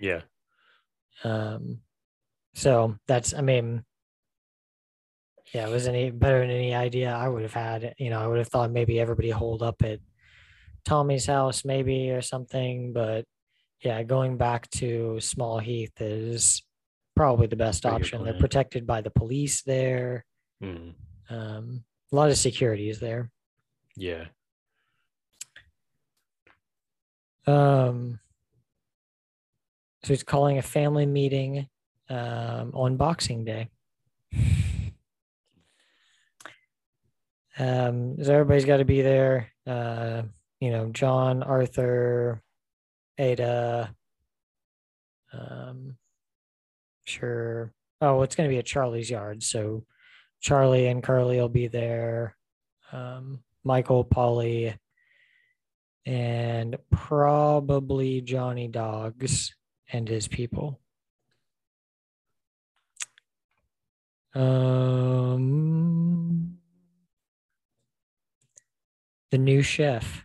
yeah. 0.00 0.22
Um, 1.24 1.80
so 2.54 2.96
that's, 3.06 3.34
I 3.34 3.42
mean, 3.42 3.84
yeah, 5.52 5.68
it 5.68 5.70
was 5.70 5.86
any 5.86 6.10
better 6.10 6.40
than 6.40 6.50
any 6.50 6.74
idea 6.74 7.12
I 7.12 7.28
would 7.28 7.42
have 7.42 7.52
had. 7.52 7.94
You 7.98 8.10
know, 8.10 8.20
I 8.20 8.26
would 8.26 8.38
have 8.38 8.48
thought 8.48 8.70
maybe 8.70 8.98
everybody 8.98 9.30
hold 9.30 9.62
up 9.62 9.82
at 9.82 10.00
Tommy's 10.84 11.26
house, 11.26 11.64
maybe 11.64 12.10
or 12.10 12.22
something. 12.22 12.92
But 12.92 13.24
yeah, 13.82 14.02
going 14.02 14.36
back 14.36 14.68
to 14.72 15.18
Small 15.20 15.58
Heath 15.58 16.00
is 16.00 16.62
probably 17.16 17.46
the 17.46 17.56
best 17.56 17.82
Pretty 17.82 17.96
option. 17.96 18.24
They're 18.24 18.34
protected 18.38 18.86
by 18.86 19.00
the 19.00 19.10
police 19.10 19.62
there. 19.62 20.24
Mm, 20.62 20.94
Um, 21.30 21.84
a 22.12 22.16
lot 22.16 22.30
of 22.30 22.36
security 22.36 22.88
is 22.90 23.00
there. 23.00 23.30
yeah. 23.96 24.26
Um, 27.46 28.20
so 30.04 30.08
he's 30.12 30.22
calling 30.22 30.58
a 30.58 30.62
family 30.62 31.06
meeting 31.06 31.68
um, 32.08 32.70
on 32.74 32.96
Boxing 32.96 33.44
Day. 33.44 33.68
Um, 37.58 38.16
so 38.24 38.32
everybody's 38.32 38.64
got 38.64 38.78
to 38.78 38.86
be 38.86 39.02
there. 39.02 39.52
Uh, 39.66 40.22
you 40.62 40.70
know, 40.70 40.88
John, 40.90 41.42
Arthur, 41.42 42.40
Ada. 43.18 43.92
Um, 45.32 45.96
sure. 47.04 47.72
Oh, 48.00 48.22
it's 48.22 48.36
going 48.36 48.48
to 48.48 48.54
be 48.54 48.60
at 48.60 48.64
Charlie's 48.64 49.10
yard. 49.10 49.42
So 49.42 49.84
Charlie 50.40 50.86
and 50.86 51.02
Curly 51.02 51.40
will 51.40 51.48
be 51.48 51.66
there. 51.66 52.36
Um, 52.92 53.42
Michael, 53.64 54.04
Polly, 54.04 54.76
and 56.06 56.76
probably 56.92 58.20
Johnny 58.20 58.68
Dogs 58.68 59.56
and 59.92 60.08
his 60.08 60.28
people. 60.28 60.78
Um, 64.32 65.38
the 69.32 69.38
new 69.38 69.62
chef. 69.62 70.24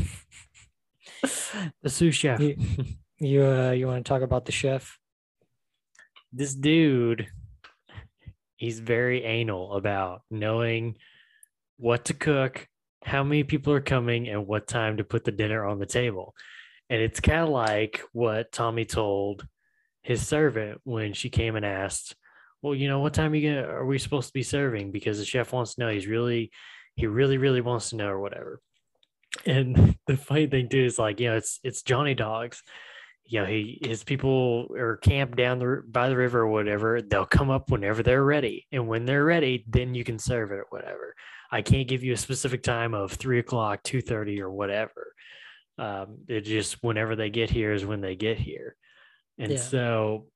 The 1.82 1.90
sous 1.90 2.14
chef. 2.14 2.38
You, 2.38 2.56
you 3.18 3.44
uh, 3.44 3.70
you 3.70 3.86
want 3.86 4.04
to 4.04 4.08
talk 4.08 4.22
about 4.22 4.44
the 4.44 4.52
chef? 4.52 4.98
this 6.36 6.54
dude, 6.54 7.28
he's 8.56 8.78
very 8.78 9.24
anal 9.24 9.72
about 9.72 10.22
knowing 10.30 10.96
what 11.78 12.04
to 12.06 12.14
cook, 12.14 12.68
how 13.02 13.24
many 13.24 13.42
people 13.42 13.72
are 13.72 13.80
coming, 13.80 14.28
and 14.28 14.46
what 14.46 14.66
time 14.66 14.98
to 14.98 15.04
put 15.04 15.24
the 15.24 15.32
dinner 15.32 15.64
on 15.64 15.78
the 15.78 15.86
table. 15.86 16.34
And 16.90 17.00
it's 17.00 17.20
kind 17.20 17.40
of 17.40 17.48
like 17.48 18.02
what 18.12 18.52
Tommy 18.52 18.84
told 18.84 19.46
his 20.02 20.26
servant 20.26 20.80
when 20.84 21.14
she 21.14 21.30
came 21.30 21.56
and 21.56 21.64
asked, 21.64 22.14
"Well, 22.62 22.74
you 22.74 22.88
know, 22.88 23.00
what 23.00 23.14
time 23.14 23.32
are 23.32 23.36
you 23.36 23.54
gonna 23.54 23.68
are 23.68 23.86
we 23.86 23.98
supposed 23.98 24.28
to 24.28 24.34
be 24.34 24.42
serving?" 24.42 24.92
Because 24.92 25.18
the 25.18 25.24
chef 25.24 25.52
wants 25.52 25.74
to 25.74 25.80
know. 25.80 25.88
He's 25.88 26.06
really, 26.06 26.52
he 26.96 27.06
really, 27.06 27.38
really 27.38 27.60
wants 27.60 27.90
to 27.90 27.96
know 27.96 28.08
or 28.08 28.20
whatever. 28.20 28.60
And 29.44 29.96
the 30.06 30.16
funny 30.16 30.46
thing 30.46 30.68
too 30.68 30.84
is 30.84 30.98
like, 30.98 31.20
you 31.20 31.28
know, 31.30 31.36
it's 31.36 31.60
it's 31.62 31.82
Johnny 31.82 32.14
Dogs. 32.14 32.62
You 33.24 33.40
know, 33.40 33.46
he 33.46 33.78
his 33.82 34.04
people 34.04 34.68
are 34.78 34.96
camped 34.98 35.36
down 35.36 35.58
the 35.58 35.82
by 35.86 36.08
the 36.08 36.16
river 36.16 36.40
or 36.40 36.48
whatever. 36.48 37.02
They'll 37.02 37.26
come 37.26 37.50
up 37.50 37.70
whenever 37.70 38.02
they're 38.02 38.24
ready, 38.24 38.66
and 38.72 38.86
when 38.86 39.04
they're 39.04 39.24
ready, 39.24 39.64
then 39.68 39.94
you 39.94 40.04
can 40.04 40.18
serve 40.18 40.52
it 40.52 40.56
or 40.56 40.66
whatever. 40.70 41.14
I 41.50 41.62
can't 41.62 41.88
give 41.88 42.02
you 42.02 42.12
a 42.12 42.16
specific 42.16 42.62
time 42.62 42.94
of 42.94 43.12
three 43.12 43.38
o'clock, 43.40 43.82
two 43.82 44.00
thirty, 44.00 44.40
or 44.40 44.50
whatever. 44.50 45.12
Um, 45.78 46.18
it 46.28 46.42
just 46.42 46.82
whenever 46.82 47.16
they 47.16 47.30
get 47.30 47.50
here 47.50 47.72
is 47.72 47.84
when 47.84 48.00
they 48.00 48.16
get 48.16 48.38
here, 48.38 48.76
and 49.38 49.52
Yeah. 49.52 49.58
so, 49.58 50.26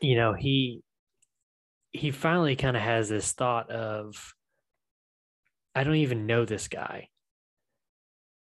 you 0.00 0.16
know, 0.16 0.32
he 0.32 0.82
he 1.92 2.12
finally 2.12 2.54
kind 2.56 2.76
of 2.76 2.82
has 2.82 3.08
this 3.08 3.32
thought 3.32 3.68
of, 3.70 4.32
I 5.74 5.82
don't 5.82 5.96
even 5.96 6.26
know 6.26 6.44
this 6.44 6.68
guy, 6.68 7.08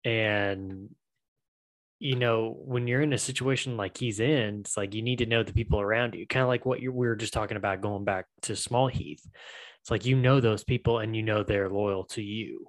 and 0.08 0.90
you 2.00 2.16
know, 2.16 2.56
when 2.60 2.88
you're 2.88 3.02
in 3.02 3.14
a 3.14 3.18
situation 3.18 3.76
like 3.76 3.98
he's 3.98 4.20
in, 4.20 4.60
it's 4.62 4.78
like 4.78 4.94
you 4.94 5.02
need 5.02 5.18
to 5.18 5.26
know 5.26 5.44
the 5.44 5.52
people 5.52 5.82
around 5.82 6.14
you. 6.14 6.28
Kind 6.28 6.44
of 6.44 6.48
like 6.48 6.66
what 6.66 6.80
we 6.80 6.90
were 6.90 7.16
just 7.16 7.34
talking 7.34 7.58
about 7.58 7.82
going 7.82 8.06
back 8.06 8.26
to 8.44 8.56
Small 8.56 8.88
Heath. 8.88 9.28
It's 9.82 9.92
like 9.92 10.06
you 10.06 10.16
know 10.16 10.40
those 10.40 10.64
people 10.64 11.00
and 11.00 11.16
you 11.16 11.24
know 11.24 11.44
they're 11.44 11.70
loyal 11.70 12.06
to 12.06 12.22
you. 12.22 12.68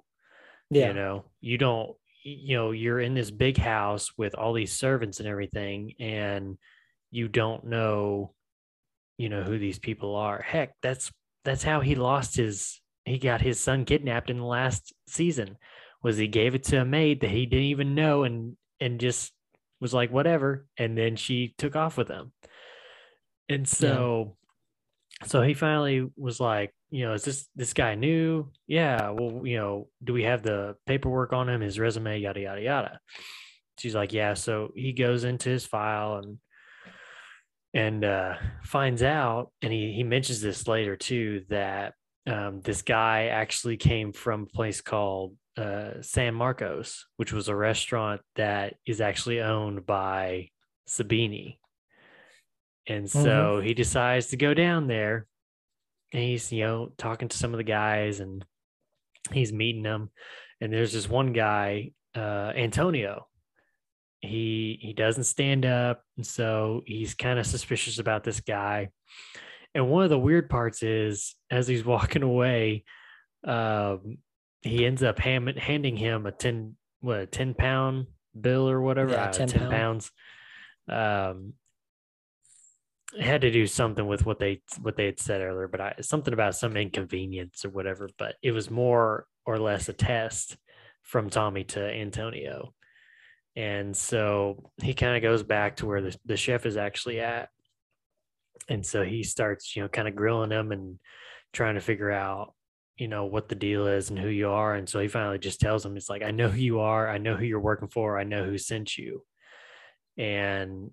Yeah. 0.71 0.87
You 0.87 0.93
know, 0.95 1.25
you 1.41 1.57
don't, 1.57 1.95
you 2.23 2.57
know, 2.57 2.71
you're 2.71 2.99
in 2.99 3.13
this 3.13 3.31
big 3.31 3.57
house 3.57 4.11
with 4.17 4.35
all 4.35 4.53
these 4.53 4.73
servants 4.73 5.19
and 5.19 5.27
everything, 5.27 5.93
and 5.99 6.57
you 7.11 7.27
don't 7.27 7.65
know, 7.65 8.33
you 9.17 9.29
know, 9.29 9.43
who 9.43 9.57
these 9.57 9.79
people 9.79 10.15
are. 10.15 10.41
Heck, 10.41 10.73
that's 10.81 11.11
that's 11.45 11.63
how 11.63 11.79
he 11.79 11.95
lost 11.95 12.35
his 12.35 12.81
he 13.05 13.17
got 13.17 13.41
his 13.41 13.59
son 13.59 13.85
kidnapped 13.85 14.29
in 14.29 14.37
the 14.37 14.45
last 14.45 14.93
season 15.07 15.57
was 16.01 16.17
he 16.17 16.27
gave 16.27 16.55
it 16.55 16.63
to 16.65 16.81
a 16.81 16.85
maid 16.85 17.21
that 17.21 17.29
he 17.29 17.45
didn't 17.45 17.65
even 17.65 17.95
know 17.95 18.23
and 18.23 18.55
and 18.79 18.99
just 18.99 19.33
was 19.79 19.93
like 19.93 20.11
whatever. 20.11 20.65
And 20.77 20.97
then 20.97 21.15
she 21.15 21.53
took 21.57 21.75
off 21.75 21.97
with 21.97 22.07
him. 22.07 22.31
And 23.47 23.67
so 23.67 24.35
so 25.25 25.41
he 25.41 25.53
finally 25.53 26.09
was 26.15 26.39
like 26.39 26.73
you 26.91 27.05
know 27.05 27.13
is 27.13 27.23
this 27.23 27.47
this 27.55 27.73
guy 27.73 27.95
new? 27.95 28.49
Yeah 28.67 29.09
well 29.11 29.45
you 29.45 29.57
know 29.57 29.87
do 30.03 30.13
we 30.13 30.23
have 30.23 30.43
the 30.43 30.75
paperwork 30.85 31.33
on 31.33 31.49
him 31.49 31.61
his 31.61 31.79
resume 31.79 32.19
yada 32.19 32.39
yada 32.39 32.61
yada. 32.61 32.99
She's 33.77 33.95
like 33.95 34.13
yeah. 34.13 34.33
So 34.33 34.71
he 34.75 34.93
goes 34.93 35.23
into 35.23 35.49
his 35.49 35.65
file 35.65 36.21
and 36.23 36.37
and 37.73 38.03
uh 38.03 38.35
finds 38.63 39.03
out 39.03 39.51
and 39.61 39.71
he 39.71 39.93
he 39.93 40.03
mentions 40.03 40.41
this 40.41 40.67
later 40.67 40.95
too 40.95 41.43
that 41.49 41.93
um, 42.27 42.61
this 42.61 42.81
guy 42.81 43.27
actually 43.27 43.77
came 43.77 44.13
from 44.13 44.43
a 44.43 44.55
place 44.55 44.81
called 44.81 45.35
uh, 45.57 46.01
San 46.01 46.33
Marcos, 46.33 47.05
which 47.17 47.33
was 47.33 47.47
a 47.47 47.55
restaurant 47.55 48.21
that 48.35 48.75
is 48.85 49.01
actually 49.01 49.41
owned 49.41 49.85
by 49.85 50.49
Sabini. 50.87 51.57
And 52.87 53.09
so 53.09 53.61
he 53.61 53.73
decides 53.73 54.27
to 54.27 54.37
go 54.37 54.53
down 54.53 54.87
there 54.87 55.27
and 56.11 56.23
he's, 56.23 56.51
you 56.51 56.63
know, 56.63 56.91
talking 56.97 57.27
to 57.27 57.37
some 57.37 57.53
of 57.53 57.57
the 57.57 57.63
guys 57.63 58.19
and 58.19 58.43
he's 59.31 59.53
meeting 59.53 59.83
them. 59.83 60.09
And 60.61 60.73
there's 60.73 60.93
this 60.93 61.09
one 61.09 61.33
guy, 61.33 61.91
uh, 62.15 62.51
Antonio. 62.55 63.27
He 64.21 64.77
he 64.81 64.91
doesn't 64.91 65.23
stand 65.23 65.65
up, 65.65 66.03
and 66.17 66.27
so 66.27 66.81
he's 66.85 67.13
kind 67.13 67.39
of 67.39 67.45
suspicious 67.45 67.99
about 67.99 68.25
this 68.25 68.41
guy. 68.41 68.89
And 69.73 69.89
one 69.89 70.03
of 70.03 70.09
the 70.09 70.19
weird 70.19 70.49
parts 70.49 70.83
is 70.83 71.35
as 71.49 71.69
he's 71.69 71.85
walking 71.93 72.23
away, 72.23 72.83
um, 73.45 74.17
he 74.61 74.85
ends 74.85 75.03
up 75.03 75.19
handing 75.19 75.95
him 75.97 76.25
a 76.25 76.31
10, 76.31 76.75
what, 77.01 77.19
a 77.19 77.25
10 77.25 77.53
pound 77.53 78.07
bill 78.39 78.69
or 78.69 78.81
whatever, 78.81 79.11
Yeah, 79.11 79.25
uh, 79.25 79.31
10 79.31 79.47
10, 79.47 79.59
pound. 79.59 79.71
pounds. 79.71 80.11
Um, 80.89 81.53
had 83.19 83.41
to 83.41 83.51
do 83.51 83.65
something 83.65 84.05
with 84.05 84.25
what 84.25 84.37
they 84.39 84.61
what 84.81 84.95
they 84.95 85.05
had 85.05 85.19
said 85.19 85.41
earlier, 85.41 85.67
but 85.67 85.81
I, 85.81 85.93
something 86.01 86.33
about 86.33 86.55
some 86.55 86.77
inconvenience 86.77 87.65
or 87.65 87.69
whatever. 87.69 88.09
But 88.17 88.35
it 88.43 88.51
was 88.51 88.69
more 88.69 89.25
or 89.45 89.57
less 89.57 89.89
a 89.89 89.93
test 89.93 90.57
from 91.01 91.29
Tommy 91.29 91.63
to 91.65 91.83
Antonio, 91.83 92.73
and 93.55 93.97
so 93.97 94.71
he 94.81 94.93
kind 94.93 95.15
of 95.15 95.23
goes 95.23 95.41
back 95.41 95.77
to 95.77 95.87
where 95.87 96.01
the, 96.01 96.15
the 96.25 96.37
chef 96.37 96.67
is 96.67 96.77
actually 96.77 97.19
at, 97.19 97.49
and 98.67 98.85
so 98.85 99.03
he 99.03 99.23
starts 99.23 99.75
you 99.75 99.81
know 99.81 99.89
kind 99.89 100.07
of 100.07 100.15
grilling 100.15 100.51
him 100.51 100.71
and 100.71 100.99
trying 101.51 101.75
to 101.75 101.81
figure 101.81 102.11
out 102.11 102.53
you 102.99 103.07
know 103.07 103.25
what 103.25 103.49
the 103.49 103.55
deal 103.55 103.87
is 103.87 104.09
and 104.09 104.19
who 104.19 104.27
you 104.27 104.49
are, 104.49 104.75
and 104.75 104.87
so 104.87 104.99
he 104.99 105.07
finally 105.07 105.39
just 105.39 105.59
tells 105.59 105.85
him 105.85 105.97
it's 105.97 106.09
like 106.09 106.21
I 106.23 106.31
know 106.31 106.49
who 106.49 106.59
you 106.59 106.79
are, 106.81 107.09
I 107.09 107.17
know 107.17 107.35
who 107.35 107.45
you're 107.45 107.59
working 107.59 107.87
for, 107.87 108.19
I 108.19 108.23
know 108.25 108.43
who 108.43 108.57
sent 108.57 108.97
you, 108.97 109.23
and 110.17 110.91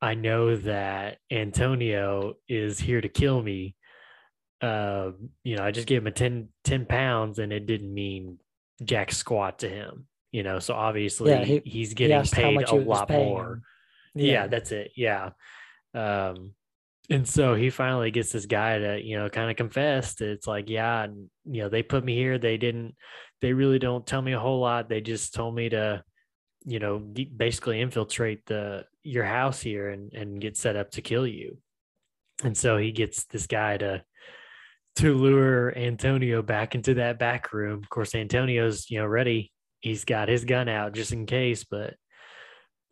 I 0.00 0.14
know 0.14 0.56
that 0.56 1.18
Antonio 1.30 2.34
is 2.48 2.78
here 2.78 3.00
to 3.00 3.08
kill 3.08 3.42
me. 3.42 3.74
Uh, 4.60 5.12
you 5.44 5.56
know, 5.56 5.64
I 5.64 5.70
just 5.72 5.86
gave 5.88 6.02
him 6.02 6.06
a 6.06 6.12
10, 6.12 6.48
10 6.64 6.86
pounds 6.86 7.38
and 7.40 7.52
it 7.52 7.66
didn't 7.66 7.92
mean 7.92 8.38
jack 8.84 9.12
squat 9.12 9.60
to 9.60 9.68
him, 9.68 10.06
you 10.30 10.42
know, 10.44 10.58
so 10.60 10.74
obviously 10.74 11.30
Yeah, 11.30 11.44
he- 11.44 11.62
he's 11.64 11.94
getting 11.94 12.16
how 12.16 12.22
paid 12.32 12.62
a 12.68 12.74
lot 12.88 13.10
more. 13.10 13.52
him. 13.54 13.62
Yeah. 14.14 14.46
that's 14.46 14.70
it. 14.72 14.92
Yeah. 14.96 15.30
Um, 15.94 16.54
and 17.10 17.28
so 17.28 17.54
he 17.54 17.70
finally 17.70 18.10
gets 18.10 18.32
this 18.32 18.46
guy 18.46 18.78
to, 18.78 19.02
you 19.02 19.18
know, 19.18 19.28
kind 19.28 19.50
of 19.50 19.56
confess 19.56 20.20
it's 20.20 20.46
like, 20.46 20.70
yeah, 20.70 21.06
you 21.44 21.62
know, 21.62 21.68
they 21.68 21.82
put 21.82 22.04
me 22.04 22.14
here. 22.14 22.38
They 22.38 22.56
didn't, 22.56 22.94
they 23.40 23.52
really 23.52 23.78
don't 23.78 24.06
tell 24.06 24.22
me 24.22 24.32
a 24.32 24.40
whole 24.40 24.60
lot. 24.60 24.88
They 24.88 25.00
just 25.00 25.34
told 25.34 25.54
me 25.54 25.68
to, 25.70 26.04
you 26.64 26.78
know, 26.78 26.98
basically 26.98 27.80
infiltrate 27.80 28.46
the 28.46 28.84
your 29.02 29.24
house 29.24 29.60
here 29.60 29.88
and 29.90 30.12
and 30.12 30.40
get 30.40 30.56
set 30.56 30.76
up 30.76 30.92
to 30.92 31.02
kill 31.02 31.26
you. 31.26 31.58
And 32.44 32.56
so 32.56 32.76
he 32.76 32.92
gets 32.92 33.24
this 33.24 33.48
guy 33.48 33.78
to 33.78 34.04
to 34.96 35.14
lure 35.14 35.76
Antonio 35.76 36.40
back 36.40 36.74
into 36.76 36.94
that 36.94 37.18
back 37.18 37.52
room. 37.52 37.82
Of 37.82 37.88
course, 37.90 38.14
Antonio's 38.14 38.88
you 38.90 39.00
know 39.00 39.06
ready. 39.06 39.50
He's 39.80 40.04
got 40.04 40.28
his 40.28 40.44
gun 40.44 40.68
out 40.68 40.94
just 40.94 41.12
in 41.12 41.26
case, 41.26 41.64
but 41.64 41.94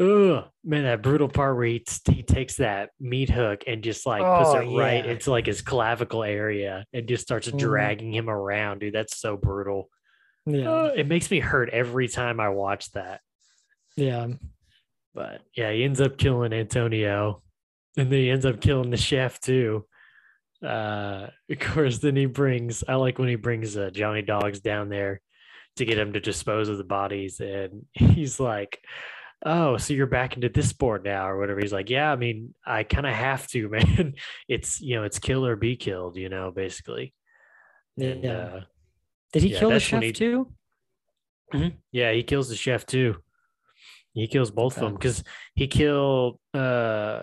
oh 0.00 0.44
man, 0.64 0.84
that 0.84 1.02
brutal 1.02 1.28
part 1.28 1.56
where 1.56 1.66
he, 1.66 1.84
he 2.10 2.22
takes 2.22 2.56
that 2.56 2.90
meat 2.98 3.28
hook 3.30 3.64
and 3.66 3.84
just 3.84 4.06
like 4.06 4.22
puts 4.22 4.50
Oh, 4.50 4.60
it 4.60 4.76
right 4.78 5.04
into 5.04 5.30
like 5.30 5.46
his 5.46 5.60
clavicle 5.62 6.24
area 6.24 6.84
and 6.92 7.06
just 7.06 7.22
starts 7.22 7.48
Mhm. 7.48 7.58
dragging 7.58 8.12
him 8.12 8.28
around, 8.30 8.80
dude. 8.80 8.94
That's 8.94 9.18
so 9.18 9.36
brutal. 9.36 9.90
Yeah. 10.46 10.70
Uh, 10.70 10.92
it 10.96 11.06
makes 11.06 11.30
me 11.30 11.38
hurt 11.40 11.68
every 11.70 12.08
time 12.08 12.40
I 12.40 12.48
watch 12.48 12.90
that. 12.92 13.20
Yeah. 13.96 14.28
But 15.14 15.42
yeah, 15.54 15.70
he 15.72 15.84
ends 15.84 16.00
up 16.00 16.16
killing 16.16 16.52
Antonio, 16.52 17.42
and 17.96 18.10
then 18.10 18.18
he 18.20 18.30
ends 18.30 18.46
up 18.46 18.60
killing 18.60 18.90
the 18.90 18.96
chef 18.96 19.40
too. 19.40 19.84
Uh, 20.64 21.26
of 21.50 21.58
course, 21.58 21.98
then 21.98 22.16
he 22.16 22.26
brings. 22.26 22.84
I 22.88 22.94
like 22.94 23.18
when 23.18 23.28
he 23.28 23.34
brings 23.34 23.76
uh, 23.76 23.90
Johnny 23.92 24.22
Dogs 24.22 24.60
down 24.60 24.88
there 24.88 25.20
to 25.76 25.84
get 25.84 25.98
him 25.98 26.12
to 26.14 26.20
dispose 26.20 26.68
of 26.68 26.78
the 26.78 26.84
bodies, 26.84 27.40
and 27.40 27.84
he's 27.92 28.38
like, 28.40 28.80
"Oh, 29.44 29.76
so 29.78 29.94
you're 29.94 30.06
back 30.06 30.34
into 30.36 30.48
this 30.48 30.68
sport 30.68 31.04
now, 31.04 31.28
or 31.28 31.38
whatever." 31.38 31.60
He's 31.60 31.72
like, 31.72 31.90
"Yeah, 31.90 32.10
I 32.12 32.16
mean, 32.16 32.54
I 32.66 32.82
kind 32.84 33.06
of 33.06 33.14
have 33.14 33.46
to, 33.48 33.68
man. 33.70 34.14
It's 34.48 34.80
you 34.80 34.96
know, 34.96 35.04
it's 35.04 35.18
kill 35.18 35.46
or 35.46 35.56
be 35.56 35.76
killed, 35.76 36.16
you 36.16 36.28
know, 36.28 36.50
basically." 36.50 37.14
And, 37.98 38.24
Yeah. 38.24 38.32
uh, 38.32 38.60
Did 39.32 39.42
he 39.42 39.52
yeah, 39.52 39.58
kill 39.58 39.70
the 39.70 39.80
chef 39.80 40.02
he- 40.02 40.12
too? 40.12 40.52
Yeah, 41.90 42.12
he 42.12 42.22
kills 42.22 42.48
the 42.48 42.54
chef 42.56 42.86
too. 42.86 43.16
He 44.12 44.26
kills 44.28 44.50
both 44.50 44.76
of 44.76 44.82
them 44.82 44.94
because 44.94 45.24
he 45.54 45.66
killed. 45.68 46.38
uh 46.54 47.22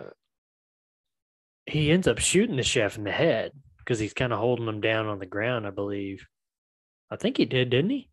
He 1.65 1.91
ends 1.91 2.07
up 2.07 2.17
shooting 2.19 2.55
the 2.57 2.63
chef 2.63 2.97
in 2.97 3.03
the 3.03 3.11
head 3.11 3.51
because 3.79 3.99
he's 3.99 4.13
kind 4.13 4.31
of 4.33 4.39
holding 4.39 4.67
him 4.67 4.81
down 4.81 5.07
on 5.07 5.19
the 5.19 5.25
ground. 5.25 5.65
I 5.67 5.69
believe. 5.69 6.25
I 7.09 7.15
think 7.15 7.37
he 7.37 7.45
did, 7.45 7.69
didn't 7.69 7.89
he? 7.91 8.09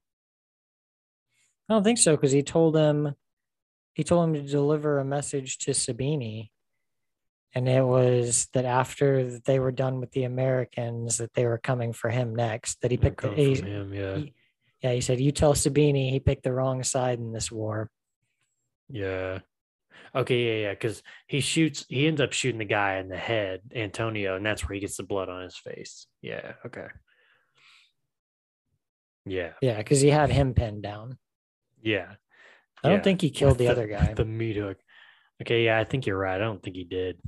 I 1.69 1.75
don't 1.75 1.83
think 1.85 1.99
so 1.99 2.15
because 2.17 2.33
he 2.33 2.43
told 2.43 2.77
him 2.77 3.15
he 3.95 4.05
told 4.05 4.29
him 4.29 4.35
to 4.35 4.43
deliver 4.43 4.99
a 4.99 5.05
message 5.05 5.59
to 5.59 5.71
Sabini, 5.71 6.51
and 7.55 7.69
it 7.69 7.85
was 7.85 8.49
that 8.53 8.65
after 8.65 9.39
they 9.41 9.59
were 9.59 9.73
done 9.73 10.01
with 10.01 10.11
the 10.13 10.25
Americans, 10.25 11.19
that 11.19 11.35
they 11.35 11.47
were 11.47 11.59
coming 11.59 11.93
for 11.93 12.11
him 12.11 12.35
next. 12.35 12.81
That 12.83 12.91
he 12.91 12.97
picked. 12.97 13.23
going 13.23 13.37
he- 13.37 13.55
him, 13.55 13.95
yeah. 13.95 14.17
he- 14.17 14.35
yeah, 14.83 14.93
he 14.93 15.01
said, 15.01 15.19
"You 15.19 15.33
tell 15.33 15.55
Sabini 15.55 16.11
he 16.11 16.21
picked 16.21 16.43
the 16.43 16.53
wrong 16.53 16.83
side 16.83 17.19
in 17.19 17.33
this 17.33 17.51
war." 17.51 17.91
Yeah. 18.91 19.39
Okay, 20.15 20.45
yeah, 20.45 20.67
yeah. 20.67 20.71
Because 20.75 21.03
he 21.27 21.41
shoots, 21.41 21.87
he 21.89 22.07
ends 22.07 22.21
up 22.21 22.33
shooting 22.33 22.59
the 22.59 22.65
guy 22.65 22.99
in 22.99 23.09
the 23.09 23.17
head, 23.17 23.63
Antonio, 23.75 24.37
and 24.37 24.45
that's 24.45 24.63
where 24.69 24.75
he 24.75 24.81
gets 24.81 24.97
the 24.97 25.03
blood 25.03 25.29
on 25.29 25.43
his 25.43 25.57
face. 25.57 26.07
Yeah. 26.21 26.53
Okay. 26.67 26.87
Yeah. 29.27 29.53
Yeah, 29.63 29.79
because 29.79 30.01
he 30.01 30.11
had 30.11 30.31
him 30.31 30.55
pinned 30.55 30.83
down. 30.83 31.19
Yeah. 31.83 32.15
I 32.85 32.89
don't 32.89 32.99
yeah. 32.99 33.03
think 33.03 33.21
he 33.21 33.31
killed 33.31 33.53
With 33.53 33.59
the, 33.59 33.69
other 33.69 33.87
guy. 33.87 34.15
The 34.15 34.25
meat 34.25 34.57
hook. 34.57 34.79
Okay, 35.43 35.65
yeah, 35.65 35.79
I 35.79 35.85
think 35.85 36.07
you're 36.07 36.19
right. 36.19 36.37
I 36.37 36.45
don't 36.45 36.63
think 36.63 36.77
he 36.77 36.85
did. 36.85 37.19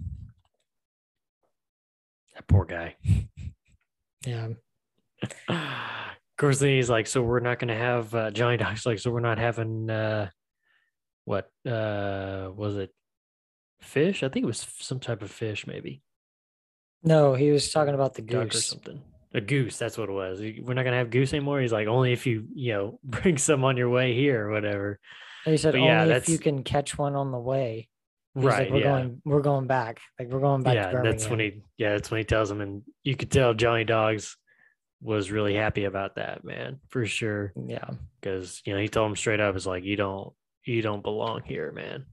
That 2.34 2.46
poor 2.46 2.64
guy. 2.64 2.96
yeah, 4.26 4.48
of 5.48 6.36
course, 6.38 6.58
then 6.58 6.70
he's 6.70 6.90
like, 6.90 7.06
so 7.06 7.22
we're 7.22 7.40
not 7.40 7.58
gonna 7.58 7.76
have 7.76 8.14
uh, 8.14 8.30
Johnny 8.30 8.58
Dog's 8.58 8.86
like, 8.86 8.98
so 8.98 9.10
we're 9.10 9.20
not 9.20 9.38
having 9.38 9.90
uh, 9.90 10.28
what 11.24 11.50
uh 11.66 12.50
was 12.54 12.76
it? 12.76 12.92
Fish? 13.80 14.22
I 14.22 14.28
think 14.28 14.44
it 14.44 14.46
was 14.46 14.66
some 14.78 15.00
type 15.00 15.22
of 15.22 15.30
fish, 15.30 15.66
maybe 15.66 16.02
no, 17.06 17.34
he 17.34 17.50
was 17.52 17.70
talking 17.70 17.94
about 17.94 18.14
the 18.14 18.22
duck 18.22 18.52
or 18.52 18.58
something. 18.58 19.00
A 19.32 19.40
goose. 19.40 19.78
That's 19.78 19.96
what 19.96 20.08
it 20.08 20.12
was. 20.12 20.40
We're 20.40 20.74
not 20.74 20.84
gonna 20.84 20.96
have 20.96 21.10
goose 21.10 21.32
anymore. 21.32 21.60
He's 21.60 21.72
like, 21.72 21.86
only 21.86 22.12
if 22.12 22.26
you 22.26 22.46
you 22.54 22.72
know 22.72 23.00
bring 23.04 23.38
some 23.38 23.64
on 23.64 23.76
your 23.76 23.88
way 23.88 24.12
here 24.12 24.48
or 24.48 24.50
whatever. 24.50 24.98
He 25.46 25.56
said 25.56 25.72
But 25.72 25.80
only 25.80 26.10
yeah, 26.10 26.16
if 26.16 26.28
you 26.28 26.38
can 26.38 26.62
catch 26.62 26.98
one 26.98 27.14
on 27.14 27.30
the 27.30 27.38
way. 27.38 27.88
He's 28.34 28.44
right. 28.44 28.64
like, 28.64 28.70
we're 28.70 28.78
yeah. 28.80 28.84
going, 28.84 29.22
we're 29.24 29.40
going 29.40 29.66
back. 29.66 30.00
Like 30.18 30.28
we're 30.28 30.40
going 30.40 30.62
back 30.62 30.74
yeah. 30.74 30.90
to 30.90 31.00
That's 31.02 31.30
when 31.30 31.38
he. 31.38 31.62
Yeah. 31.78 31.92
That's 31.92 32.10
when 32.10 32.18
he 32.18 32.24
tells 32.24 32.50
him, 32.50 32.60
and 32.60 32.82
you 33.02 33.16
could 33.16 33.30
tell 33.30 33.54
Johnny 33.54 33.84
Dogs 33.84 34.36
was 35.00 35.30
really 35.30 35.54
happy 35.54 35.84
about 35.84 36.16
that, 36.16 36.44
man, 36.44 36.80
for 36.88 37.06
sure. 37.06 37.52
yeah, 37.66 37.88
because 38.20 38.60
you 38.66 38.74
know 38.74 38.80
he 38.80 38.88
told 38.88 39.10
him 39.10 39.16
straight 39.16 39.40
up, 39.40 39.56
"It's 39.56 39.64
like 39.64 39.84
you 39.84 39.96
don't 39.96 40.34
you 40.64 40.82
don't 40.82 41.02
belong 41.02 41.42
here, 41.44 41.72
man. 41.72 42.04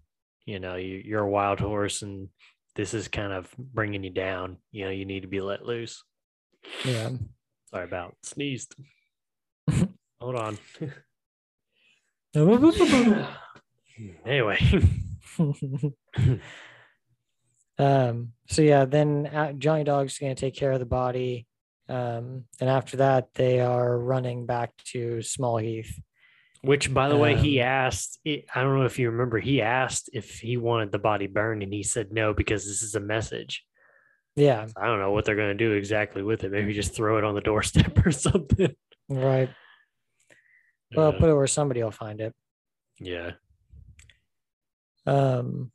You 0.46 0.60
know 0.60 0.76
you 0.76 1.02
you're 1.04 1.24
a 1.24 1.30
wild 1.30 1.60
horse, 1.60 2.04
and 2.04 2.30
this 2.76 2.94
is 2.94 3.08
kind 3.10 3.34
of 3.34 3.54
bringing 3.58 4.04
you 4.04 4.10
down. 4.10 4.58
You 4.72 4.86
know 4.86 4.92
you 4.92 5.06
need 5.06 5.24
to 5.24 5.28
be 5.28 5.42
let 5.42 5.66
loose." 5.66 6.04
yeah. 6.86 7.10
Sorry 7.70 7.86
about 7.86 8.16
sneezed. 8.24 8.76
Hold 10.22 10.36
on. 10.36 10.58
Anyway, 14.26 14.58
um. 17.78 18.34
So 18.48 18.62
yeah, 18.62 18.86
then 18.86 19.28
uh, 19.28 19.54
Johnny 19.54 19.84
Dog's 19.84 20.18
gonna 20.18 20.36
take 20.36 20.56
care 20.56 20.72
of 20.72 20.80
the 20.80 20.86
body. 20.86 21.48
Um, 21.90 22.46
and 22.60 22.70
after 22.70 22.98
that, 22.98 23.34
they 23.36 23.60
are 23.60 23.98
running 23.98 24.46
back 24.46 24.72
to 24.92 25.22
Small 25.22 25.58
Heath. 25.58 26.00
which 26.62 26.94
by 26.94 27.10
the 27.10 27.18
way, 27.18 27.36
he 27.36 27.60
Um, 27.62 27.68
asked. 27.68 28.20
I 28.26 28.44
don't 28.56 28.78
know 28.80 28.86
if 28.86 28.98
you 29.00 29.10
remember. 29.12 29.40
He 29.40 29.62
asked 29.62 30.10
if 30.14 30.40
he 30.40 30.58
wanted 30.58 30.92
the 30.92 31.00
body 31.00 31.28
burned, 31.28 31.62
and 31.64 31.74
he 31.74 31.84
said 31.84 32.12
no 32.12 32.34
because 32.34 32.66
this 32.66 32.82
is 32.82 32.96
a 32.96 33.00
message. 33.00 33.64
Yeah, 34.36 34.66
I 34.76 34.88
don't 34.88 35.00
know 35.00 35.12
what 35.12 35.26
they're 35.26 35.36
going 35.36 35.56
to 35.56 35.64
do 35.66 35.74
exactly 35.74 36.24
with 36.24 36.44
it. 36.44 36.52
Maybe 36.52 36.74
just 36.74 36.96
throw 36.96 37.18
it 37.18 37.24
on 37.24 37.36
the 37.36 37.42
doorstep 37.42 37.94
or 38.06 38.12
something. 38.12 38.74
right. 39.10 39.50
Well, 40.96 41.12
Yeah. 41.14 41.20
put 41.20 41.30
it 41.30 41.34
where 41.36 41.48
somebody 41.48 41.84
will 41.84 41.92
find 41.92 42.20
it. 42.22 42.34
yeah. 43.00 43.32
Um, 45.06 45.72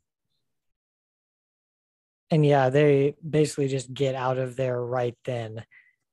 and 2.31 2.45
yeah, 2.45 2.69
they 2.69 3.15
basically 3.27 3.67
just 3.67 3.93
get 3.93 4.15
out 4.15 4.37
of 4.37 4.55
there 4.55 4.81
right 4.83 5.17
then. 5.25 5.63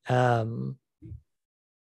Um, 0.09 0.79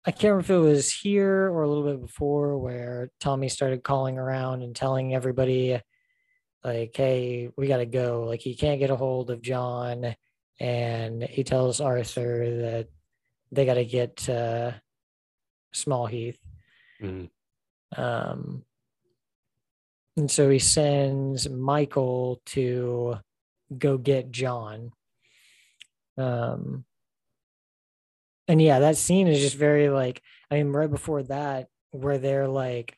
I 0.06 0.12
can't 0.12 0.32
remember 0.34 0.40
if 0.42 0.50
it 0.50 0.58
was 0.58 0.92
here 0.92 1.50
or 1.50 1.64
a 1.64 1.68
little 1.68 1.86
bit 1.86 2.02
before 2.02 2.58
where 2.58 3.10
Tommy 3.22 3.48
started 3.48 3.84
calling 3.84 4.18
around 4.18 4.62
and 4.64 4.76
telling 4.76 5.16
everybody, 5.16 5.80
like, 6.64 6.92
hey, 6.96 7.50
we 7.56 7.68
got 7.68 7.78
to 7.78 7.86
go. 7.86 8.24
Like, 8.28 8.42
he 8.42 8.56
can't 8.56 8.80
get 8.80 8.90
a 8.90 8.96
hold 8.98 9.30
of 9.32 9.42
John. 9.42 10.16
And 10.60 11.24
he 11.24 11.44
tells 11.46 11.80
Arthur 11.82 12.62
that 12.62 12.88
they 13.52 13.66
got 13.66 13.76
to 13.76 13.86
get 13.86 14.28
uh, 14.28 14.72
Small 15.74 16.06
Heath. 16.06 16.38
Mhm. 17.04 17.30
Um, 17.96 18.66
and 20.18 20.30
so 20.30 20.50
he 20.50 20.60
sends 20.60 21.50
Michael 21.50 22.42
to 22.48 23.20
go 23.78 23.98
get 23.98 24.32
John. 24.32 24.92
Um, 26.18 26.86
and 28.48 28.62
yeah, 28.62 28.80
that 28.80 28.98
scene 28.98 29.28
is 29.28 29.40
just 29.40 29.56
very 29.56 29.90
like, 29.90 30.22
I 30.52 30.56
mean, 30.56 30.68
right 30.72 30.90
before 30.90 31.24
that, 31.24 31.68
where 31.92 32.18
they're 32.18 32.48
like, 32.48 32.98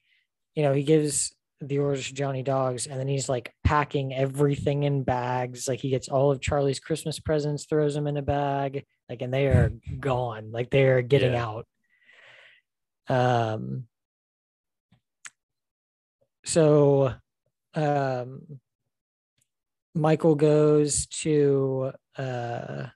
you 0.56 0.64
know, 0.64 0.74
he 0.74 0.84
gives 0.84 1.34
the 1.62 1.80
orders 1.80 2.08
to 2.08 2.14
Johnny 2.14 2.44
Dogs, 2.44 2.88
and 2.88 3.00
then 3.00 3.08
he's 3.08 3.30
like 3.30 3.54
packing 3.64 4.14
everything 4.14 4.84
in 4.84 5.04
bags. 5.04 5.68
Like 5.68 5.80
he 5.80 5.90
gets 5.90 6.10
all 6.10 6.32
of 6.32 6.42
Charlie's 6.42 6.80
Christmas 6.80 7.20
presents, 7.20 7.66
throws 7.66 7.94
them 7.94 8.08
in 8.08 8.18
a 8.18 8.22
bag, 8.22 8.86
like, 9.10 9.22
and 9.22 9.34
they 9.34 9.48
are 9.48 9.72
gone. 10.00 10.52
Like 10.52 10.70
they 10.70 10.86
are 10.86 11.02
getting 11.02 11.34
Yeah. 11.34 11.46
out. 11.46 11.68
Um, 13.08 13.88
so 16.46 17.14
um 17.74 18.60
Michael 19.94 20.36
goes 20.36 21.06
to 21.08 21.92
uh 22.18 22.88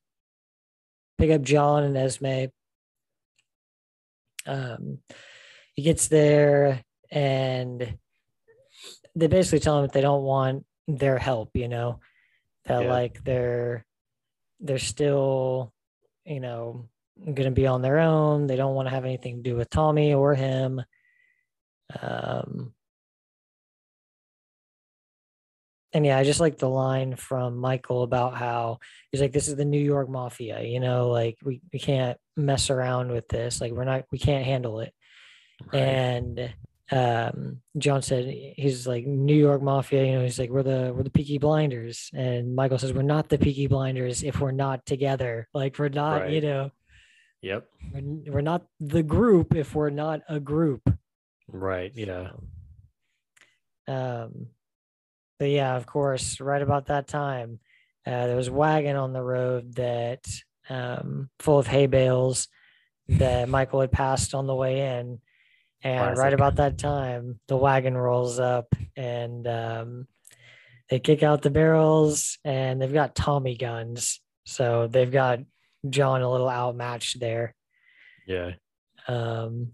pick 1.17 1.31
up 1.31 1.41
John 1.41 1.83
and 1.83 1.97
Esme. 1.97 2.45
Um 4.45 4.99
he 5.75 5.81
gets 5.83 6.07
there 6.07 6.83
and 7.11 7.97
they 9.15 9.27
basically 9.27 9.59
tell 9.59 9.77
him 9.79 9.83
that 9.85 9.93
they 9.93 10.01
don't 10.01 10.23
want 10.23 10.65
their 10.87 11.17
help, 11.17 11.51
you 11.55 11.67
know, 11.67 11.99
that 12.65 12.83
Yeah. 12.83 12.89
like 12.89 13.23
they're 13.23 13.85
they're 14.59 14.79
still, 14.79 15.73
you 16.25 16.39
know, 16.39 16.89
gonna 17.33 17.51
be 17.51 17.67
on 17.67 17.81
their 17.81 17.99
own. 17.99 18.47
They 18.47 18.55
don't 18.55 18.75
want 18.75 18.87
to 18.87 18.93
have 18.93 19.05
anything 19.05 19.37
to 19.37 19.49
do 19.49 19.55
with 19.55 19.69
Tommy 19.69 20.13
or 20.13 20.35
him. 20.35 20.81
Um 22.01 22.73
and 25.93 26.05
yeah, 26.05 26.17
I 26.17 26.23
just 26.23 26.39
like 26.39 26.57
the 26.57 26.69
line 26.69 27.15
from 27.15 27.57
Michael 27.57 28.03
about 28.03 28.35
how 28.35 28.79
he's 29.11 29.21
like, 29.21 29.31
this 29.31 29.47
is 29.47 29.55
the 29.55 29.65
New 29.65 29.81
York 29.81 30.07
mafia, 30.09 30.61
you 30.61 30.79
know, 30.79 31.09
like 31.09 31.37
we, 31.43 31.61
we 31.73 31.79
can't 31.79 32.17
mess 32.37 32.69
around 32.69 33.11
with 33.11 33.27
this. 33.27 33.59
Like 33.59 33.71
we're 33.71 33.85
not, 33.85 34.05
we 34.11 34.19
can't 34.19 34.45
handle 34.45 34.81
it. 34.81 34.93
Right. 35.73 35.79
And 35.79 36.53
um, 36.91 37.61
John 37.77 38.03
said, 38.03 38.25
he's 38.25 38.85
like 38.85 39.07
New 39.07 39.35
York 39.35 39.63
mafia, 39.63 40.05
you 40.05 40.11
know, 40.13 40.23
he's 40.23 40.37
like, 40.37 40.51
we're 40.51 40.63
the, 40.63 40.93
we're 40.95 41.03
the 41.03 41.09
Peaky 41.09 41.39
Blinders. 41.39 42.11
And 42.13 42.55
Michael 42.55 42.77
says, 42.77 42.93
we're 42.93 43.01
not 43.01 43.29
the 43.29 43.39
Peaky 43.39 43.65
Blinders 43.65 44.21
if 44.23 44.39
we're 44.39 44.51
not 44.51 44.85
together. 44.85 45.47
Like 45.55 45.79
we're 45.79 45.89
not, 45.89 46.29
you 46.29 46.41
know, 46.41 46.71
Yep. 47.41 47.65
we're, 47.93 48.33
we're 48.33 48.41
not 48.41 48.65
the 48.79 49.01
group 49.01 49.55
if 49.55 49.73
we're 49.73 49.89
not 49.89 50.21
a 50.29 50.39
group. 50.39 50.93
Right. 51.47 51.91
Yeah. 51.95 52.31
Um, 53.87 54.47
but 55.39 55.49
yeah, 55.49 55.75
of 55.75 55.85
course, 55.85 56.39
right 56.39 56.61
about 56.61 56.87
that 56.87 57.07
time, 57.07 57.59
uh, 58.05 58.27
there 58.27 58.35
was 58.35 58.49
a 58.49 58.53
wagon 58.53 58.95
on 58.95 59.13
the 59.13 59.23
road 59.23 59.75
that 59.75 60.25
um, 60.69 61.29
full 61.39 61.57
of 61.57 61.67
hay 61.67 61.87
bales 61.87 62.47
that 63.07 63.49
Michael 63.49 63.81
had 63.81 63.91
passed 63.91 64.35
on 64.35 64.47
the 64.47 64.55
way 64.55 64.99
in. 64.99 65.19
And 65.81 66.17
right 66.17 66.33
about 66.33 66.57
that 66.57 66.77
time, 66.77 67.39
the 67.47 67.55
wagon 67.55 67.95
rolls 67.95 68.37
up 68.37 68.67
and 68.97 69.47
um, 69.47 70.07
they 70.89 70.99
kick 70.99 71.23
out 71.23 71.41
the 71.41 71.49
barrels 71.49 72.37
and 72.43 72.81
they've 72.81 72.93
got 72.93 73.15
Tommy 73.15 73.55
guns. 73.55 74.19
So 74.45 74.87
they've 74.87 75.11
got 75.11 75.39
John 75.89 76.21
a 76.21 76.29
little 76.29 76.49
outmatched 76.49 77.19
there. 77.21 77.55
Yeah. 78.27 78.51
Um, 79.07 79.71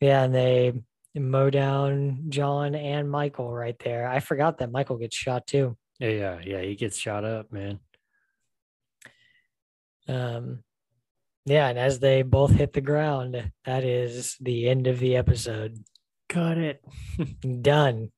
yeah, 0.00 0.22
and 0.22 0.34
they 0.34 0.72
mow 1.18 1.50
down 1.50 2.24
John 2.28 2.74
and 2.74 3.10
Michael 3.10 3.52
right 3.52 3.78
there. 3.82 4.08
I 4.08 4.20
forgot 4.20 4.58
that 4.58 4.72
Michael 4.72 4.96
gets 4.96 5.16
shot 5.16 5.46
too. 5.46 5.76
Yeah. 5.98 6.08
Yeah. 6.08 6.40
Yeah. 6.44 6.60
He 6.62 6.74
gets 6.74 6.98
shot 6.98 7.24
up, 7.24 7.52
man. 7.52 7.80
Um, 10.08 10.64
yeah, 11.44 11.68
and 11.68 11.78
as 11.78 11.98
they 11.98 12.22
both 12.22 12.50
hit 12.50 12.72
the 12.72 12.80
ground, 12.80 13.52
that 13.64 13.84
is 13.84 14.36
the 14.40 14.68
end 14.68 14.86
of 14.86 14.98
the 14.98 15.16
episode. 15.16 15.78
Got 16.28 16.58
it. 16.58 16.84
Done. 17.62 18.10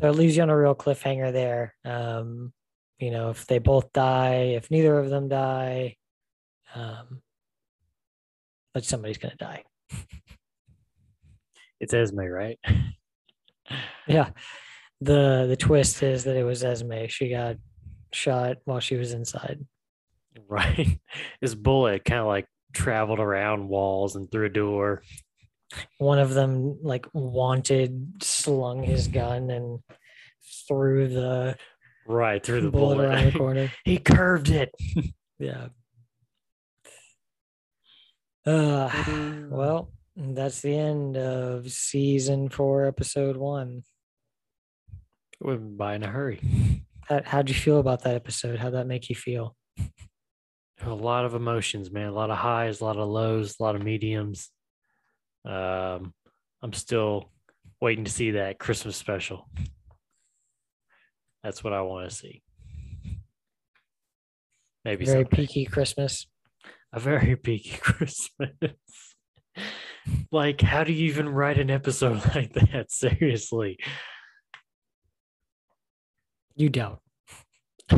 So 0.00 0.08
it 0.08 0.16
leaves 0.16 0.36
you 0.36 0.42
on 0.42 0.50
a 0.50 0.56
real 0.56 0.74
cliffhanger 0.74 1.32
there. 1.32 1.74
Um, 1.84 2.52
you 2.98 3.10
know, 3.10 3.30
if 3.30 3.46
they 3.46 3.58
both 3.58 3.92
die, 3.92 4.54
if 4.56 4.70
neither 4.70 4.98
of 4.98 5.08
them 5.08 5.28
die, 5.28 5.96
um, 6.74 7.22
but 8.74 8.84
somebody's 8.84 9.18
gonna 9.18 9.36
die. 9.36 9.64
It's 11.80 11.94
Esme, 11.94 12.20
right? 12.20 12.58
Yeah. 14.06 14.30
The 15.00 15.46
the 15.48 15.56
twist 15.56 16.00
is 16.04 16.22
that 16.24 16.36
it 16.36 16.44
was 16.44 16.62
Esme. 16.62 17.06
She 17.08 17.28
got 17.30 17.56
shot 18.12 18.58
while 18.64 18.78
she 18.78 18.94
was 18.94 19.12
inside. 19.12 19.66
Right. 20.48 21.00
This 21.40 21.56
bullet 21.56 22.04
kind 22.04 22.20
of 22.20 22.28
like 22.28 22.46
traveled 22.72 23.18
around 23.18 23.66
walls 23.68 24.14
and 24.14 24.30
through 24.30 24.46
a 24.46 24.50
door. 24.50 25.02
One 25.98 26.20
of 26.20 26.32
them 26.34 26.78
like 26.82 27.06
wanted 27.12 28.22
slung 28.22 28.84
his 28.84 29.08
gun 29.08 29.50
and 29.50 29.80
threw 30.68 31.08
the 31.08 31.56
Right 32.06 32.40
through 32.40 32.60
the 32.60 32.70
bullet, 32.70 32.94
bullet. 32.98 33.08
around 33.08 33.24
the 33.32 33.38
corner. 33.38 33.72
he 33.84 33.98
curved 33.98 34.50
it. 34.50 34.70
Yeah. 35.40 35.68
Uh, 38.46 38.88
well, 39.50 39.90
that's 40.16 40.60
the 40.60 40.76
end 40.76 41.16
of 41.16 41.70
season 41.70 42.48
four, 42.48 42.86
episode 42.86 43.36
one. 43.36 43.82
Went 45.40 45.76
by 45.76 45.94
in 45.96 46.02
a 46.02 46.08
hurry. 46.08 46.40
How, 47.08 47.20
how'd 47.24 47.48
you 47.48 47.54
feel 47.54 47.78
about 47.78 48.02
that 48.02 48.16
episode? 48.16 48.58
How'd 48.58 48.74
that 48.74 48.88
make 48.88 49.08
you 49.08 49.14
feel? 49.14 49.54
A 50.82 50.92
lot 50.92 51.24
of 51.24 51.34
emotions, 51.34 51.90
man. 51.92 52.08
A 52.08 52.12
lot 52.12 52.30
of 52.30 52.36
highs, 52.38 52.80
a 52.80 52.84
lot 52.84 52.96
of 52.96 53.08
lows, 53.08 53.54
a 53.60 53.62
lot 53.62 53.76
of 53.76 53.82
mediums. 53.82 54.50
Um, 55.44 56.12
I'm 56.62 56.72
still 56.72 57.30
waiting 57.80 58.04
to 58.06 58.10
see 58.10 58.32
that 58.32 58.58
Christmas 58.58 58.96
special. 58.96 59.48
That's 61.44 61.62
what 61.62 61.72
I 61.72 61.82
want 61.82 62.10
to 62.10 62.16
see. 62.16 62.42
Maybe 64.84 65.04
Very 65.04 65.22
someday. 65.22 65.36
peaky 65.36 65.64
Christmas. 65.66 66.26
a 66.92 66.98
very 66.98 67.36
peaky 67.42 67.76
Christmas. 67.78 68.50
Like, 70.30 70.60
how 70.60 70.84
do 70.84 70.92
you 70.92 71.06
even 71.06 71.28
write 71.28 71.58
an 71.58 71.70
episode 71.70 72.22
like 72.34 72.52
that? 72.54 72.90
Seriously. 72.90 73.78
You 76.54 76.70
don't. 76.70 76.98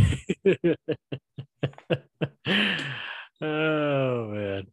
oh 3.41 4.29
man. 4.29 4.67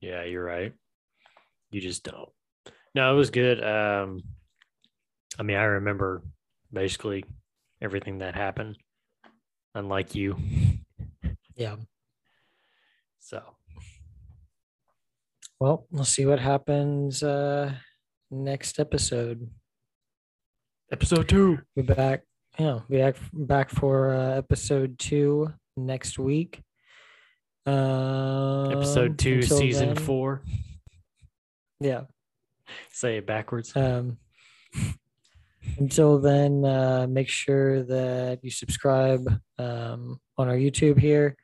Yeah, 0.00 0.24
you're 0.24 0.44
right. 0.44 0.72
You 1.70 1.80
just 1.80 2.04
don't. 2.04 2.28
No, 2.94 3.12
it 3.12 3.16
was 3.16 3.30
good. 3.30 3.62
Um 3.64 4.22
I 5.38 5.42
mean, 5.42 5.56
I 5.56 5.64
remember 5.64 6.22
basically 6.72 7.24
everything 7.80 8.18
that 8.18 8.34
happened, 8.34 8.76
unlike 9.74 10.14
you. 10.14 10.36
Yeah. 11.56 11.76
So 13.20 13.42
Well, 15.60 15.86
we'll 15.90 16.04
see 16.04 16.24
what 16.26 16.40
happens 16.40 17.22
uh 17.22 17.74
next 18.30 18.78
episode. 18.80 19.48
episode 20.90 21.28
two. 21.28 21.58
Be 21.76 21.82
back. 21.82 22.22
Yeah, 22.58 22.80
be 22.88 22.98
back 22.98 23.16
back 23.32 23.70
for 23.70 24.14
uh, 24.14 24.36
episode 24.36 24.98
two 24.98 25.52
next 25.76 26.18
week. 26.18 26.62
Um, 27.66 28.72
Episode 28.72 29.18
two, 29.18 29.42
season 29.42 29.94
then- 29.94 30.04
four. 30.04 30.42
Yeah. 31.78 32.02
Say 32.92 33.18
it 33.18 33.26
backwards. 33.26 33.74
Um, 33.76 34.18
until 35.78 36.18
then, 36.18 36.64
uh, 36.64 37.06
make 37.08 37.28
sure 37.28 37.82
that 37.82 38.38
you 38.42 38.50
subscribe 38.50 39.26
um, 39.58 40.20
on 40.38 40.48
our 40.48 40.54
YouTube 40.56 40.98
here. 40.98 41.36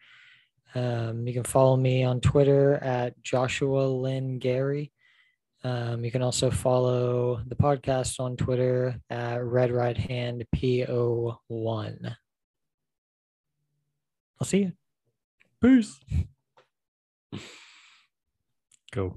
Um, 0.75 1.27
you 1.27 1.33
can 1.33 1.45
follow 1.45 1.77
me 1.77 2.05
on 2.05 2.21
Twitter 2.21 2.75
at 2.75 3.23
Joshua 3.23 3.87
Lynn 3.87 4.39
Gary. 4.39 4.93
Um, 5.64 6.05
you 6.05 6.11
can 6.11 6.23
also 6.23 6.51
follow 6.51 7.41
the 7.47 7.57
podcast 7.57 8.21
on 8.21 8.37
Twitter 8.37 9.01
at 9.11 9.45
Red 9.45 9.73
Right 9.73 9.97
Hand 9.97 10.45
PO1. 10.55 12.17
I'll 14.41 14.47
see 14.47 14.59
you. 14.59 14.73
Peace. 15.61 15.99
Go. 18.93 19.14